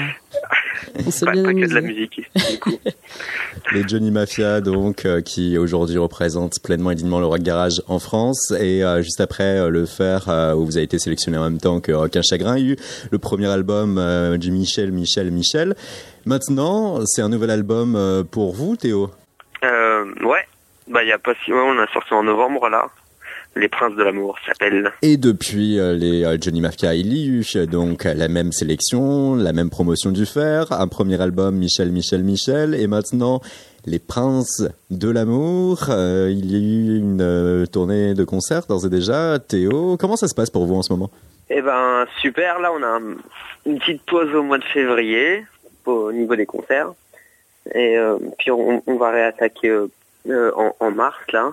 on 0.98 1.24
pas, 1.24 1.32
bien 1.32 1.44
pas 1.44 1.54
que 1.54 1.68
de 1.68 1.74
la 1.74 1.80
musique. 1.80 2.20
Du 2.50 2.58
coup, 2.58 2.72
Les 3.72 3.86
Johnny 3.86 4.10
Mafia, 4.10 4.60
donc, 4.60 5.04
euh, 5.04 5.20
qui 5.20 5.56
aujourd'hui 5.56 5.98
représentent 5.98 6.60
pleinement 6.64 6.90
et 6.90 6.96
dignement 6.96 7.20
le 7.20 7.26
rock 7.26 7.40
garage 7.42 7.80
en 7.86 8.00
France. 8.00 8.52
Et 8.58 8.82
euh, 8.82 9.02
juste 9.02 9.20
après 9.20 9.58
euh, 9.60 9.68
le 9.68 9.86
faire, 9.86 10.28
euh, 10.28 10.54
où 10.54 10.64
vous 10.66 10.76
avez 10.76 10.84
été 10.84 10.98
sélectionné 10.98 11.38
en 11.38 11.44
même 11.44 11.58
temps 11.60 11.78
que 11.80 11.92
Rock 11.92 12.16
un 12.16 12.22
Chagrin, 12.22 12.58
il 12.58 12.66
y 12.66 12.70
a 12.70 12.72
eu 12.72 12.76
le 13.12 13.18
premier 13.18 13.46
album 13.46 13.98
euh, 13.98 14.36
du 14.36 14.50
Michel, 14.50 14.90
Michel, 14.90 15.30
Michel. 15.30 15.76
Maintenant, 16.26 17.00
c'est 17.06 17.22
un 17.22 17.28
nouvel 17.28 17.50
album 17.50 17.94
euh, 17.94 18.24
pour 18.24 18.52
vous, 18.52 18.74
Théo? 18.76 19.10
euh, 19.62 20.04
ouais, 20.24 20.44
bah 20.88 21.02
il 21.04 21.08
y 21.08 21.12
a 21.12 21.18
pas 21.18 21.32
si, 21.44 21.52
ouais, 21.52 21.58
on 21.58 21.78
a 21.78 21.86
sorti 21.92 22.12
en 22.12 22.22
novembre 22.24 22.68
là. 22.68 22.88
Les 23.56 23.68
Princes 23.68 23.94
de 23.94 24.02
l'amour 24.02 24.36
s'appelle. 24.46 24.92
Et 25.02 25.16
depuis 25.16 25.78
euh, 25.78 25.94
les 25.94 26.24
euh, 26.24 26.36
Johnny 26.40 26.60
Mafia, 26.60 26.94
il 26.94 27.14
y 27.14 27.24
a 27.24 27.26
eu 27.38 27.44
euh, 27.56 27.66
donc 27.66 28.04
la 28.04 28.26
même 28.28 28.50
sélection, 28.50 29.36
la 29.36 29.52
même 29.52 29.70
promotion 29.70 30.10
du 30.10 30.26
fer, 30.26 30.72
un 30.72 30.88
premier 30.88 31.20
album 31.20 31.54
Michel, 31.56 31.92
Michel, 31.92 32.24
Michel, 32.24 32.74
et 32.74 32.86
maintenant 32.88 33.40
les 33.86 33.98
Princes 34.00 34.62
de 34.90 35.08
l'amour. 35.10 35.84
Euh, 35.90 36.28
il 36.32 36.50
y 36.50 36.56
a 36.56 36.58
eu 36.58 36.98
une 36.98 37.20
euh, 37.20 37.66
tournée 37.66 38.14
de 38.14 38.24
concerts 38.24 38.66
d'ores 38.66 38.86
et 38.86 38.90
déjà. 38.90 39.38
Théo, 39.38 39.96
comment 39.98 40.16
ça 40.16 40.26
se 40.26 40.34
passe 40.34 40.50
pour 40.50 40.64
vous 40.66 40.74
en 40.74 40.82
ce 40.82 40.92
moment? 40.92 41.10
Eh 41.50 41.60
ben 41.62 42.06
super, 42.20 42.58
là 42.60 42.72
on 42.76 42.82
a 42.82 42.86
un- 42.86 43.16
une 43.66 43.78
petite 43.78 44.02
pause 44.02 44.34
au 44.34 44.42
mois 44.42 44.58
de 44.58 44.64
février 44.64 45.44
au 45.86 46.10
niveau 46.10 46.34
des 46.34 46.46
concerts. 46.46 46.92
Et 47.74 47.96
euh, 47.98 48.16
puis 48.38 48.50
on, 48.50 48.82
on 48.86 48.96
va 48.96 49.10
réattaquer 49.10 49.76
en, 50.28 50.74
en 50.80 50.90
mars 50.90 51.16
là. 51.32 51.52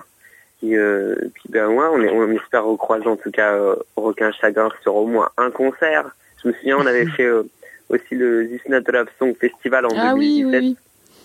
Puis, 0.62 0.76
euh, 0.76 1.16
puis 1.34 1.44
ben 1.48 1.66
ouais, 1.68 1.86
on, 1.90 2.00
est- 2.02 2.10
on 2.10 2.30
espère 2.30 2.64
recroiser 2.64 3.08
en 3.08 3.16
tout 3.16 3.32
cas 3.32 3.52
euh, 3.54 3.74
Requin 3.96 4.30
Chagrin 4.30 4.68
sur 4.82 4.94
au 4.94 5.06
moins 5.08 5.28
un 5.36 5.50
concert. 5.50 6.14
Je 6.42 6.48
me 6.48 6.52
souviens 6.54 6.78
on 6.78 6.86
avait 6.86 7.06
fait 7.16 7.24
euh, 7.24 7.42
aussi 7.88 8.14
le 8.14 8.46
This 8.48 8.60
Not 8.68 8.82
Love 8.92 9.08
Song 9.18 9.34
Festival 9.40 9.86
en 9.86 9.90
Ah 9.96 10.14
oui, 10.14 10.40
2017. 10.44 10.60
oui, 10.62 10.68
oui. 10.68 10.76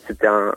C'était 0.08 0.26
un, 0.28 0.56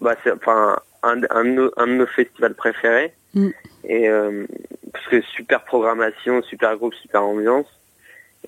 bah 0.00 0.14
enfin 0.32 0.78
un, 1.02 1.20
un, 1.30 1.44
de 1.44 1.50
nos, 1.50 1.72
un 1.76 1.86
de 1.88 1.92
nos 1.94 2.06
festivals 2.06 2.54
préférés. 2.54 3.12
Mm. 3.34 3.48
Et 3.84 4.08
euh, 4.08 4.46
parce 4.92 5.06
que 5.08 5.20
super 5.22 5.64
programmation, 5.64 6.40
super 6.42 6.76
groupe, 6.76 6.94
super 6.94 7.24
ambiance. 7.24 7.66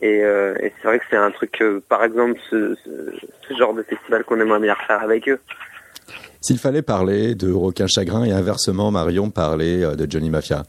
Et, 0.01 0.23
euh, 0.25 0.55
et 0.61 0.73
c'est 0.81 0.87
vrai 0.88 0.99
que 1.01 1.05
c'est 1.11 1.16
un 1.16 1.31
truc, 1.33 1.61
par 1.88 2.05
exemple, 2.05 2.38
ce, 2.51 2.77
ce, 2.85 2.90
ce 3.49 3.55
genre 3.55 3.75
de 3.75 3.83
festival 3.83 4.23
qu'on 4.25 4.38
aimerait 4.40 4.61
bien 4.61 4.75
refaire 4.75 5.01
avec 5.03 5.29
eux. 5.29 5.40
S'il 6.40 6.59
fallait 6.59 6.83
parler 6.83 7.35
de 7.35 7.51
Requin 7.51 7.87
Chagrin 7.87 8.25
et 8.25 8.33
inversement 8.33 8.90
Marion 8.90 9.31
parler 9.31 9.83
euh, 9.83 9.95
de 9.95 10.11
Johnny 10.11 10.31
Mafia, 10.31 10.64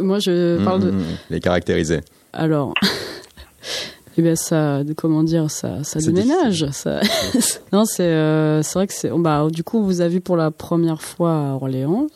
Moi, 0.00 0.18
je 0.18 0.62
parle 0.64 0.82
de. 0.82 0.90
Mhm, 0.92 1.04
les 1.30 1.40
caractériser. 1.40 2.00
Alors, 2.32 2.74
eh 4.18 4.22
bien 4.22 4.36
ça, 4.36 4.82
comment 4.96 5.22
dire, 5.22 5.50
ça, 5.50 5.82
ça 5.84 6.00
déménage. 6.00 6.66
Ça... 6.72 7.00
non, 7.72 7.84
c'est, 7.84 8.02
euh, 8.02 8.62
c'est 8.62 8.74
vrai 8.74 8.86
que 8.86 8.92
c'est. 8.92 9.10
Bah, 9.10 9.48
du 9.50 9.64
coup, 9.64 9.78
on 9.78 9.82
vous 9.82 10.00
a 10.00 10.08
vu 10.08 10.20
pour 10.20 10.36
la 10.36 10.50
première 10.50 11.02
fois 11.02 11.32
à 11.32 11.52
Orléans. 11.54 12.06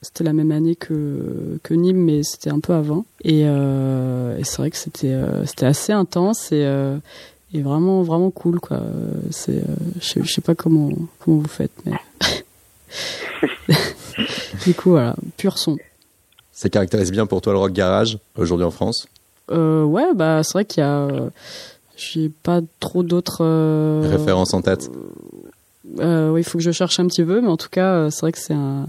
C'était 0.00 0.22
la 0.22 0.32
même 0.32 0.52
année 0.52 0.76
que 0.76 1.58
que 1.64 1.74
Nîmes, 1.74 2.04
mais 2.04 2.22
c'était 2.22 2.50
un 2.50 2.60
peu 2.60 2.72
avant. 2.72 3.04
Et, 3.24 3.42
euh, 3.46 4.38
et 4.38 4.44
c'est 4.44 4.58
vrai 4.58 4.70
que 4.70 4.76
c'était 4.76 5.12
euh, 5.12 5.44
c'était 5.44 5.66
assez 5.66 5.92
intense 5.92 6.52
et 6.52 6.64
et 7.54 7.62
vraiment 7.62 8.02
vraiment 8.02 8.30
cool 8.30 8.60
quoi. 8.60 8.80
C'est, 9.30 9.56
euh, 9.58 9.62
je 10.00 10.06
sais, 10.06 10.20
je 10.22 10.32
sais 10.32 10.40
pas 10.40 10.54
comment 10.54 10.90
comment 11.20 11.38
vous 11.38 11.48
faites, 11.48 11.72
mais 11.86 11.92
du 14.66 14.74
coup 14.74 14.90
voilà, 14.90 15.14
pur 15.36 15.58
son. 15.58 15.76
Ça 16.52 16.68
caractérise 16.68 17.10
bien 17.12 17.26
pour 17.26 17.40
toi 17.40 17.52
le 17.52 17.58
rock 17.58 17.72
garage 17.72 18.18
aujourd'hui 18.36 18.66
en 18.66 18.70
France? 18.70 19.06
Euh, 19.50 19.84
ouais, 19.84 20.12
bah 20.14 20.42
c'est 20.42 20.52
vrai 20.54 20.64
qu'il 20.64 20.80
y 20.82 20.84
a. 20.84 20.98
euh, 21.02 21.30
J'ai 21.96 22.28
pas 22.28 22.60
trop 22.80 23.02
d'autres. 23.02 23.38
euh, 23.44 24.06
Référence 24.10 24.52
en 24.54 24.60
tête? 24.62 24.90
Euh, 26.00 26.30
oui, 26.30 26.40
il 26.40 26.44
faut 26.44 26.58
que 26.58 26.64
je 26.64 26.70
cherche 26.72 27.00
un 27.00 27.06
petit 27.06 27.24
peu, 27.24 27.40
mais 27.40 27.48
en 27.48 27.56
tout 27.56 27.70
cas, 27.70 27.92
euh, 27.94 28.10
c'est 28.10 28.20
vrai 28.20 28.32
que 28.32 28.38
c'est 28.38 28.52
un. 28.54 28.88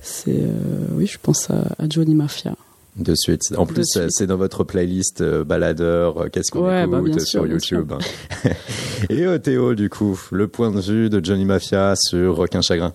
C'est. 0.00 0.36
euh, 0.38 0.86
oui, 0.92 1.06
je 1.06 1.18
pense 1.20 1.50
à, 1.50 1.62
à 1.78 1.88
Johnny 1.88 2.14
Mafia. 2.14 2.54
De 2.98 3.14
suite. 3.14 3.42
En 3.56 3.64
plus, 3.64 3.84
c'est 4.08 4.26
dans 4.26 4.36
votre 4.36 4.64
playlist 4.64 5.20
euh, 5.20 5.44
baladeur, 5.44 6.22
euh, 6.22 6.28
qu'est-ce 6.28 6.50
qu'on 6.50 6.66
Ouais, 6.66 6.82
écoute 6.82 6.90
bah, 6.90 6.98
euh, 7.14 7.18
sûr, 7.20 7.26
sur 7.28 7.46
YouTube. 7.46 7.92
hein. 7.92 8.50
Et 9.10 9.24
euh, 9.24 9.38
Théo, 9.38 9.74
du 9.74 9.88
coup, 9.88 10.20
le 10.32 10.48
point 10.48 10.72
de 10.72 10.80
vue 10.80 11.08
de 11.08 11.24
Johnny 11.24 11.44
Mafia 11.44 11.94
sur 11.96 12.34
Requin 12.34 12.60
Chagrin. 12.60 12.92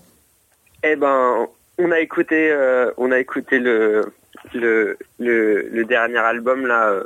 Eh 0.83 0.97
ben, 0.97 1.47
on 1.77 1.91
a 1.91 1.99
écouté, 2.01 2.51
euh, 2.51 2.91
on 2.97 3.11
a 3.13 3.19
écouté 3.19 3.59
le, 3.59 4.11
le, 4.53 4.97
le, 5.19 5.69
le 5.69 5.85
dernier 5.85 6.17
album 6.17 6.67
là, 6.67 6.89
euh, 6.89 7.03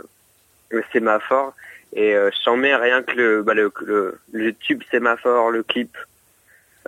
le 0.69 0.83
Sémaphore, 0.91 1.53
et 1.93 2.15
euh, 2.15 2.31
j'en 2.43 2.57
mets 2.57 2.75
rien 2.75 3.03
que 3.03 3.15
le, 3.15 3.43
bah, 3.43 3.53
le, 3.53 3.71
le, 3.85 4.17
le 4.33 4.53
tube 4.53 4.81
Sémaphore, 4.89 5.51
le 5.51 5.61
clip, 5.61 5.95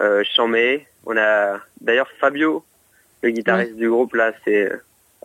euh, 0.01 0.23
j'en 0.35 0.47
mets. 0.47 0.87
On 1.05 1.15
a 1.17 1.59
d'ailleurs 1.81 2.09
Fabio, 2.19 2.63
le 3.21 3.29
guitariste 3.29 3.75
du 3.75 3.87
groupe 3.89 4.15
là, 4.15 4.31
c'est 4.43 4.71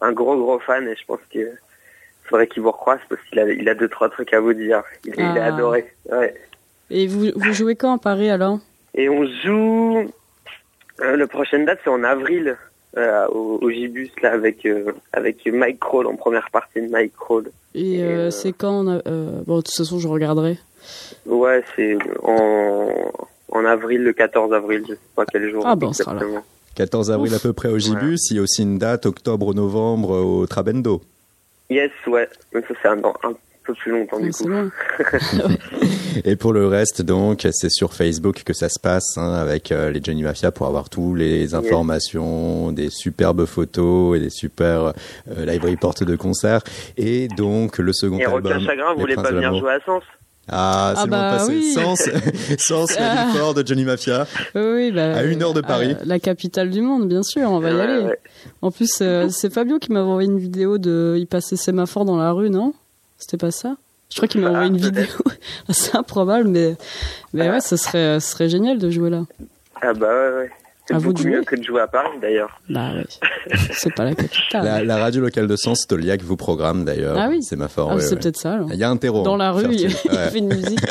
un 0.01 0.13
gros 0.13 0.37
gros 0.37 0.59
fan 0.59 0.87
et 0.89 0.97
je 0.97 1.05
pense 1.07 1.21
que 1.33 1.41
faudrait 2.25 2.47
qu'il 2.47 2.63
vous 2.63 2.71
recroise 2.71 3.01
parce 3.09 3.21
qu'il 3.25 3.39
a, 3.39 3.49
il 3.51 3.69
a 3.69 3.75
deux 3.75 3.89
trois 3.89 4.09
trucs 4.09 4.33
à 4.33 4.41
vous 4.41 4.55
dire. 4.55 4.83
Il, 5.05 5.15
il 5.17 5.21
a 5.23 5.45
Ah. 5.45 5.55
adoré. 5.55 5.93
Ouais. 6.11 6.35
Et 6.91 7.07
vous, 7.07 7.27
vous 7.35 7.53
jouez 7.53 7.77
quand 7.77 7.95
à 7.95 7.99
Paris 7.99 8.31
alors? 8.31 8.59
Et 8.95 9.09
on 9.09 9.25
joue. 9.45 10.11
Euh, 11.01 11.17
la 11.17 11.27
prochaine 11.27 11.65
date, 11.65 11.81
c'est 11.83 11.91
en 11.91 12.05
avril, 12.05 12.57
euh, 12.97 13.27
au, 13.29 13.59
au 13.61 13.71
Gibus, 13.71 14.11
là, 14.23 14.33
avec, 14.33 14.65
euh, 14.65 14.93
avec 15.13 15.45
Mike 15.47 15.81
Kroll, 15.81 16.07
en 16.07 16.15
première 16.15 16.49
partie 16.53 16.81
de 16.81 16.89
Mike 16.89 17.15
Kroll. 17.17 17.51
Et 17.75 17.97
Et, 17.99 18.03
euh, 18.05 18.31
c'est 18.31 18.53
quand 18.53 18.71
on 18.85 18.89
a- 18.99 19.03
Bon, 19.47 19.57
de 19.57 19.63
toute 19.63 19.75
façon, 19.75 19.99
je 19.99 20.07
regarderai. 20.07 20.57
Ouais, 21.27 21.65
c'est 21.75 21.97
en, 22.23 22.89
en 23.49 23.65
avril, 23.65 24.03
le 24.05 24.13
14 24.13 24.53
avril, 24.53 24.85
je 24.89 24.95
sais 24.95 25.01
pas 25.17 25.25
quel 25.27 25.51
jour. 25.51 25.65
Ah, 25.67 25.75
bon, 25.75 25.89
on 25.89 25.93
sera 25.93 26.15
là. 26.15 26.21
Exactement. 26.75 27.03
14 27.03 27.11
avril 27.11 27.33
Ouf. 27.33 27.39
à 27.39 27.41
peu 27.41 27.53
près 27.53 27.69
au 27.69 27.79
Gibus, 27.79 28.31
il 28.31 28.37
y 28.37 28.39
a 28.39 28.43
aussi 28.43 28.63
une 28.63 28.79
date 28.79 29.07
octobre-novembre 29.07 30.11
au 30.11 30.47
Trabendo. 30.47 31.03
Yes, 31.71 31.91
ouais. 32.07 32.29
Mais 32.53 32.61
ça, 32.63 32.75
c'est 32.83 32.89
un, 32.89 32.99
peu 33.65 33.75
plus 33.75 33.93
longtemps, 33.93 34.21
du 34.21 34.31
coup. 34.31 34.49
Et 36.25 36.37
pour 36.37 36.53
le 36.53 36.67
reste, 36.67 37.03
donc, 37.03 37.47
c'est 37.51 37.71
sur 37.71 37.95
Facebook 37.95 38.43
que 38.45 38.53
ça 38.53 38.69
se 38.69 38.79
passe 38.79 39.17
hein, 39.17 39.33
avec 39.35 39.73
euh, 39.73 39.91
les 39.91 40.01
Johnny 40.03 40.23
Mafia 40.23 40.53
pour 40.53 40.67
avoir 40.67 40.91
tous 40.91 41.15
les 41.15 41.55
informations, 41.55 42.73
des 42.73 42.91
superbes 42.91 43.47
photos 43.47 44.17
et 44.17 44.21
des 44.21 44.31
super 44.31 44.93
euh, 45.29 45.47
live 45.47 45.65
reports 45.65 45.95
de 45.95 46.17
concerts. 46.17 46.63
Et 46.97 47.29
donc, 47.29 47.79
le 47.79 47.93
second 47.93 48.19
Et 48.19 48.25
album. 48.25 48.53
Requin 48.53 48.67
Chagrin 48.67 48.95
voulait 48.95 49.15
Princes 49.15 49.27
pas 49.27 49.35
venir 49.35 49.59
jouer 49.59 49.73
à 49.73 49.81
Sens? 49.81 50.03
Ah, 50.49 50.93
c'est 50.97 51.03
Ah 51.03 51.07
bah 51.07 51.31
passé. 51.39 51.53
oui. 51.53 51.73
Sens, 51.73 52.03
Sens, 52.59 52.99
la 52.99 53.27
vie 53.27 53.33
fort 53.39 53.55
de 53.55 53.67
Johnny 53.67 53.85
Mafia. 53.85 54.27
Oui, 54.55 54.63
oui, 54.63 54.93
bah, 54.93 55.17
À 55.17 55.23
une 55.23 55.43
heure 55.43 55.55
de 55.55 55.61
euh, 55.61 55.63
Paris. 55.63 55.97
la 56.05 56.19
capitale 56.19 56.71
du 56.71 56.81
monde, 56.83 57.09
bien 57.09 57.23
sûr, 57.23 57.51
on 57.51 57.61
va 57.61 57.71
y 57.71 57.81
aller. 57.81 58.13
En 58.61 58.71
plus, 58.71 58.91
euh, 59.01 59.29
c'est 59.31 59.53
Fabio 59.53 59.79
qui 59.79 59.91
m'avait 59.93 60.07
envoyé 60.07 60.29
une 60.29 60.39
vidéo 60.39 60.77
de. 60.79 61.15
Il 61.19 61.27
passait 61.27 61.57
sémaphore 61.57 62.05
dans 62.05 62.17
la 62.19 62.33
rue, 62.33 62.51
non? 62.51 62.75
C'était 63.19 63.39
pas 63.39 63.51
ça? 63.51 63.77
Je 64.11 64.17
crois 64.17 64.29
qu'il 64.29 64.43
m'a 64.43 64.49
Ah, 64.49 64.51
envoyé 64.51 64.69
une 64.69 64.77
vidéo. 64.77 64.91
peut-être. 65.25 65.39
c'est 65.71 65.97
improbable, 65.97 66.47
mais, 66.49 66.77
mais 67.33 67.49
ouais, 67.49 67.61
ce 67.61 67.77
serait, 67.77 68.21
ce 68.21 68.31
serait 68.33 68.49
génial 68.51 68.79
de 68.79 68.91
jouer 68.91 69.09
là. 69.11 69.23
Ah 69.81 69.93
bah 69.95 70.07
ouais, 70.09 70.37
ouais. 70.37 70.51
C'est 70.87 70.95
À 70.95 70.99
vous 70.99 71.15
de 71.15 71.19
beaucoup 71.19 71.29
mieux 71.29 71.43
que 71.45 71.57
de 71.57 71.63
jouer 71.63 71.81
à 71.81 71.87
Paris 71.87 72.11
d'ailleurs. 72.21 72.61
Bah 72.69 72.91
oui. 72.95 73.05
C'est 73.73 73.95
pas 73.95 74.05
la 74.05 74.15
capitale. 74.15 74.65
La, 74.65 74.85
la 74.85 74.97
radio 74.99 75.23
locale 75.23 75.47
de 75.47 75.57
Sens, 75.57 75.81
Stoliac 75.81 76.21
vous 76.23 76.37
programme 76.37 76.85
d'ailleurs. 76.85 77.17
Ah 77.19 77.29
oui. 77.31 77.43
C'est 77.43 77.57
ma 77.57 77.69
forme. 77.69 77.93
Ah, 77.93 77.97
ouais, 77.97 78.03
c'est 78.03 78.15
ouais. 78.15 78.21
peut-être 78.21 78.37
ça. 78.37 78.53
alors. 78.53 78.69
Il 78.71 78.79
y 78.79 78.85
a 78.85 78.91
un 78.91 78.97
terreau. 78.99 79.23
Dans 79.23 79.37
la 79.39 79.51
rue, 79.53 79.65
il, 79.71 79.89
fertile. 79.91 80.11
il 80.13 80.31
fait 80.31 80.39
une 80.39 80.55
musique. 80.55 80.81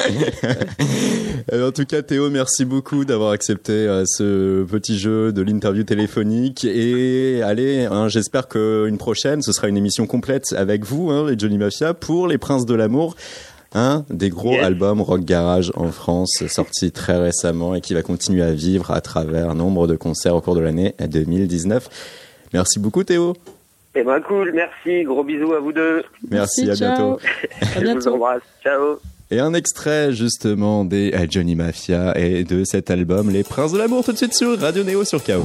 Euh, 1.51 1.67
En 1.67 1.71
tout 1.71 1.83
cas, 1.85 2.01
Théo, 2.01 2.29
merci 2.29 2.63
beaucoup 2.63 3.03
d'avoir 3.03 3.31
accepté 3.31 3.73
euh, 3.73 4.03
ce 4.05 4.63
petit 4.63 4.97
jeu 4.97 5.33
de 5.33 5.41
l'interview 5.41 5.83
téléphonique. 5.83 6.63
Et 6.63 7.41
allez, 7.43 7.85
hein, 7.85 8.07
j'espère 8.07 8.47
qu'une 8.47 8.97
prochaine, 8.97 9.41
ce 9.41 9.51
sera 9.51 9.67
une 9.67 9.75
émission 9.75 10.07
complète 10.07 10.53
avec 10.55 10.85
vous, 10.85 11.11
hein, 11.11 11.29
les 11.29 11.37
Johnny 11.37 11.57
Mafia, 11.57 11.93
pour 11.93 12.27
les 12.27 12.37
Princes 12.37 12.65
de 12.65 12.75
l'amour. 12.75 13.15
Un 13.75 14.05
des 14.09 14.29
gros 14.29 14.51
Yes. 14.53 14.63
albums 14.65 15.01
rock 15.01 15.21
garage 15.21 15.71
en 15.75 15.91
France, 15.91 16.43
sorti 16.47 16.91
très 16.91 17.17
récemment 17.17 17.73
et 17.73 17.81
qui 17.81 17.93
va 17.93 18.01
continuer 18.03 18.43
à 18.43 18.51
vivre 18.51 18.91
à 18.91 19.01
travers 19.01 19.55
nombre 19.55 19.87
de 19.87 19.95
concerts 19.95 20.35
au 20.35 20.41
cours 20.41 20.55
de 20.55 20.59
l'année 20.61 20.93
2019. 20.99 21.89
Merci 22.53 22.79
beaucoup 22.79 23.03
Théo. 23.03 23.35
Eh 23.95 24.03
ben 24.03 24.19
cool, 24.21 24.51
merci, 24.53 25.03
gros 25.03 25.23
bisous 25.23 25.53
à 25.53 25.59
vous 25.59 25.71
deux. 25.71 26.03
Merci, 26.29 26.69
à 26.69 26.75
ciao. 26.75 26.95
bientôt. 26.95 27.19
À 27.61 27.65
Je 27.73 27.77
vous 27.79 27.81
bientôt. 27.83 28.13
embrasse. 28.15 28.41
Ciao. 28.63 28.97
Et 29.31 29.39
un 29.39 29.53
extrait 29.55 30.13
justement 30.13 30.85
des 30.85 31.11
Johnny 31.29 31.55
Mafia 31.55 32.15
et 32.19 32.43
de 32.43 32.63
cet 32.65 32.91
album 32.91 33.31
Les 33.31 33.43
Princes 33.43 33.71
de 33.71 33.77
l'amour 33.79 34.03
tout 34.03 34.11
de 34.11 34.17
suite 34.17 34.33
sur 34.35 34.59
Radio 34.59 34.83
Néo 34.83 35.03
sur 35.03 35.23
KO. 35.23 35.43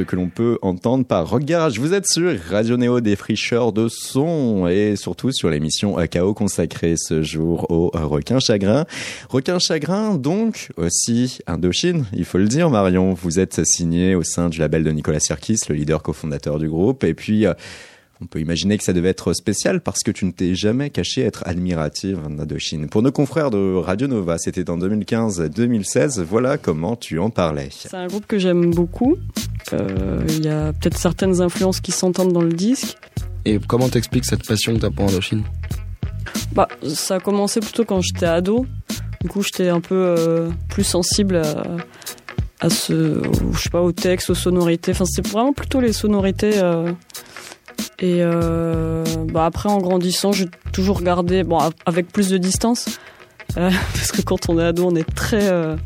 Ce 0.00 0.04
que 0.04 0.16
l'on 0.16 0.30
peut 0.30 0.58
entendre 0.62 1.04
par 1.04 1.28
Rock 1.28 1.44
Garage. 1.44 1.78
Vous 1.78 1.92
êtes 1.92 2.06
sur 2.06 2.34
Radio 2.48 2.78
Néo 2.78 3.02
des 3.02 3.16
fricheurs 3.16 3.70
de 3.70 3.88
son 3.88 4.66
et 4.66 4.96
surtout 4.96 5.30
sur 5.30 5.50
l'émission 5.50 5.96
KO 6.10 6.32
consacrée 6.32 6.94
ce 6.96 7.22
jour 7.22 7.70
au 7.70 7.90
requin 7.92 8.38
chagrin. 8.38 8.86
Requin 9.28 9.58
chagrin 9.58 10.14
donc 10.14 10.70
aussi 10.78 11.40
Indochine, 11.46 12.06
il 12.14 12.24
faut 12.24 12.38
le 12.38 12.48
dire 12.48 12.70
Marion. 12.70 13.12
Vous 13.12 13.38
êtes 13.38 13.62
signé 13.66 14.14
au 14.14 14.22
sein 14.22 14.48
du 14.48 14.58
label 14.58 14.84
de 14.84 14.90
Nicolas 14.90 15.20
Sirkis, 15.20 15.58
le 15.68 15.74
leader 15.74 16.02
cofondateur 16.02 16.58
du 16.58 16.70
groupe 16.70 17.04
et 17.04 17.12
puis 17.12 17.44
euh, 17.44 17.52
on 18.22 18.26
peut 18.26 18.40
imaginer 18.40 18.76
que 18.76 18.84
ça 18.84 18.92
devait 18.92 19.08
être 19.08 19.32
spécial 19.32 19.80
parce 19.80 20.00
que 20.00 20.10
tu 20.10 20.26
ne 20.26 20.30
t'es 20.30 20.54
jamais 20.54 20.90
caché 20.90 21.22
être 21.22 21.42
admirative 21.46 22.20
d'Indochine. 22.28 22.88
Pour 22.88 23.02
nos 23.02 23.12
confrères 23.12 23.50
de 23.50 23.74
Radio 23.76 24.08
Nova, 24.08 24.36
c'était 24.36 24.68
en 24.68 24.76
2015-2016. 24.78 26.20
Voilà 26.22 26.58
comment 26.58 26.96
tu 26.96 27.18
en 27.18 27.30
parlais. 27.30 27.68
C'est 27.70 27.94
un 27.94 28.06
groupe 28.06 28.26
que 28.26 28.38
j'aime 28.38 28.70
beaucoup. 28.70 29.16
Euh, 29.72 30.20
Il 30.28 30.44
y 30.44 30.48
a 30.48 30.72
peut-être 30.72 30.98
certaines 30.98 31.40
influences 31.40 31.80
qui 31.80 31.92
s'entendent 31.92 32.32
dans 32.32 32.42
le 32.42 32.52
disque. 32.52 32.96
Et 33.44 33.58
comment 33.66 33.88
t'expliques 33.88 34.24
cette 34.26 34.46
passion 34.46 34.74
que 34.74 34.80
t'as 34.80 34.90
pour 34.90 35.06
Indochine? 35.08 35.42
Bah, 36.52 36.68
ça 36.94 37.16
a 37.16 37.20
commencé 37.20 37.60
plutôt 37.60 37.84
quand 37.84 38.00
j'étais 38.00 38.26
ado. 38.26 38.66
Du 39.20 39.28
coup, 39.28 39.42
j'étais 39.42 39.68
un 39.68 39.80
peu 39.80 39.94
euh, 40.18 40.50
plus 40.68 40.84
sensible 40.84 41.36
à, 41.36 41.62
à 42.60 42.70
ce, 42.70 42.92
au- 43.26 43.52
je 43.52 43.58
sais 43.60 43.70
pas, 43.70 43.82
au 43.82 43.92
texte, 43.92 44.30
aux 44.30 44.34
sonorités. 44.34 44.92
Enfin, 44.92 45.04
c'est 45.06 45.26
vraiment 45.26 45.52
plutôt 45.52 45.80
les 45.80 45.92
sonorités. 45.92 46.52
euh, 46.58 46.92
et 47.98 48.18
euh, 48.20 49.04
bah 49.32 49.44
après, 49.46 49.68
en 49.68 49.78
grandissant, 49.78 50.32
j'ai 50.32 50.46
toujours 50.72 50.98
regardé, 50.98 51.42
bon, 51.44 51.58
avec 51.86 52.08
plus 52.08 52.28
de 52.28 52.38
distance. 52.38 52.86
Euh, 53.56 53.70
parce 53.94 54.12
que 54.12 54.22
quand 54.22 54.48
on 54.48 54.58
est 54.58 54.64
ado, 54.64 54.86
on 54.86 54.94
est 54.94 55.14
très 55.14 55.50
euh, 55.50 55.76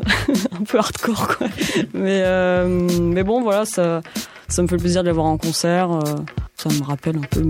un 0.52 0.64
peu 0.64 0.78
hardcore, 0.78 1.36
quoi. 1.36 1.48
Mais 1.94 2.22
euh, 2.24 2.88
mais 3.00 3.22
bon, 3.22 3.42
voilà, 3.42 3.64
ça 3.64 4.02
ça 4.48 4.62
me 4.62 4.68
fait 4.68 4.76
plaisir 4.76 5.02
de 5.02 5.08
les 5.08 5.14
voir 5.14 5.26
en 5.26 5.38
concert. 5.38 5.88
ça 6.56 6.68
me 6.68 6.82
rappelle 6.82 7.16
un 7.16 7.26
peu 7.28 7.42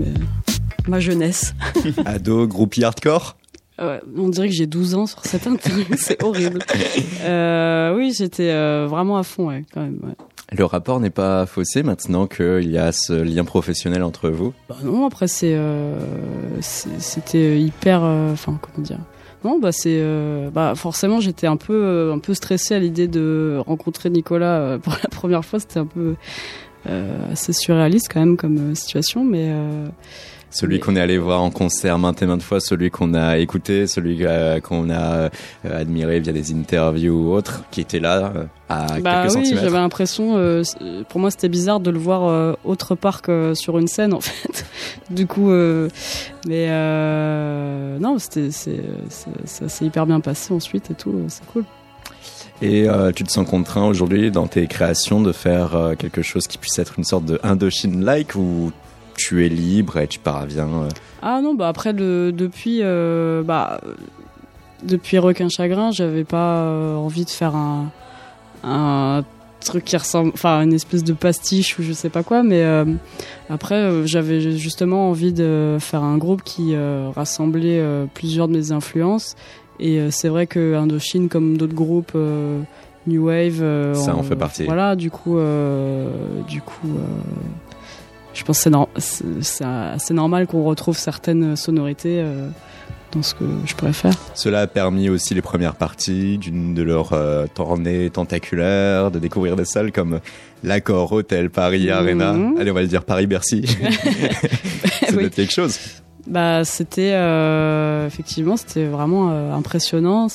ma 0.87 0.99
jeunesse. 0.99 1.53
Ado, 2.05 2.47
groupie 2.47 2.83
hardcore? 2.83 3.37
Ouais, 3.79 4.01
on 4.17 4.29
dirait 4.29 4.47
que 4.47 4.55
j'ai 4.55 4.65
12 4.65 4.95
ans 4.95 5.05
sur 5.05 5.23
cette 5.23 5.45
interview, 5.45 5.85
c'est 5.97 6.23
horrible. 6.23 6.63
Oui, 7.95 8.11
j'étais 8.17 8.51
vraiment 8.87 9.17
à 9.17 9.23
fond, 9.23 9.49
ouais, 9.49 9.63
quand 9.71 9.81
même. 9.81 9.99
ouais. 10.01 10.15
Le 10.57 10.63
rapport 10.65 10.99
n'est 10.99 11.11
pas 11.11 11.45
faussé 11.45 11.83
maintenant 11.83 12.25
qu'il 12.25 12.71
y 12.71 12.77
a 12.77 12.91
ce 12.91 13.13
lien 13.13 13.43
professionnel 13.43 14.01
entre 14.01 14.29
vous? 14.29 14.53
Bah 14.69 14.77
non, 14.83 15.05
après 15.05 15.27
c'est, 15.27 15.59
c'était 16.61 17.61
hyper, 17.61 18.01
enfin 18.01 18.57
comment 18.59 18.83
dire. 18.83 18.99
Bah 19.59 19.69
euh, 19.85 20.49
bah 20.49 20.73
forcément 20.75 21.19
j'étais 21.19 21.47
un 21.47 21.57
peu, 21.57 21.73
euh, 21.73 22.13
un 22.13 22.19
peu 22.19 22.33
stressée 22.33 22.75
à 22.75 22.79
l'idée 22.79 23.07
de 23.07 23.59
rencontrer 23.65 24.09
Nicolas 24.09 24.59
euh, 24.59 24.77
pour 24.83 24.93
la 25.01 25.09
première 25.09 25.45
fois. 25.45 25.59
C'était 25.59 25.79
un 25.79 25.85
peu 25.85 26.15
assez 27.31 27.51
surréaliste 27.51 28.07
quand 28.13 28.21
même 28.21 28.37
comme 28.37 28.73
situation, 28.75 29.23
mais. 29.25 29.51
Celui 30.49 30.75
Mais- 30.75 30.79
qu'on 30.79 30.95
est 30.95 31.01
allé 31.01 31.17
voir 31.17 31.41
en 31.41 31.49
concert 31.51 31.99
maintes 31.99 32.21
et 32.21 32.25
maintes 32.25 32.41
fois, 32.41 32.59
celui 32.61 32.89
qu'on 32.89 33.13
a 33.13 33.37
écouté, 33.37 33.85
celui 33.85 34.25
euh, 34.25 34.59
qu'on 34.61 34.89
a 34.89 35.01
euh, 35.03 35.29
admiré 35.65 36.19
via 36.21 36.31
des 36.31 36.53
interviews 36.53 37.13
ou 37.29 37.33
autres, 37.33 37.63
qui 37.69 37.81
était 37.81 37.99
là 37.99 38.31
euh, 38.35 38.43
à 38.69 38.99
Bah 39.01 39.21
quelques 39.23 39.25
oui, 39.25 39.31
centimètres. 39.43 39.63
j'avais 39.65 39.77
l'impression, 39.77 40.37
euh, 40.37 40.63
pour 41.09 41.19
moi 41.19 41.31
c'était 41.31 41.49
bizarre 41.49 41.79
de 41.81 41.91
le 41.91 41.99
voir 41.99 42.55
autre 42.63 42.95
part 42.95 43.21
que 43.21 43.53
sur 43.55 43.77
une 43.77 43.87
scène 43.87 44.13
en 44.13 44.21
fait. 44.21 44.65
du 45.09 45.27
coup, 45.27 45.51
mais 46.47 46.67
non, 47.99 48.17
c'était 48.19 48.51
c'est 48.51 48.81
c'est- 49.09 49.29
ça 49.45 49.69
s'est 49.69 49.85
hyper 49.85 50.05
bien 50.05 50.19
passé 50.19 50.53
ensuite 50.53 50.91
et 50.91 50.93
tout, 50.93 51.13
c'est 51.27 51.45
cool. 51.47 51.65
Et 52.61 52.89
euh, 52.89 53.11
tu 53.11 53.23
te 53.23 53.31
sens 53.31 53.47
contraint 53.47 53.85
aujourd'hui 53.85 54.31
dans 54.31 54.47
tes 54.47 54.65
créations 54.65 55.21
de 55.21 55.31
faire 55.31 55.75
euh, 55.75 55.93
quelque 55.95 56.23
chose 56.23 56.47
qui 56.47 56.57
puisse 56.57 56.79
être 56.79 56.95
une 56.97 57.03
sorte 57.03 57.23
de 57.25 57.39
Indochine-like 57.43 58.33
ou 58.35 58.71
tu 59.17 59.45
es 59.45 59.49
libre 59.49 59.97
et 59.97 60.07
tu 60.07 60.19
parviens 60.19 60.67
euh, 60.69 60.89
Ah 61.21 61.41
non, 61.41 61.53
bah 61.55 61.67
après 61.67 61.93
depuis 61.93 62.79
euh, 62.81 63.43
bah 63.43 63.81
depuis 64.83 65.17
Requin 65.17 65.49
Chagrin, 65.49 65.91
j'avais 65.91 66.23
pas 66.23 66.59
euh, 66.59 66.95
envie 66.95 67.25
de 67.25 67.29
faire 67.29 67.55
un 67.55 67.91
un 68.63 69.23
truc 69.59 69.83
qui 69.85 69.97
ressemble 69.97 70.31
enfin 70.33 70.61
une 70.61 70.73
espèce 70.73 71.03
de 71.03 71.13
pastiche 71.13 71.77
ou 71.77 71.83
je 71.83 71.91
sais 71.91 72.09
pas 72.09 72.23
quoi 72.23 72.41
mais 72.43 72.63
euh, 72.63 72.85
après 73.49 74.05
j'avais 74.05 74.39
justement 74.55 75.09
envie 75.09 75.33
de 75.33 75.77
faire 75.79 76.03
un 76.03 76.17
groupe 76.17 76.41
qui 76.43 76.75
rassemblait 77.15 77.83
plusieurs 78.13 78.47
de 78.47 78.53
mes 78.53 78.71
influences 78.71 79.35
et 79.79 80.09
c'est 80.11 80.29
vrai 80.29 80.47
que 80.47 80.75
Indochine 80.75 81.27
comme 81.27 81.57
d'autres 81.57 81.73
groupes 81.75 82.15
New 83.07 83.27
Wave 83.27 83.93
Ça 83.93 84.15
en 84.15 84.23
fait 84.23 84.35
partie. 84.35 84.63
voilà 84.65 84.95
du 84.95 85.11
coup 85.11 85.37
du 86.47 86.61
coup 86.61 86.87
je 88.37 88.43
pense 88.43 88.63
que 88.63 88.69
c'est 89.99 90.13
normal 90.13 90.47
qu'on 90.47 90.63
retrouve 90.63 90.97
certaines 90.97 91.55
sonorités 91.55 92.21
euh, 92.21 92.47
dans 93.11 93.23
ce 93.23 93.33
que 93.33 93.45
je 93.65 93.73
pourrais 93.75 93.93
faire. 93.93 94.13
Cela 94.35 94.61
a 94.61 94.67
permis 94.67 95.09
aussi 95.09 95.33
les 95.33 95.41
premières 95.41 95.75
parties 95.75 96.37
d'une 96.37 96.73
de 96.73 96.83
leurs 96.83 97.13
euh, 97.13 97.45
tournées 97.53 98.09
tentaculaires, 98.09 99.11
de 99.11 99.19
découvrir 99.19 99.55
des 99.55 99.65
salles 99.65 99.91
comme 99.91 100.19
l'Accord 100.63 101.11
Hotel 101.13 101.49
Paris 101.49 101.85
Mhm. 101.87 101.91
Arena. 101.91 102.35
Allez, 102.59 102.71
on 102.71 102.73
va 102.75 102.81
le 102.81 102.87
dire 102.87 103.03
Paris-Bercy. 103.03 103.63
C'est 105.07 105.15
Oui. 105.15 105.29
quelque 105.29 105.53
chose. 105.53 105.79
Bah, 106.27 106.65
c'était 106.65 107.13
euh, 107.13 108.05
effectivement, 108.05 108.57
c'était 108.57 108.85
vraiment 108.85 109.29
euh, 109.31 109.53
impressionnant. 109.53 110.27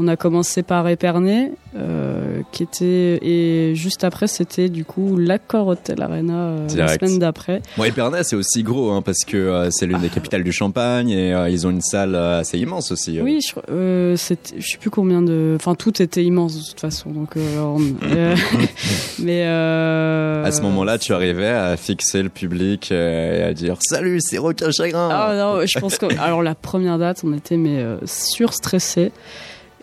On 0.00 0.06
a 0.06 0.16
commencé 0.16 0.62
par 0.62 0.86
Épernay, 0.88 1.50
euh, 1.76 2.42
qui 2.52 2.62
était 2.62 3.18
et 3.20 3.74
juste 3.74 4.04
après 4.04 4.28
c'était 4.28 4.68
du 4.68 4.84
coup 4.84 5.16
l'Accor 5.16 5.66
Hotel 5.66 6.00
Arena 6.02 6.34
euh, 6.50 6.66
la 6.76 6.86
semaine 6.86 7.18
d'après. 7.18 7.62
Bon, 7.76 7.82
Épernay, 7.82 8.22
c'est 8.22 8.36
aussi 8.36 8.62
gros, 8.62 8.92
hein, 8.92 9.02
parce 9.02 9.24
que 9.24 9.36
euh, 9.36 9.70
c'est 9.72 9.86
l'une 9.86 9.98
des 9.98 10.08
capitales 10.08 10.44
du 10.44 10.52
Champagne 10.52 11.10
et 11.10 11.34
euh, 11.34 11.48
ils 11.50 11.66
ont 11.66 11.70
une 11.70 11.80
salle 11.80 12.14
assez 12.14 12.58
immense 12.58 12.92
aussi. 12.92 13.20
Oui, 13.20 13.40
je, 13.42 14.14
je 14.16 14.16
sais 14.16 14.78
plus 14.78 14.90
combien 14.90 15.20
de, 15.20 15.54
enfin 15.56 15.74
tout 15.74 16.00
était 16.00 16.22
immense 16.24 16.56
de 16.62 16.70
toute 16.70 16.80
façon. 16.80 17.10
Donc, 17.10 17.30
on- 17.36 17.78
mais 19.18 19.42
À 19.44 20.50
ce 20.52 20.62
moment-là, 20.62 20.98
tu 20.98 21.12
arrivais 21.12 21.48
à 21.48 21.76
fixer 21.76 22.22
le 22.22 22.28
public 22.28 22.92
et 22.92 23.42
à 23.42 23.52
dire 23.52 23.76
Salut, 23.80 24.20
c'est 24.20 24.38
Requin 24.38 24.70
Chagrin. 24.70 25.08
Ah 25.10 25.34
non, 25.34 25.66
je 25.66 25.78
pense 25.80 25.98
que 25.98 26.06
alors 26.20 26.42
la 26.42 26.54
première 26.54 26.98
date, 26.98 27.22
on 27.24 27.32
était 27.32 27.56
mais 27.56 27.84
surstressés 28.04 29.10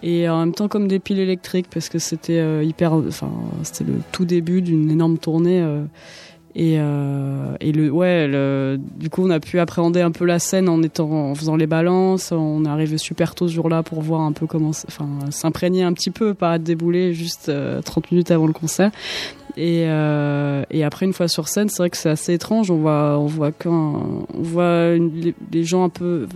et 0.03 0.27
en 0.29 0.39
même 0.39 0.53
temps 0.53 0.67
comme 0.67 0.87
des 0.87 0.99
piles 0.99 1.19
électriques 1.19 1.67
parce 1.73 1.89
que 1.89 1.99
c'était 1.99 2.39
euh, 2.39 2.63
hyper, 2.63 2.93
enfin 2.93 3.31
c'était 3.63 3.83
le 3.85 3.95
tout 4.11 4.25
début 4.25 4.61
d'une 4.61 4.89
énorme 4.91 5.17
tournée 5.17 5.61
euh, 5.61 5.83
et 6.57 6.75
euh, 6.79 7.55
et 7.59 7.71
le 7.71 7.89
ouais, 7.91 8.27
le, 8.27 8.79
du 8.97 9.09
coup 9.09 9.23
on 9.25 9.29
a 9.29 9.39
pu 9.39 9.59
appréhender 9.59 10.01
un 10.01 10.11
peu 10.11 10.25
la 10.25 10.39
scène 10.39 10.69
en 10.69 10.81
étant 10.83 11.09
en 11.11 11.35
faisant 11.35 11.55
les 11.57 11.67
balances. 11.67 12.31
On 12.31 12.63
est 12.65 12.69
arrivé 12.69 12.97
super 12.97 13.35
tôt 13.35 13.47
ce 13.47 13.53
jour-là 13.53 13.83
pour 13.83 14.01
voir 14.01 14.21
un 14.21 14.31
peu 14.31 14.45
comment, 14.47 14.69
enfin 14.69 15.07
s'imprégner 15.31 15.83
un 15.83 15.91
petit 15.93 16.11
peu, 16.11 16.33
pas 16.33 16.57
débouler 16.59 17.13
juste 17.13 17.49
euh, 17.49 17.81
30 17.81 18.11
minutes 18.11 18.31
avant 18.31 18.47
le 18.47 18.53
concert. 18.53 18.91
Et, 19.57 19.83
et 19.83 20.83
après 20.83 21.05
une 21.05 21.13
fois 21.13 21.29
sur 21.29 21.47
scène, 21.47 21.69
c'est 21.69 21.77
vrai 21.77 21.89
que 21.89 21.95
c'est 21.95 22.09
assez 22.09 22.33
étrange. 22.33 22.69
On 22.71 22.75
voit, 22.75 23.17
on 23.17 23.25
voit 23.25 23.53
quand, 23.53 24.27
voit 24.33 24.89
une- 24.95 25.33
les, 25.53 25.63
gens 25.63 25.85
un 25.85 25.89
peu 25.89 26.27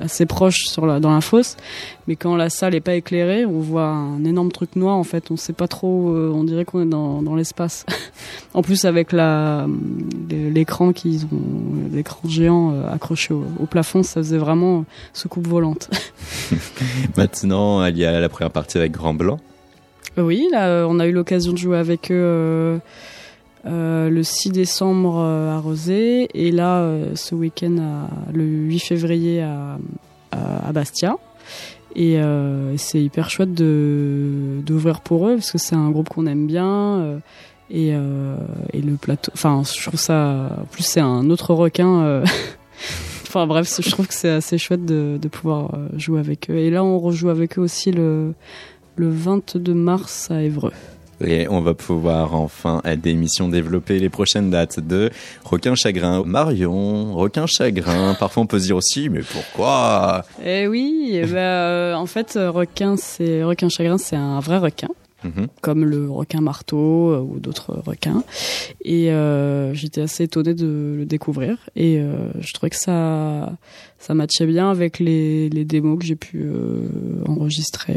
assez 0.00 0.26
sur 0.50 0.86
la, 0.86 1.00
dans 1.00 1.12
la 1.12 1.20
fosse, 1.20 1.56
mais 2.06 2.16
quand 2.16 2.36
la 2.36 2.50
salle 2.50 2.74
est 2.74 2.80
pas 2.80 2.94
éclairée, 2.94 3.46
on 3.46 3.60
voit 3.60 3.88
un 3.88 4.24
énorme 4.24 4.52
truc 4.52 4.76
noir. 4.76 4.96
En 4.96 5.04
fait, 5.04 5.30
on 5.30 5.36
sait 5.36 5.52
pas 5.52 5.68
trop. 5.68 6.10
euh, 6.10 6.30
on 6.34 6.44
dirait 6.44 6.64
qu'on 6.64 6.82
est 6.82 6.88
dans, 6.88 7.22
dans 7.22 7.34
l'espace. 7.34 7.86
en 8.54 8.62
plus 8.62 8.84
avec 8.84 9.12
la 9.12 9.66
l'écran 10.30 10.92
qu'ils 10.92 11.24
ont, 11.26 11.92
l'écran 11.92 12.28
géant 12.28 12.72
euh, 12.72 12.92
accroché 12.92 13.34
au, 13.34 13.44
au 13.60 13.66
plafond, 13.66 14.02
ça 14.02 14.20
faisait 14.20 14.38
vraiment 14.38 14.84
soucoupe 15.12 15.46
volante. 15.46 15.90
Maintenant, 17.16 17.84
il 17.86 17.98
y 17.98 18.04
a 18.04 18.20
la 18.20 18.28
première 18.28 18.50
partie 18.52 18.78
avec 18.78 18.92
Grand 18.92 19.14
Blanc. 19.14 19.38
Oui, 20.16 20.48
là, 20.50 20.68
euh, 20.68 20.86
on 20.88 20.98
a 20.98 21.06
eu 21.06 21.12
l'occasion 21.12 21.52
de 21.52 21.58
jouer 21.58 21.76
avec 21.76 22.10
eux 22.10 22.80
euh, 23.66 24.06
euh, 24.06 24.10
le 24.10 24.22
6 24.22 24.50
décembre 24.50 25.18
euh, 25.18 25.56
à 25.56 25.58
Rosé 25.58 26.28
et 26.34 26.50
là, 26.50 26.78
euh, 26.80 27.14
ce 27.14 27.34
week-end, 27.34 28.06
le 28.32 28.44
8 28.44 28.78
février 28.78 29.42
à, 29.42 29.78
Bastia. 30.72 31.16
Et 31.94 32.18
euh, 32.18 32.76
c'est 32.76 33.02
hyper 33.02 33.30
chouette 33.30 33.54
de 33.54 34.60
d'ouvrir 34.66 35.00
pour 35.00 35.28
eux 35.28 35.36
parce 35.36 35.50
que 35.50 35.56
c'est 35.58 35.76
un 35.76 35.90
groupe 35.90 36.10
qu'on 36.10 36.26
aime 36.26 36.46
bien. 36.46 36.98
euh, 36.98 37.18
et, 37.70 37.92
euh, 37.94 38.36
le 38.74 38.96
plateau, 38.96 39.32
enfin, 39.34 39.62
je 39.64 39.82
trouve 39.82 39.98
ça. 39.98 40.50
En 40.60 40.64
plus, 40.66 40.84
c'est 40.84 41.00
un 41.00 41.30
autre 41.30 41.54
requin. 41.54 42.02
euh, 42.02 42.24
Enfin 43.26 43.46
bref, 43.46 43.80
je 43.82 43.90
trouve 43.90 44.06
que 44.06 44.14
c'est 44.14 44.30
assez 44.30 44.56
chouette 44.56 44.84
de, 44.84 45.18
pouvoir 45.28 45.74
euh, 45.74 45.88
jouer 45.96 46.20
avec 46.20 46.48
eux. 46.50 46.56
Et 46.56 46.70
là, 46.70 46.84
on 46.84 46.98
rejoue 46.98 47.28
avec 47.28 47.58
eux 47.58 47.62
aussi 47.62 47.90
le, 47.90 48.34
le 48.96 49.08
22 49.10 49.74
mars 49.74 50.30
à 50.30 50.42
Évreux. 50.42 50.72
Et 51.24 51.48
on 51.48 51.60
va 51.60 51.74
pouvoir 51.74 52.34
enfin 52.34 52.80
à 52.84 52.94
des 52.96 53.10
émissions 53.10 53.48
développer 53.48 53.98
les 53.98 54.08
prochaines 54.10 54.50
dates 54.50 54.80
de 54.80 55.10
Requin 55.44 55.74
Chagrin. 55.74 56.22
Marion, 56.24 57.14
Requin 57.14 57.46
Chagrin. 57.46 58.14
Parfois 58.14 58.42
on 58.42 58.46
peut 58.46 58.58
se 58.58 58.64
dire 58.66 58.76
aussi, 58.76 59.08
mais 59.08 59.22
pourquoi? 59.22 60.24
Eh 60.44 60.66
oui, 60.68 61.10
eh 61.14 61.22
ben, 61.24 61.36
euh, 61.36 61.94
en 61.94 62.06
fait, 62.06 62.38
requin, 62.38 62.96
c'est 62.96 63.42
requin 63.44 63.68
chagrin, 63.68 63.96
c'est 63.98 64.16
un 64.16 64.40
vrai 64.40 64.58
requin, 64.58 64.88
Mhm. 65.24 65.46
comme 65.62 65.84
le 65.86 66.10
requin 66.10 66.40
marteau 66.42 67.10
euh, 67.10 67.20
ou 67.20 67.40
d'autres 67.40 67.72
requins. 67.84 68.22
Et 68.84 69.10
euh, 69.10 69.72
j'étais 69.74 70.02
assez 70.02 70.24
étonnée 70.24 70.52
de 70.54 70.94
le 70.98 71.04
découvrir. 71.06 71.56
Et 71.74 71.98
euh, 71.98 72.28
je 72.40 72.52
trouvais 72.52 72.70
que 72.70 72.76
ça, 72.76 73.52
ça 73.98 74.14
matchait 74.14 74.46
bien 74.46 74.70
avec 74.70 74.98
les, 75.00 75.48
les 75.48 75.64
démos 75.64 75.98
que 75.98 76.04
j'ai 76.04 76.14
pu 76.16 76.46
enregistrer 77.26 77.96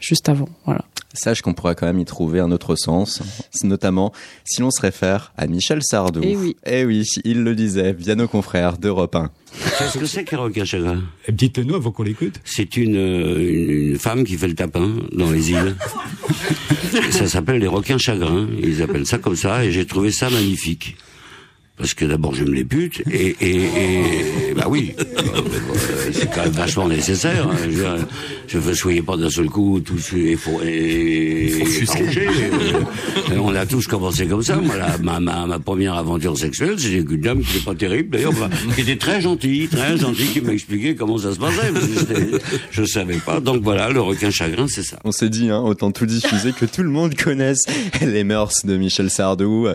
juste 0.00 0.28
avant. 0.28 0.48
Voilà. 0.64 0.84
Sache 1.14 1.40
qu'on 1.40 1.54
pourra 1.54 1.74
quand 1.74 1.86
même 1.86 1.98
y 1.98 2.04
trouver 2.04 2.40
un 2.40 2.52
autre 2.52 2.76
sens, 2.76 3.22
notamment 3.64 4.12
si 4.44 4.60
l'on 4.60 4.70
se 4.70 4.80
réfère 4.82 5.32
à 5.38 5.46
Michel 5.46 5.80
Sardou. 5.82 6.20
Eh 6.22 6.36
oui. 6.36 6.56
Eh 6.66 6.84
oui, 6.84 7.04
il 7.24 7.42
le 7.42 7.54
disait 7.54 7.94
via 7.94 8.14
nos 8.14 8.28
confrères 8.28 8.76
d'Europe 8.76 9.14
1. 9.16 9.30
Qu'est-ce 9.78 9.96
que 9.98 10.04
c'est 10.04 10.24
qu'un 10.24 10.38
requin 10.38 10.66
chagrin? 10.66 11.02
Dites-nous 11.30 11.74
avant 11.74 11.90
qu'on 11.90 12.02
l'écoute. 12.02 12.34
C'est 12.44 12.76
une, 12.76 12.96
une, 12.96 13.70
une 13.92 13.98
femme 13.98 14.24
qui 14.24 14.36
fait 14.36 14.48
le 14.48 14.54
tapin 14.54 14.92
dans 15.12 15.30
les 15.30 15.50
îles. 15.52 15.74
ça 17.10 17.26
s'appelle 17.26 17.60
les 17.60 17.66
requins 17.66 17.98
chagrins. 17.98 18.46
Ils 18.62 18.82
appellent 18.82 19.06
ça 19.06 19.16
comme 19.18 19.36
ça 19.36 19.64
et 19.64 19.72
j'ai 19.72 19.86
trouvé 19.86 20.10
ça 20.10 20.28
magnifique. 20.28 20.96
Parce 21.78 21.92
que 21.92 22.06
d'abord 22.06 22.34
j'aime 22.34 22.54
les 22.54 22.64
putes 22.64 23.02
et, 23.10 23.36
et, 23.40 23.56
et 23.56 24.54
bah 24.56 24.64
oui, 24.68 24.94
c'est 26.10 26.30
quand 26.32 26.44
même 26.44 26.52
vachement 26.52 26.88
nécessaire. 26.88 27.46
hein. 27.48 27.54
Je, 27.70 27.84
je 28.48 28.58
veux 28.58 28.74
soyez 28.74 29.02
pas 29.02 29.16
d'un 29.18 29.28
seul 29.28 29.46
coup 29.46 29.80
tous 29.80 30.14
et 30.16 30.36
faut 30.36 30.60
et, 30.64 30.68
et. 30.68 31.62
Euh, 33.30 33.38
on 33.42 33.54
a 33.54 33.66
tous 33.66 33.86
commencé 33.86 34.26
comme 34.26 34.42
ça. 34.42 34.56
Moi, 34.56 34.76
la- 34.76 34.96
ma, 34.98 35.20
ma, 35.20 35.46
ma 35.46 35.58
première 35.58 35.94
aventure 35.94 36.36
sexuelle, 36.38 36.78
c'était 36.78 36.98
une 37.00 37.20
dame 37.20 37.40
qui 37.42 37.52
n'était 37.54 37.64
pas 37.66 37.74
terrible 37.74 38.10
d'ailleurs, 38.16 38.32
bah, 38.32 38.48
qui 38.74 38.80
était 38.80 38.96
très 38.96 39.20
gentille, 39.20 39.68
très 39.68 39.98
gentille, 39.98 40.28
qui 40.28 40.40
m'a 40.40 40.52
expliqué 40.52 40.94
comment 40.94 41.18
ça 41.18 41.34
se 41.34 41.38
passait. 41.38 41.72
Je 42.70 42.84
savais 42.84 43.16
pas. 43.18 43.40
Donc 43.40 43.62
voilà, 43.62 43.90
le 43.90 44.00
requin 44.00 44.30
chagrin, 44.30 44.66
c'est 44.68 44.82
ça. 44.82 44.98
On 45.04 45.12
s'est 45.12 45.28
dit, 45.28 45.50
hein, 45.50 45.60
autant 45.60 45.90
tout 45.92 46.06
diffuser 46.06 46.52
que 46.52 46.64
tout 46.64 46.82
le 46.82 46.90
monde 46.90 47.14
connaisse 47.16 47.64
les 48.00 48.24
mœurs 48.24 48.64
de 48.64 48.76
Michel 48.76 49.10
Sardou. 49.10 49.68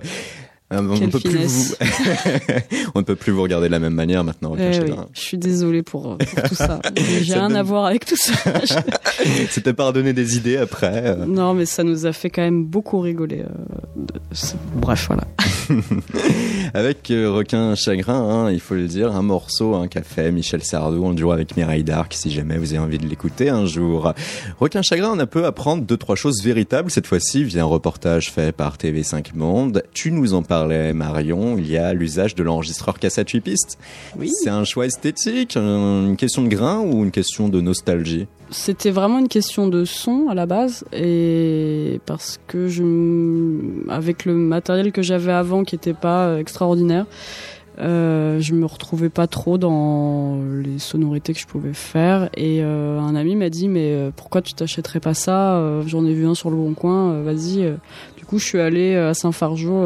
Euh, 0.71 0.79
on, 0.89 0.97
Quelle 0.97 1.09
peut 1.09 1.19
plus 1.19 1.37
vous... 1.45 1.73
on 2.95 2.99
ne 2.99 3.03
peut 3.03 3.15
plus 3.15 3.31
vous 3.33 3.41
regarder 3.43 3.67
de 3.67 3.71
la 3.73 3.79
même 3.79 3.93
manière 3.93 4.23
maintenant. 4.23 4.53
Eh 4.57 4.67
oui, 4.67 4.73
Chagrin. 4.73 5.07
je 5.13 5.19
suis 5.19 5.37
désolée 5.37 5.83
pour, 5.83 6.17
pour 6.17 6.43
tout 6.43 6.55
ça. 6.55 6.79
J'ai 7.21 7.33
rien 7.33 7.49
donne- 7.49 7.57
à 7.57 7.63
voir 7.63 7.85
avec 7.87 8.05
tout 8.05 8.15
ça. 8.15 8.33
C'était 9.49 9.73
pas 9.73 9.87
redonner 9.87 10.13
des 10.13 10.37
idées 10.37 10.57
après. 10.57 11.03
euh. 11.07 11.25
Non, 11.25 11.53
mais 11.53 11.65
ça 11.65 11.83
nous 11.83 12.05
a 12.05 12.13
fait 12.13 12.29
quand 12.29 12.41
même 12.41 12.63
beaucoup 12.65 12.99
rigoler. 13.01 13.41
euh, 13.41 14.07
Bref, 14.75 15.07
voilà. 15.07 15.23
Avec 16.73 17.11
euh, 17.11 17.29
Requin 17.31 17.75
Chagrin, 17.75 18.13
hein, 18.13 18.51
il 18.51 18.59
faut 18.59 18.75
le 18.75 18.87
dire, 18.87 19.13
un 19.15 19.21
morceau, 19.21 19.75
un 19.75 19.87
café, 19.87 20.31
Michel 20.31 20.63
Sardou 20.63 21.03
en 21.05 21.13
duo 21.13 21.31
avec 21.31 21.57
Mireille 21.57 21.83
Darc, 21.83 22.13
si 22.13 22.31
jamais 22.31 22.57
vous 22.57 22.71
avez 22.73 22.79
envie 22.79 22.97
de 22.97 23.05
l'écouter 23.07 23.49
un 23.49 23.65
jour. 23.65 24.13
Requin 24.59 24.81
Chagrin, 24.81 25.11
on 25.13 25.19
a 25.19 25.25
peut 25.25 25.45
apprendre 25.45 25.83
deux, 25.83 25.97
trois 25.97 26.15
choses 26.15 26.41
véritables 26.43 26.89
cette 26.91 27.07
fois-ci 27.07 27.43
via 27.43 27.63
un 27.63 27.65
reportage 27.65 28.31
fait 28.31 28.51
par 28.55 28.77
TV5 28.77 29.35
Monde. 29.35 29.83
Tu 29.93 30.11
nous 30.11 30.33
en 30.33 30.43
parlais, 30.43 30.93
Marion, 30.93 31.57
il 31.57 31.69
y 31.69 31.77
a 31.77 31.93
l'usage 31.93 32.35
de 32.35 32.43
l'enregistreur 32.43 32.99
cassette 32.99 33.29
8 33.29 33.41
pistes. 33.41 33.77
Oui. 34.17 34.29
C'est 34.43 34.49
un 34.49 34.63
choix 34.63 34.85
esthétique, 34.85 35.57
un- 35.57 36.07
une 36.07 36.17
question 36.17 36.41
de 36.43 36.47
grain 36.47 36.79
ou 36.79 37.03
une 37.03 37.11
question 37.11 37.49
de 37.49 37.59
nostalgie? 37.61 38.27
C'était 38.53 38.91
vraiment 38.91 39.19
une 39.19 39.29
question 39.29 39.67
de 39.69 39.85
son 39.85 40.27
à 40.29 40.35
la 40.35 40.45
base 40.45 40.83
et 40.91 42.01
parce 42.05 42.37
que 42.47 42.67
je, 42.67 42.83
avec 43.89 44.25
le 44.25 44.33
matériel 44.33 44.91
que 44.91 45.01
j'avais 45.01 45.31
avant 45.31 45.63
qui 45.63 45.75
était 45.75 45.93
pas 45.93 46.25
euh, 46.25 46.37
extraordinaire, 46.37 47.05
euh, 47.79 48.39
je 48.41 48.53
me 48.53 48.65
retrouvais 48.65 49.09
pas 49.09 49.27
trop 49.27 49.57
dans 49.57 50.39
les 50.61 50.77
sonorités 50.77 51.33
que 51.33 51.39
je 51.39 51.47
pouvais 51.47 51.73
faire 51.73 52.29
et 52.35 52.59
euh, 52.61 52.99
un 52.99 53.15
ami 53.15 53.35
m'a 53.35 53.49
dit 53.49 53.67
mais 53.69 53.91
euh, 53.93 54.11
pourquoi 54.15 54.41
tu 54.41 54.53
t'achèterais 54.53 54.99
pas 54.99 55.13
ça? 55.13 55.53
Euh, 55.55 55.81
J'en 55.87 56.05
ai 56.05 56.13
vu 56.13 56.25
un 56.27 56.35
sur 56.35 56.49
le 56.49 56.57
bon 56.57 56.73
coin, 56.73 57.21
vas-y. 57.21 57.73
Du 58.17 58.25
coup 58.25 58.39
je 58.39 58.45
suis 58.45 58.59
allée 58.59 58.95
à 58.95 59.13
Saint-Fargeau 59.13 59.83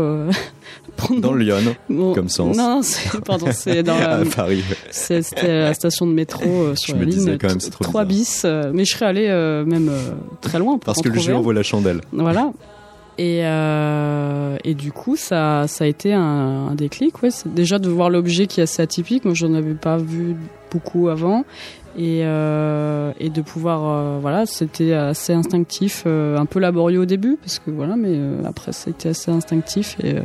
prendre 0.97 1.21
Dans 1.21 1.33
Lyon, 1.33 1.75
Bon, 1.89 2.13
comme 2.13 2.29
sens. 2.29 2.55
Non, 2.57 2.81
c'est 2.81 3.23
pardon, 3.23 3.47
c'est 3.51 3.83
dans 3.83 3.97
la, 3.99 4.15
à 4.19 4.25
Paris. 4.25 4.63
C'était 4.91 5.59
la 5.61 5.73
station 5.73 6.07
de 6.07 6.13
métro 6.13 6.75
sur 6.75 6.95
Je 6.95 6.99
la 6.99 7.05
me 7.05 7.11
ligne 7.11 7.37
quand 7.37 7.49
même, 7.49 7.57
trop 7.59 7.83
3 7.83 8.05
bis. 8.05 8.45
mais 8.73 8.85
je 8.85 8.91
serais 8.93 9.05
allé 9.05 9.27
euh, 9.27 9.63
même 9.65 9.91
très 10.41 10.57
loin 10.59 10.73
pour 10.73 10.85
Parce 10.85 11.01
que 11.01 11.09
le 11.09 11.19
géant 11.19 11.41
vaut 11.41 11.51
la 11.51 11.63
chandelle. 11.63 12.01
Voilà. 12.11 12.51
Et, 13.17 13.41
euh, 13.43 14.57
et 14.63 14.73
du 14.73 14.91
coup, 14.91 15.15
ça, 15.15 15.67
ça 15.67 15.85
a 15.85 15.87
été 15.87 16.13
un, 16.13 16.67
un 16.69 16.75
déclic. 16.75 17.23
Ouais. 17.23 17.29
Déjà 17.45 17.79
de 17.79 17.89
voir 17.89 18.09
l'objet 18.09 18.47
qui 18.47 18.59
est 18.59 18.63
assez 18.63 18.81
atypique. 18.81 19.23
Moi, 19.25 19.33
j'en 19.33 19.53
avais 19.53 19.73
pas 19.73 19.97
vu 19.97 20.35
beaucoup 20.71 21.07
avant. 21.07 21.45
Et, 21.97 22.23
euh, 22.23 23.13
et 23.21 23.29
de 23.29 23.41
pouvoir, 23.41 23.83
euh, 23.85 24.19
voilà, 24.19 24.45
c'était 24.45 24.91
assez 24.91 25.31
instinctif, 25.31 26.05
un 26.05 26.45
peu 26.45 26.59
laborieux 26.59 26.99
au 26.99 27.05
début, 27.05 27.37
parce 27.37 27.59
que 27.59 27.71
voilà, 27.71 27.95
mais 27.95 28.19
après, 28.45 28.73
ça 28.73 28.89
a 28.89 28.91
été 28.91 29.07
assez 29.07 29.31
instinctif. 29.31 29.95
Et, 30.03 30.15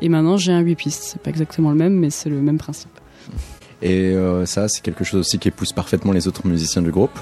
et 0.00 0.08
maintenant, 0.08 0.36
j'ai 0.36 0.50
un 0.50 0.60
8 0.60 0.74
pistes. 0.74 1.02
C'est 1.04 1.22
pas 1.22 1.30
exactement 1.30 1.70
le 1.70 1.76
même, 1.76 1.94
mais 1.94 2.10
c'est 2.10 2.28
le 2.28 2.40
même 2.40 2.58
principe. 2.58 2.90
Et 3.82 4.16
ça, 4.46 4.66
c'est 4.66 4.82
quelque 4.82 5.04
chose 5.04 5.20
aussi 5.20 5.38
qui 5.38 5.46
épouse 5.46 5.72
parfaitement 5.72 6.10
les 6.10 6.26
autres 6.26 6.44
musiciens 6.46 6.82
du 6.82 6.90
groupe? 6.90 7.16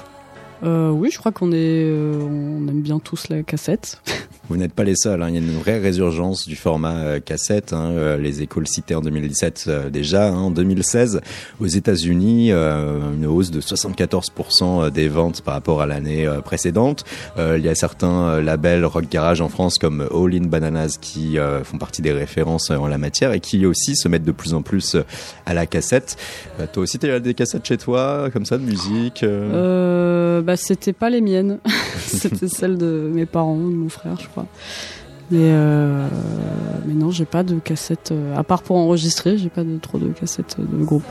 Oui, 0.62 1.11
je 1.12 1.18
crois 1.18 1.30
qu'on 1.30 1.52
est, 1.52 1.92
on 1.92 2.66
aime 2.68 2.80
bien 2.80 2.98
tous 3.00 3.28
la 3.28 3.42
cassette. 3.42 4.00
Vous 4.51 4.59
n'êtes 4.59 4.74
pas 4.74 4.84
les 4.84 4.95
seuls, 4.95 5.22
hein. 5.22 5.28
il 5.30 5.34
y 5.34 5.38
a 5.38 5.40
une 5.40 5.59
vraie 5.59 5.78
résurgence 5.78 6.47
du 6.47 6.55
format 6.55 6.97
euh, 6.97 7.20
cassette. 7.20 7.72
hein. 7.72 7.92
Euh, 7.92 8.18
les 8.18 8.42
écoles 8.42 8.66
citées 8.66 8.95
en 8.95 9.01
2017 9.01 9.64
euh, 9.68 9.90
déjà, 9.90 10.28
hein. 10.28 10.36
en 10.36 10.51
2016 10.51 11.22
aux 11.61 11.66
États-Unis, 11.66 12.53
une 12.53 13.26
hausse 13.26 13.51
de 13.51 13.61
74% 13.61 14.90
des 14.90 15.09
ventes 15.09 15.40
par 15.40 15.55
rapport 15.55 15.80
à 15.80 15.86
l'année 15.86 16.28
précédente. 16.45 17.05
Il 17.38 17.62
y 17.62 17.68
a 17.68 17.74
certains 17.74 18.40
labels 18.40 18.84
rock 18.84 19.07
garage 19.11 19.40
en 19.40 19.49
France 19.49 19.78
comme 19.78 20.03
All 20.03 20.34
In 20.34 20.47
Bananas 20.47 20.99
qui 21.01 21.36
font 21.62 21.78
partie 21.78 22.03
des 22.03 22.12
références 22.12 22.70
en 22.70 22.86
la 22.86 22.99
matière 22.99 23.32
et 23.32 23.40
qui 23.40 23.64
aussi 23.66 23.97
se 23.97 24.09
mettent 24.09 24.24
de 24.24 24.32
plus 24.32 24.55
en 24.55 24.62
plus 24.62 24.97
à 25.47 25.55
la 25.55 25.66
cassette. 25.66 26.16
Toi 26.72 26.82
aussi, 26.82 26.99
tu 26.99 27.11
as 27.11 27.20
des 27.20 27.34
cassettes 27.34 27.66
chez 27.66 27.78
toi, 27.78 28.28
comme 28.32 28.45
ça, 28.45 28.59
de 28.59 28.64
musique 28.64 29.24
bah, 30.45 30.57
c'était 30.57 30.92
pas 30.92 31.11
les 31.11 31.20
miennes. 31.20 31.59
c'était 31.99 32.49
celles 32.49 32.78
de 32.78 33.11
mes 33.12 33.26
parents, 33.26 33.57
de 33.57 33.74
mon 33.74 33.88
frère, 33.88 34.18
je 34.20 34.28
crois. 34.28 34.34
Mais, 35.30 35.39
euh, 35.41 36.07
mais 36.87 36.95
non, 36.95 37.11
j'ai 37.11 37.24
pas 37.24 37.43
de 37.43 37.59
cassette. 37.59 38.11
euh, 38.12 38.37
à 38.37 38.45
part 38.45 38.62
pour 38.62 38.76
enregistrer, 38.76 39.39
j'ai 39.39 39.49
pas 39.49 39.64
de, 39.64 39.78
trop 39.78 39.99
de 39.99 40.09
cassettes 40.09 40.57
de 40.59 40.85
groupe. 40.85 41.05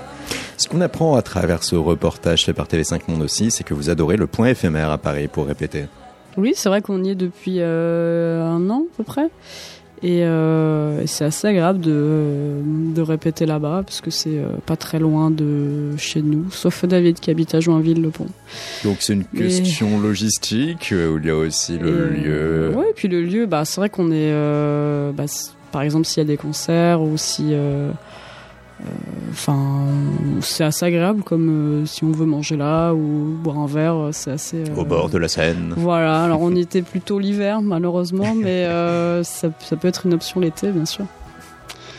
Ce 0.57 0.67
qu'on 0.67 0.82
apprend 0.82 1.15
à 1.15 1.21
travers 1.24 1.63
ce 1.63 1.76
reportage 1.76 2.45
fait 2.45 2.53
par 2.53 2.67
TV5 2.67 3.01
Monde 3.07 3.24
aussi, 3.24 3.49
c'est 3.49 3.63
que 3.63 3.74
vous 3.74 3.89
adorez 3.89 4.17
le 4.17 4.28
point 4.28 4.47
éphémère 4.47 4.91
à 4.91 4.97
Paris 4.99 5.28
pour 5.28 5.47
répéter. 5.47 5.86
Oui, 6.38 6.53
c'est 6.55 6.69
vrai 6.69 6.82
qu'on 6.82 7.03
y 7.03 7.09
est 7.09 7.15
depuis 7.15 7.57
euh, 7.59 8.43
un 8.43 8.69
an 8.69 8.86
à 8.93 8.97
peu 8.97 9.03
près. 9.03 9.30
Et, 10.04 10.20
euh, 10.26 11.01
et 11.01 11.08
c'est 11.08 11.24
assez 11.24 11.47
agréable 11.47 11.80
de, 11.80 12.56
de 12.93 13.01
répéter 13.01 13.45
là-bas, 13.45 13.84
parce 13.86 14.01
que 14.01 14.12
c'est 14.12 14.38
euh, 14.38 14.47
pas 14.66 14.76
très 14.76 14.99
loin 14.99 15.32
de 15.32 15.95
chez 15.97 16.22
nous, 16.22 16.51
sauf 16.51 16.84
David 16.86 17.22
qui 17.22 17.32
habite 17.32 17.56
à 17.56 17.62
Joinville-le-Pont. 17.62 18.28
Donc 18.84 18.97
c'est 18.99 19.14
une 19.14 19.24
question 19.24 20.01
logistique 20.01 20.89
euh, 20.91 21.14
où 21.14 21.20
il 21.20 21.26
y 21.26 21.30
a 21.30 21.38
aussi 21.38 21.78
le 21.78 22.14
Et, 22.18 22.20
lieu. 22.22 22.72
Ouais, 22.76 22.89
et 22.89 22.93
puis 22.93 23.08
le 23.08 23.22
lieu, 23.22 23.45
bah, 23.45 23.64
c'est 23.64 23.80
vrai 23.80 23.89
qu'on 23.89 24.12
est. 24.12 24.32
euh, 24.34 25.12
bah, 25.14 25.24
par 25.72 25.82
exemple, 25.84 26.06
s'il 26.06 26.22
y 26.22 26.26
a 26.26 26.28
des 26.28 26.38
concerts 26.38 27.01
ou 27.01 27.14
si. 27.16 27.51
euh, 27.51 27.89
Enfin, 29.32 29.86
c'est 30.41 30.63
assez 30.63 30.86
agréable 30.86 31.24
comme 31.24 31.84
euh, 31.84 31.86
si 31.86 32.03
on 32.03 32.11
veut 32.11 32.26
manger 32.26 32.57
là 32.57 32.93
ou 32.93 33.36
boire 33.41 33.59
un 33.59 33.65
verre, 33.67 33.95
euh, 33.95 34.09
c'est 34.11 34.32
assez. 34.32 34.57
euh, 34.69 34.76
Au 34.76 34.84
bord 34.86 35.09
de 35.09 35.17
la 35.17 35.28
Seine. 35.28 35.74
Voilà, 35.78 36.24
alors 36.26 36.41
on 36.41 36.53
y 36.53 36.59
était 36.59 36.82
plutôt 36.82 37.17
l'hiver 37.19 37.61
malheureusement, 37.61 38.36
mais 38.36 38.65
euh, 38.65 39.24
ça, 39.24 39.49
ça 39.59 39.76
peut 39.78 39.88
être 39.88 40.05
une 40.05 40.13
option 40.13 40.39
l'été, 40.39 40.69
bien 40.71 40.86
sûr. 40.86 41.05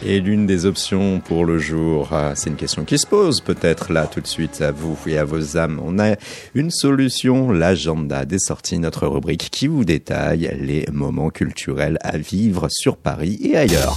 Et 0.05 0.21
l'une 0.21 0.47
des 0.47 0.67
options 0.67 1.21
pour 1.21 1.47
le 1.47 1.59
jour, 1.59 2.09
ah, 2.13 2.33
c'est 2.35 2.51
une 2.51 2.57
question 2.57 2.85
qui 2.85 2.99
se 2.99 3.07
pose 3.07 3.41
peut-être 3.41 3.91
là 3.93 4.07
tout 4.07 4.21
de 4.21 4.27
suite 4.27 4.61
à 4.61 4.71
vous 4.71 4.99
et 5.07 5.17
à 5.17 5.25
vos 5.25 5.57
âmes. 5.57 5.81
On 5.83 5.99
a 5.99 6.17
une 6.55 6.71
solution, 6.71 7.51
l'agenda 7.51 8.27
des 8.27 8.39
sorties, 8.39 8.79
notre 8.79 9.07
rubrique 9.07 9.49
qui 9.51 9.67
vous 9.67 9.85
détaille 9.85 10.55
les 10.61 10.85
moments 10.93 11.31
culturels 11.31 11.97
à 12.03 12.19
vivre 12.19 12.67
sur 12.69 12.97
Paris 12.99 13.39
et 13.43 13.57
ailleurs. 13.57 13.97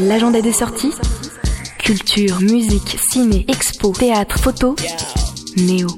L'agenda 0.00 0.40
des 0.40 0.52
sorties 0.52 0.90
Culture, 1.82 2.40
musique, 2.40 2.96
ciné, 3.10 3.44
expo, 3.48 3.90
théâtre, 3.90 4.38
photo. 4.38 4.76
Néo. 5.56 5.88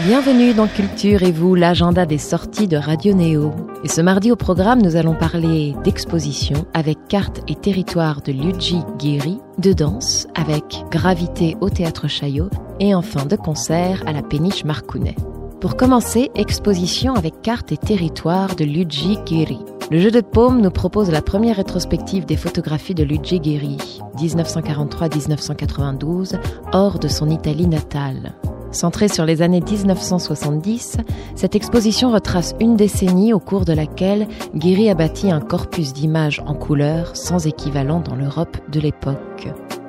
Bienvenue 0.00 0.52
dans 0.52 0.66
Culture 0.66 1.22
et 1.22 1.32
vous, 1.32 1.54
l'agenda 1.54 2.04
des 2.04 2.18
sorties 2.18 2.68
de 2.68 2.76
Radio 2.76 3.14
Néo. 3.14 3.52
Et 3.84 3.88
ce 3.88 4.02
mardi 4.02 4.30
au 4.30 4.36
programme, 4.36 4.82
nous 4.82 4.96
allons 4.96 5.14
parler 5.14 5.74
d'exposition 5.82 6.66
avec 6.74 6.98
carte 7.08 7.40
et 7.48 7.54
territoire 7.54 8.20
de 8.20 8.32
Luigi 8.32 8.80
Guiri, 8.98 9.40
de 9.56 9.72
danse 9.72 10.26
avec 10.34 10.84
Gravité 10.90 11.56
au 11.62 11.70
Théâtre 11.70 12.06
Chaillot 12.06 12.50
et 12.80 12.94
enfin 12.94 13.24
de 13.24 13.36
concert 13.36 14.02
à 14.04 14.12
la 14.12 14.22
péniche 14.22 14.64
Marcounet. 14.64 15.16
Pour 15.62 15.74
commencer, 15.74 16.30
exposition 16.34 17.14
avec 17.14 17.40
carte 17.40 17.72
et 17.72 17.78
territoire 17.78 18.54
de 18.56 18.66
Luigi 18.66 19.16
Guiri. 19.24 19.60
Le 19.90 20.00
jeu 20.00 20.10
de 20.10 20.22
paume 20.22 20.62
nous 20.62 20.70
propose 20.70 21.10
la 21.10 21.20
première 21.20 21.56
rétrospective 21.56 22.24
des 22.24 22.38
photographies 22.38 22.94
de 22.94 23.04
Luigi 23.04 23.38
Guiri, 23.38 24.00
1943-1992, 24.16 26.38
hors 26.72 26.98
de 26.98 27.06
son 27.06 27.28
Italie 27.28 27.66
natale. 27.66 28.32
Centrée 28.70 29.08
sur 29.08 29.26
les 29.26 29.42
années 29.42 29.60
1970, 29.60 30.96
cette 31.34 31.54
exposition 31.54 32.10
retrace 32.10 32.54
une 32.60 32.76
décennie 32.76 33.34
au 33.34 33.40
cours 33.40 33.66
de 33.66 33.74
laquelle 33.74 34.26
Guéry 34.56 34.88
a 34.88 34.94
bâti 34.94 35.30
un 35.30 35.40
corpus 35.40 35.92
d'images 35.92 36.42
en 36.46 36.54
couleur 36.54 37.14
sans 37.14 37.46
équivalent 37.46 38.00
dans 38.00 38.16
l'Europe 38.16 38.56
de 38.72 38.80
l'époque. 38.80 39.48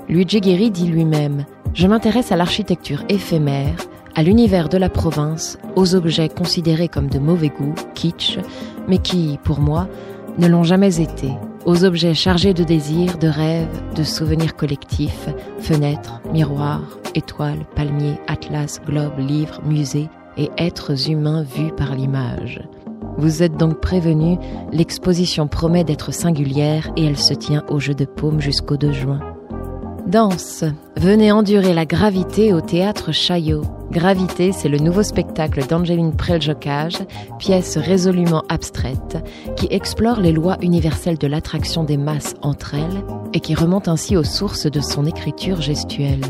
Luigi 0.09 0.41
Guéry 0.41 0.71
dit 0.71 0.87
lui-même 0.87 1.45
Je 1.73 1.87
m'intéresse 1.87 2.33
à 2.33 2.35
l'architecture 2.35 3.05
éphémère, 3.07 3.77
à 4.13 4.23
l'univers 4.23 4.67
de 4.67 4.77
la 4.77 4.89
province, 4.89 5.57
aux 5.75 5.95
objets 5.95 6.27
considérés 6.29 6.89
comme 6.89 7.09
de 7.09 7.19
mauvais 7.19 7.49
goût, 7.49 7.73
kitsch, 7.95 8.37
mais 8.87 8.97
qui, 8.97 9.39
pour 9.43 9.59
moi, 9.59 9.87
ne 10.37 10.47
l'ont 10.47 10.63
jamais 10.63 11.01
été, 11.01 11.31
aux 11.65 11.83
objets 11.83 12.13
chargés 12.13 12.53
de 12.53 12.63
désirs, 12.63 13.17
de 13.17 13.27
rêves, 13.27 13.81
de 13.95 14.03
souvenirs 14.03 14.55
collectifs, 14.55 15.29
fenêtres, 15.59 16.21
miroirs, 16.31 16.99
étoiles, 17.15 17.65
palmiers, 17.75 18.19
atlas, 18.27 18.81
globes, 18.85 19.19
livres, 19.19 19.61
musées 19.65 20.09
et 20.37 20.49
êtres 20.57 21.09
humains 21.09 21.43
vus 21.43 21.71
par 21.75 21.95
l'image. 21.95 22.61
Vous 23.17 23.43
êtes 23.43 23.55
donc 23.55 23.79
prévenus, 23.79 24.37
l'exposition 24.73 25.47
promet 25.47 25.85
d'être 25.85 26.13
singulière 26.13 26.91
et 26.97 27.05
elle 27.05 27.17
se 27.17 27.33
tient 27.33 27.63
au 27.69 27.79
jeu 27.79 27.93
de 27.93 28.05
paume 28.05 28.41
jusqu'au 28.41 28.75
2 28.75 28.91
juin. 28.91 29.34
Danse. 30.07 30.63
Venez 30.97 31.31
endurer 31.31 31.73
la 31.73 31.85
gravité 31.85 32.53
au 32.53 32.61
théâtre 32.61 33.11
Chaillot. 33.11 33.63
Gravité, 33.91 34.51
c'est 34.51 34.69
le 34.69 34.77
nouveau 34.77 35.01
spectacle 35.01 35.65
d'Angeline 35.65 36.15
Preljocage, 36.15 36.99
pièce 37.39 37.77
résolument 37.77 38.43
abstraite, 38.47 39.17
qui 39.55 39.67
explore 39.71 40.19
les 40.19 40.31
lois 40.31 40.57
universelles 40.61 41.17
de 41.17 41.25
l'attraction 41.25 41.83
des 41.83 41.97
masses 41.97 42.35
entre 42.43 42.75
elles 42.75 43.03
et 43.33 43.39
qui 43.39 43.55
remonte 43.55 43.87
ainsi 43.87 44.15
aux 44.15 44.23
sources 44.23 44.67
de 44.67 44.79
son 44.79 45.07
écriture 45.07 45.61
gestuelle. 45.61 46.21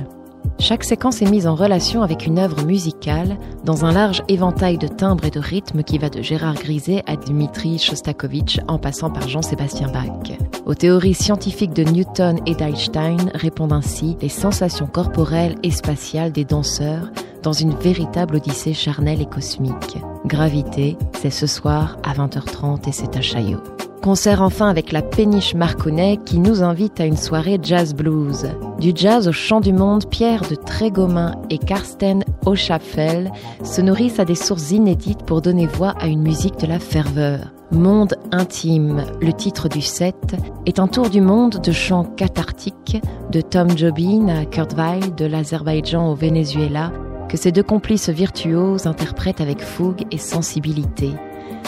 Chaque 0.58 0.86
séquence 0.86 1.22
est 1.22 1.30
mise 1.30 1.46
en 1.46 1.56
relation 1.56 2.02
avec 2.02 2.26
une 2.26 2.40
œuvre 2.40 2.64
musicale 2.64 3.38
dans 3.66 3.84
un 3.84 3.92
large 3.92 4.24
éventail 4.30 4.78
de 4.78 4.88
timbres 4.88 5.26
et 5.26 5.32
de 5.32 5.42
rythmes 5.42 5.84
qui 5.84 5.98
va 5.98 6.10
de 6.10 6.22
Gérard 6.22 6.56
Griset 6.56 7.04
à 7.08 7.18
Dmitri 7.18 7.78
Shostakovich 7.78 8.62
en 8.70 8.78
passant 8.78 9.10
par 9.10 9.28
Jean-Sébastien 9.28 9.90
Bach. 9.90 10.38
Aux 10.66 10.74
théories 10.74 11.14
scientifiques 11.14 11.74
de 11.74 11.84
Newton 11.84 12.40
et 12.48 12.56
d'Einstein 12.56 13.30
répondent 13.36 13.74
ainsi 13.74 14.18
les 14.20 14.30
sensations 14.30 14.88
corporelles 14.88 15.56
et 15.62 15.70
spatiales 15.70 16.32
des 16.32 16.44
danseurs 16.44 17.12
dans 17.44 17.54
une 17.54 17.76
véritable 17.76 18.38
odyssée 18.38 18.74
charnelle 18.74 19.22
et 19.22 19.28
cosmique. 19.28 20.00
Gravité, 20.26 20.98
c'est 21.22 21.30
ce 21.30 21.46
soir 21.46 21.98
à 22.04 22.14
20h30 22.14 22.90
et 22.90 22.92
c'est 22.92 23.16
à 23.16 23.22
Chaillot. 23.22 23.62
Concert 24.02 24.42
enfin 24.42 24.68
avec 24.68 24.92
la 24.92 25.04
Péniche 25.04 25.54
Marconnet 25.54 26.18
qui 26.26 26.40
nous 26.40 26.64
invite 26.64 27.00
à 27.00 27.06
une 27.06 27.18
soirée 27.18 27.60
jazz 27.62 27.94
blues. 27.94 28.48
Du 28.80 28.92
jazz 28.96 29.28
au 29.28 29.32
chant 29.32 29.62
du 29.62 29.72
monde, 29.72 30.10
Pierre 30.10 30.50
de 30.50 30.56
Trégomin 30.56 31.34
et 31.52 31.60
Karsten 31.60 32.24
Oschafel 32.48 33.32
se 33.64 33.82
nourrissent 33.82 34.20
à 34.20 34.26
des 34.26 34.34
sources 34.34 34.72
inédites 34.72 35.26
pour 35.26 35.42
donner 35.42 35.68
voix 35.68 35.94
à 36.00 36.08
une 36.08 36.24
musique 36.24 36.60
de 36.60 36.68
la 36.68 36.80
ferveur. 36.80 37.55
Monde 37.72 38.16
intime, 38.32 39.06
le 39.22 39.34
titre 39.34 39.68
du 39.68 39.82
set, 39.82 40.36
est 40.68 40.80
un 40.80 40.88
tour 40.88 41.10
du 41.10 41.20
monde 41.20 41.60
de 41.62 41.72
chants 41.72 42.04
cathartiques, 42.04 43.02
de 43.32 43.42
Tom 43.42 43.76
Jobin 43.76 44.28
à 44.28 44.46
Kurt 44.46 44.74
Weill, 44.74 45.16
de 45.16 45.26
l'Azerbaïdjan 45.26 46.12
au 46.12 46.16
Venezuela, 46.16 46.92
que 47.28 47.38
ces 47.38 47.52
deux 47.52 47.64
complices 47.64 48.10
virtuoses 48.10 48.86
interprètent 48.86 49.42
avec 49.42 49.62
fougue 49.62 50.04
et 50.12 50.20
sensibilité. 50.20 51.10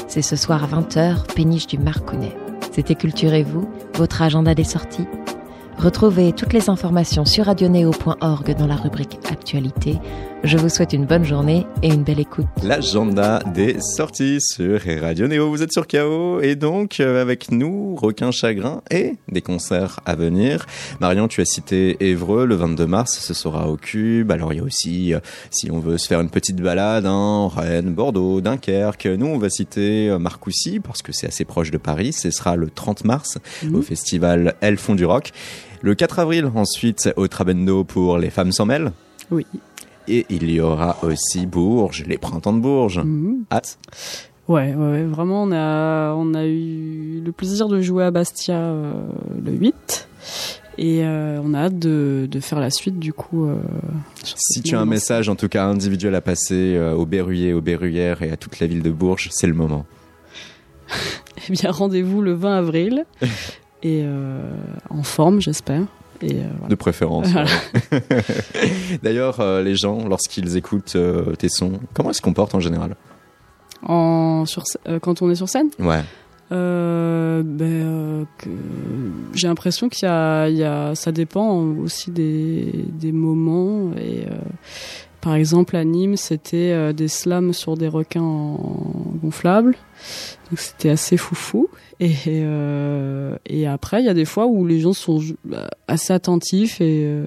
C'est 0.07 0.21
ce 0.21 0.35
soir 0.35 0.63
à 0.63 0.67
20h, 0.67 1.33
péniche 1.33 1.67
du 1.67 1.79
Marconnet. 1.79 2.37
C'était 2.71 2.95
Culturez-vous, 2.95 3.67
votre 3.95 4.21
agenda 4.21 4.53
des 4.53 4.63
sorties. 4.63 5.07
Retrouvez 5.79 6.31
toutes 6.31 6.53
les 6.53 6.69
informations 6.69 7.25
sur 7.25 7.45
radioneo.org 7.45 8.55
dans 8.55 8.67
la 8.67 8.75
rubrique 8.75 9.19
Actualité. 9.29 9.99
Je 10.43 10.55
vous 10.55 10.69
souhaite 10.69 10.93
une 10.93 11.05
bonne 11.05 11.25
journée 11.25 11.65
et 11.81 11.87
une 11.87 12.03
belle 12.03 12.19
écoute. 12.19 12.45
L'agenda 12.63 13.41
des 13.55 13.79
sorties 13.81 14.39
sur 14.39 14.79
Radio 15.01 15.27
Néo. 15.27 15.49
Vous 15.49 15.63
êtes 15.63 15.73
sur 15.73 15.87
KO 15.87 16.41
et 16.41 16.55
donc 16.55 16.99
euh, 16.99 17.21
avec 17.21 17.51
nous, 17.51 17.95
Requin 17.95 18.29
Chagrin 18.29 18.81
et 18.91 19.15
des 19.29 19.41
concerts 19.41 19.99
à 20.05 20.15
venir. 20.15 20.67
Marion, 21.01 21.27
tu 21.27 21.41
as 21.41 21.45
cité 21.45 21.97
Évreux 21.99 22.45
le 22.45 22.53
22 22.55 22.85
mars, 22.85 23.17
ce 23.19 23.33
sera 23.33 23.67
au 23.67 23.77
Cube. 23.77 24.31
Alors 24.31 24.53
il 24.53 24.57
y 24.57 24.59
a 24.59 24.63
aussi, 24.63 25.13
euh, 25.15 25.19
si 25.49 25.71
on 25.71 25.79
veut 25.79 25.97
se 25.97 26.07
faire 26.07 26.21
une 26.21 26.29
petite 26.29 26.61
balade, 26.61 27.07
hein, 27.07 27.49
Rennes, 27.53 27.93
Bordeaux, 27.93 28.39
Dunkerque. 28.39 29.07
Nous, 29.07 29.25
on 29.25 29.39
va 29.39 29.49
citer 29.49 30.09
euh, 30.09 30.19
Marcoussis 30.19 30.79
parce 30.79 31.01
que 31.01 31.11
c'est 31.11 31.27
assez 31.27 31.45
proche 31.45 31.71
de 31.71 31.79
Paris. 31.79 32.13
Ce 32.13 32.29
sera 32.29 32.55
le 32.55 32.69
30 32.69 33.05
mars 33.05 33.39
au 33.73 33.81
festival 33.81 34.53
Elles 34.61 34.77
font 34.77 34.93
du 34.93 35.03
rock. 35.03 35.31
Le 35.81 35.95
4 35.95 36.19
avril, 36.19 36.51
ensuite, 36.53 37.09
au 37.17 37.27
Trabendo 37.27 37.83
pour 37.83 38.19
Les 38.19 38.29
Femmes 38.29 38.51
s'en 38.51 38.65
mêlent. 38.67 38.91
Oui. 39.31 39.45
Et 40.07 40.25
il 40.29 40.49
y 40.49 40.59
aura 40.61 40.97
aussi 41.03 41.45
Bourges, 41.45 42.03
les 42.07 42.17
printemps 42.17 42.53
de 42.53 42.59
Bourges. 42.59 42.99
Mhm. 43.03 43.43
Hâte. 43.51 43.77
Ouais, 44.47 44.73
ouais, 44.73 44.91
ouais, 44.91 45.03
vraiment, 45.03 45.43
on 45.43 45.51
a, 45.51 46.13
on 46.13 46.33
a 46.33 46.45
eu 46.45 47.21
le 47.23 47.31
plaisir 47.33 47.67
de 47.67 47.81
jouer 47.81 48.05
à 48.05 48.11
Bastia 48.11 48.55
euh, 48.57 48.93
le 49.43 49.51
8. 49.51 50.07
Et 50.77 51.03
euh, 51.03 51.41
on 51.43 51.53
a 51.53 51.63
hâte 51.63 51.79
de, 51.79 52.27
de 52.31 52.39
faire 52.39 52.59
la 52.61 52.69
suite, 52.69 52.97
du 52.99 53.11
coup. 53.11 53.45
euh, 53.45 53.57
Si 54.23 54.61
tu 54.61 54.75
as 54.75 54.79
un 54.79 54.85
message, 54.85 55.27
en 55.27 55.35
tout 55.35 55.49
cas 55.49 55.65
individuel 55.65 56.15
à 56.15 56.21
passer 56.21 56.79
aux 56.95 57.05
Berruyers, 57.05 57.53
aux 57.53 57.61
Berruyères 57.61 58.21
et 58.21 58.31
à 58.31 58.37
toute 58.37 58.59
la 58.61 58.67
ville 58.67 58.83
de 58.83 58.91
Bourges, 58.91 59.27
c'est 59.31 59.47
le 59.47 59.53
moment. 59.53 59.85
Eh 61.49 61.53
bien, 61.53 61.71
rendez-vous 61.71 62.21
le 62.21 62.33
20 62.33 62.57
avril. 62.57 63.05
et 63.83 64.03
en 64.89 65.03
forme, 65.03 65.39
j'espère. 65.39 65.83
Et 66.21 66.35
euh, 66.35 66.43
voilà. 66.57 66.67
De 66.69 66.75
préférence. 66.75 67.27
Voilà. 67.27 67.49
ouais. 67.91 68.01
D'ailleurs, 69.03 69.39
euh, 69.39 69.61
les 69.61 69.75
gens, 69.75 70.07
lorsqu'ils 70.07 70.57
écoutent 70.57 70.95
euh, 70.95 71.35
tes 71.35 71.49
sons, 71.49 71.73
comment 71.93 72.11
ils 72.11 72.15
se 72.15 72.21
comportent 72.21 72.55
en 72.55 72.59
général? 72.59 72.95
En, 73.83 74.45
sur, 74.45 74.63
quand 75.01 75.21
on 75.21 75.29
est 75.29 75.35
sur 75.35 75.47
scène? 75.49 75.69
Ouais. 75.79 76.01
Ben, 76.49 78.25
j'ai 79.33 79.47
l'impression 79.47 79.89
qu'il 79.89 80.07
y 80.07 80.11
a, 80.11 80.47
il 80.49 80.57
y 80.57 80.63
a, 80.63 80.95
ça 80.95 81.11
dépend 81.11 81.61
aussi 81.61 82.09
des, 82.11 82.85
des 82.87 83.11
moments. 83.11 83.91
Et 83.97 84.25
par 85.21 85.35
exemple, 85.35 85.75
à 85.75 85.83
Nîmes, 85.83 86.15
c'était 86.17 86.93
des 86.93 87.07
slams 87.07 87.53
sur 87.53 87.77
des 87.77 87.87
requins 87.87 88.21
en- 88.23 89.03
gonflables, 89.21 89.75
donc 90.49 90.59
c'était 90.59 90.89
assez 90.89 91.17
foufou. 91.17 91.69
Et 91.99 92.13
euh, 92.27 93.35
et 93.45 93.67
après, 93.67 94.01
il 94.01 94.05
y 94.05 94.09
a 94.09 94.13
des 94.13 94.25
fois 94.25 94.45
où 94.45 94.65
les 94.65 94.79
gens 94.79 94.93
sont 94.93 95.21
bah, 95.45 95.69
assez 95.87 96.13
attentifs 96.13 96.79
et 96.81 97.03
euh, 97.05 97.25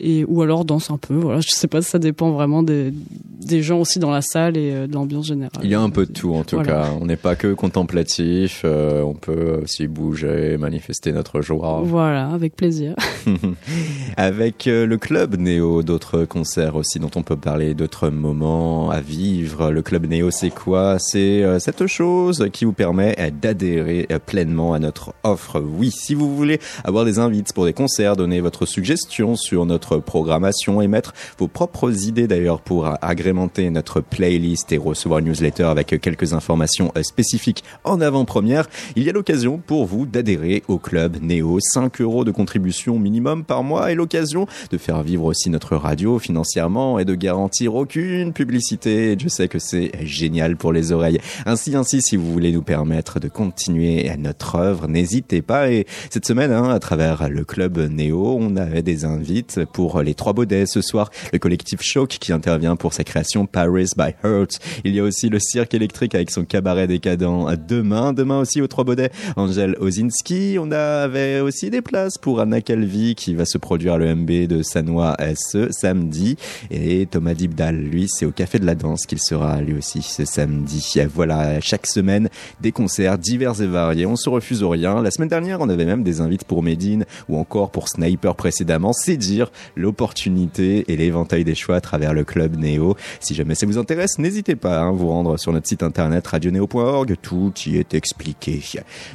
et 0.00 0.24
ou 0.26 0.42
alors 0.42 0.64
dansent 0.64 0.90
un 0.90 0.98
peu. 0.98 1.14
Voilà, 1.14 1.40
je 1.40 1.50
sais 1.50 1.68
pas, 1.68 1.80
ça 1.82 1.98
dépend 1.98 2.32
vraiment 2.32 2.62
des, 2.62 2.92
des 3.40 3.62
gens 3.62 3.80
aussi 3.80 3.98
dans 3.98 4.10
la 4.10 4.22
salle 4.22 4.56
et 4.56 4.72
euh, 4.72 4.86
de 4.86 4.92
l'ambiance 4.94 5.26
générale. 5.26 5.60
Il 5.62 5.70
y 5.70 5.74
a 5.74 5.80
un 5.80 5.90
peu 5.90 6.06
de 6.06 6.12
tout 6.12 6.34
en 6.34 6.42
tout 6.44 6.56
Voilà. 6.56 6.72
cas. 6.84 6.88
On 7.00 7.06
n'est 7.06 7.16
pas 7.16 7.36
que 7.36 7.52
contemplatif, 7.54 8.62
euh, 8.64 9.02
on 9.02 9.14
peut 9.14 9.60
aussi 9.62 9.86
bouger, 9.86 10.56
manifester 10.58 11.12
notre 11.12 11.40
joie. 11.42 11.82
Voilà, 11.84 12.28
avec 12.30 12.56
plaisir. 12.56 12.94
Avec 14.16 14.66
euh, 14.66 14.86
le 14.86 14.96
club 14.98 15.36
Néo, 15.38 15.82
d'autres 15.82 16.24
concerts 16.24 16.76
aussi 16.76 16.98
dont 16.98 17.10
on 17.16 17.22
peut 17.22 17.36
parler, 17.36 17.74
d'autres 17.74 18.08
moments 18.10 18.90
à 18.90 19.00
vivre. 19.00 19.70
Le 19.70 19.82
club 19.82 20.06
Néo, 20.06 20.30
c'est 20.30 20.50
quoi? 20.50 20.96
C'est 20.98 21.42
cette 21.58 21.86
chose 21.86 22.48
qui 22.52 22.64
vous 22.64 22.72
permet 22.72 23.16
d'adhérer 23.40 24.06
pleinement 24.26 24.74
à 24.74 24.78
notre 24.78 25.14
offre. 25.22 25.60
Oui, 25.60 25.90
si 25.90 26.14
vous 26.14 26.34
voulez 26.34 26.60
avoir 26.84 27.04
des 27.04 27.18
invites 27.18 27.52
pour 27.52 27.64
des 27.64 27.72
concerts, 27.72 28.16
donner 28.16 28.40
votre 28.40 28.66
suggestion 28.66 29.36
sur 29.36 29.66
notre 29.66 29.83
programmation 29.98 30.80
et 30.80 30.88
mettre 30.88 31.12
vos 31.38 31.48
propres 31.48 32.06
idées 32.06 32.26
d'ailleurs 32.26 32.60
pour 32.60 32.88
agrémenter 33.02 33.70
notre 33.70 34.00
playlist 34.00 34.72
et 34.72 34.78
recevoir 34.78 35.18
une 35.18 35.26
newsletter 35.26 35.64
avec 35.64 36.00
quelques 36.00 36.32
informations 36.32 36.92
euh, 36.96 37.02
spécifiques 37.02 37.64
en 37.84 38.00
avant-première, 38.00 38.68
il 38.96 39.02
y 39.02 39.10
a 39.10 39.12
l'occasion 39.12 39.60
pour 39.64 39.86
vous 39.86 40.06
d'adhérer 40.06 40.62
au 40.68 40.78
club 40.78 41.18
Néo. 41.20 41.58
5 41.60 42.00
euros 42.00 42.24
de 42.24 42.30
contribution 42.30 42.98
minimum 42.98 43.44
par 43.44 43.62
mois 43.62 43.90
et 43.90 43.94
l'occasion 43.94 44.46
de 44.70 44.78
faire 44.78 45.02
vivre 45.02 45.24
aussi 45.24 45.50
notre 45.50 45.76
radio 45.76 46.18
financièrement 46.18 46.98
et 46.98 47.04
de 47.04 47.14
garantir 47.14 47.74
aucune 47.74 48.32
publicité. 48.32 49.16
Je 49.18 49.28
sais 49.28 49.48
que 49.48 49.58
c'est 49.58 49.92
génial 50.02 50.56
pour 50.56 50.72
les 50.72 50.92
oreilles. 50.92 51.18
Ainsi, 51.46 51.74
ainsi, 51.74 52.02
si 52.02 52.16
vous 52.16 52.32
voulez 52.32 52.52
nous 52.52 52.62
permettre 52.62 53.20
de 53.20 53.28
continuer 53.28 54.10
notre 54.18 54.56
œuvre, 54.56 54.88
n'hésitez 54.88 55.42
pas. 55.42 55.70
Et 55.70 55.86
cette 56.10 56.26
semaine, 56.26 56.52
hein, 56.52 56.70
à 56.70 56.78
travers 56.78 57.28
le 57.28 57.44
club 57.44 57.78
Néo, 57.78 58.36
on 58.38 58.56
avait 58.56 58.82
des 58.82 59.04
invites 59.04 59.60
pour 59.74 60.00
les 60.00 60.14
trois 60.14 60.32
baudets 60.32 60.64
ce 60.66 60.80
soir. 60.80 61.10
Le 61.32 61.38
collectif 61.38 61.82
Choc 61.82 62.08
qui 62.08 62.32
intervient 62.32 62.76
pour 62.76 62.94
sa 62.94 63.04
création 63.04 63.44
Paris 63.44 63.90
by 63.98 64.14
Heart. 64.24 64.60
Il 64.84 64.94
y 64.94 65.00
a 65.00 65.02
aussi 65.02 65.28
le 65.28 65.40
cirque 65.40 65.74
électrique 65.74 66.14
avec 66.14 66.30
son 66.30 66.44
cabaret 66.44 66.86
décadent 66.86 67.58
demain. 67.68 68.12
Demain 68.12 68.38
aussi 68.38 68.62
aux 68.62 68.68
trois 68.68 68.84
baudets, 68.84 69.10
Angèle 69.36 69.76
Ozinski. 69.80 70.56
On 70.60 70.70
avait 70.70 71.40
aussi 71.40 71.70
des 71.70 71.82
places 71.82 72.16
pour 72.16 72.40
Anna 72.40 72.60
Calvi 72.60 73.16
qui 73.16 73.34
va 73.34 73.44
se 73.44 73.58
produire 73.58 73.94
à 73.94 73.98
l'EMB 73.98 74.46
de 74.46 74.62
Sanois 74.62 75.16
ce 75.34 75.70
samedi. 75.72 76.36
Et 76.70 77.06
Thomas 77.06 77.34
Dibdal, 77.34 77.76
lui, 77.76 78.06
c'est 78.08 78.26
au 78.26 78.30
Café 78.30 78.60
de 78.60 78.66
la 78.66 78.76
Danse 78.76 79.06
qu'il 79.06 79.20
sera 79.20 79.60
lui 79.60 79.74
aussi 79.74 80.02
ce 80.02 80.24
samedi. 80.24 80.94
Voilà, 81.12 81.60
chaque 81.60 81.88
semaine, 81.88 82.28
des 82.60 82.70
concerts 82.70 83.18
divers 83.18 83.60
et 83.60 83.66
variés. 83.66 84.06
On 84.06 84.16
se 84.16 84.28
refuse 84.28 84.62
au 84.62 84.68
rien. 84.68 85.02
La 85.02 85.10
semaine 85.10 85.28
dernière, 85.28 85.60
on 85.60 85.68
avait 85.68 85.84
même 85.84 86.04
des 86.04 86.20
invites 86.20 86.44
pour 86.44 86.62
Medine 86.62 87.04
ou 87.28 87.38
encore 87.38 87.72
pour 87.72 87.88
Sniper 87.88 88.36
précédemment. 88.36 88.92
C'est 88.92 89.16
dire 89.16 89.50
l'opportunité 89.76 90.84
et 90.88 90.96
l'éventail 90.96 91.44
des 91.44 91.54
choix 91.54 91.76
à 91.76 91.80
travers 91.80 92.14
le 92.14 92.24
club 92.24 92.56
Néo. 92.56 92.96
Si 93.20 93.34
jamais 93.34 93.54
ça 93.54 93.66
vous 93.66 93.78
intéresse, 93.78 94.18
n'hésitez 94.18 94.56
pas 94.56 94.86
à 94.86 94.90
vous 94.90 95.08
rendre 95.08 95.36
sur 95.38 95.52
notre 95.52 95.68
site 95.68 95.82
internet 95.82 96.26
radioneo.org. 96.26 97.16
Tout 97.20 97.52
y 97.66 97.76
est 97.76 97.94
expliqué. 97.94 98.60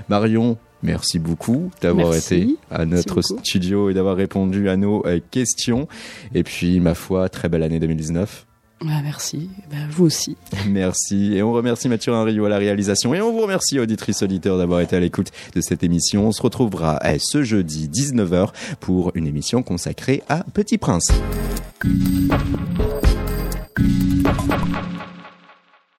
Marion, 0.10 0.58
Merci 0.82 1.20
beaucoup 1.20 1.72
d'avoir 1.82 2.16
été 2.16 2.56
à 2.72 2.86
notre 2.86 3.22
studio 3.22 3.90
et 3.90 3.94
d'avoir 3.94 4.16
répondu 4.16 4.70
à 4.70 4.78
nos 4.78 5.06
euh, 5.06 5.20
questions. 5.30 5.90
Et 6.34 6.44
puis, 6.44 6.80
ma 6.80 6.96
foi, 6.96 7.28
très 7.28 7.50
belle 7.50 7.64
année 7.64 7.80
2019. 7.80 8.46
Ah, 8.82 9.02
merci. 9.04 9.50
Ben, 9.70 9.88
vous 9.90 10.06
aussi. 10.06 10.38
Merci. 10.68 11.34
Et 11.34 11.44
on 11.44 11.52
remercie 11.52 11.90
Mathurin 11.90 12.24
Rio 12.24 12.46
à 12.46 12.50
la 12.50 12.58
réalisation. 12.58 13.14
Et 13.14 13.22
on 13.22 13.32
vous 13.32 13.42
remercie, 13.42 13.78
auditrice 13.78 14.24
auditeur, 14.24 14.58
d'avoir 14.58 14.80
été 14.80 14.96
à 14.96 15.00
l'écoute 15.00 15.32
de 15.54 15.62
cette 15.62 15.84
émission. 15.84 16.28
On 16.28 16.32
se 16.32 16.42
retrouvera 16.42 17.00
euh, 17.04 17.18
ce 17.20 17.44
jeudi 17.44 17.90
19h 17.90 18.50
pour 18.80 19.12
une 19.16 19.28
émission 19.28 19.64
consacrée 19.64 20.24
à 20.30 20.46
Petit 20.54 20.78
Prince. 20.78 21.12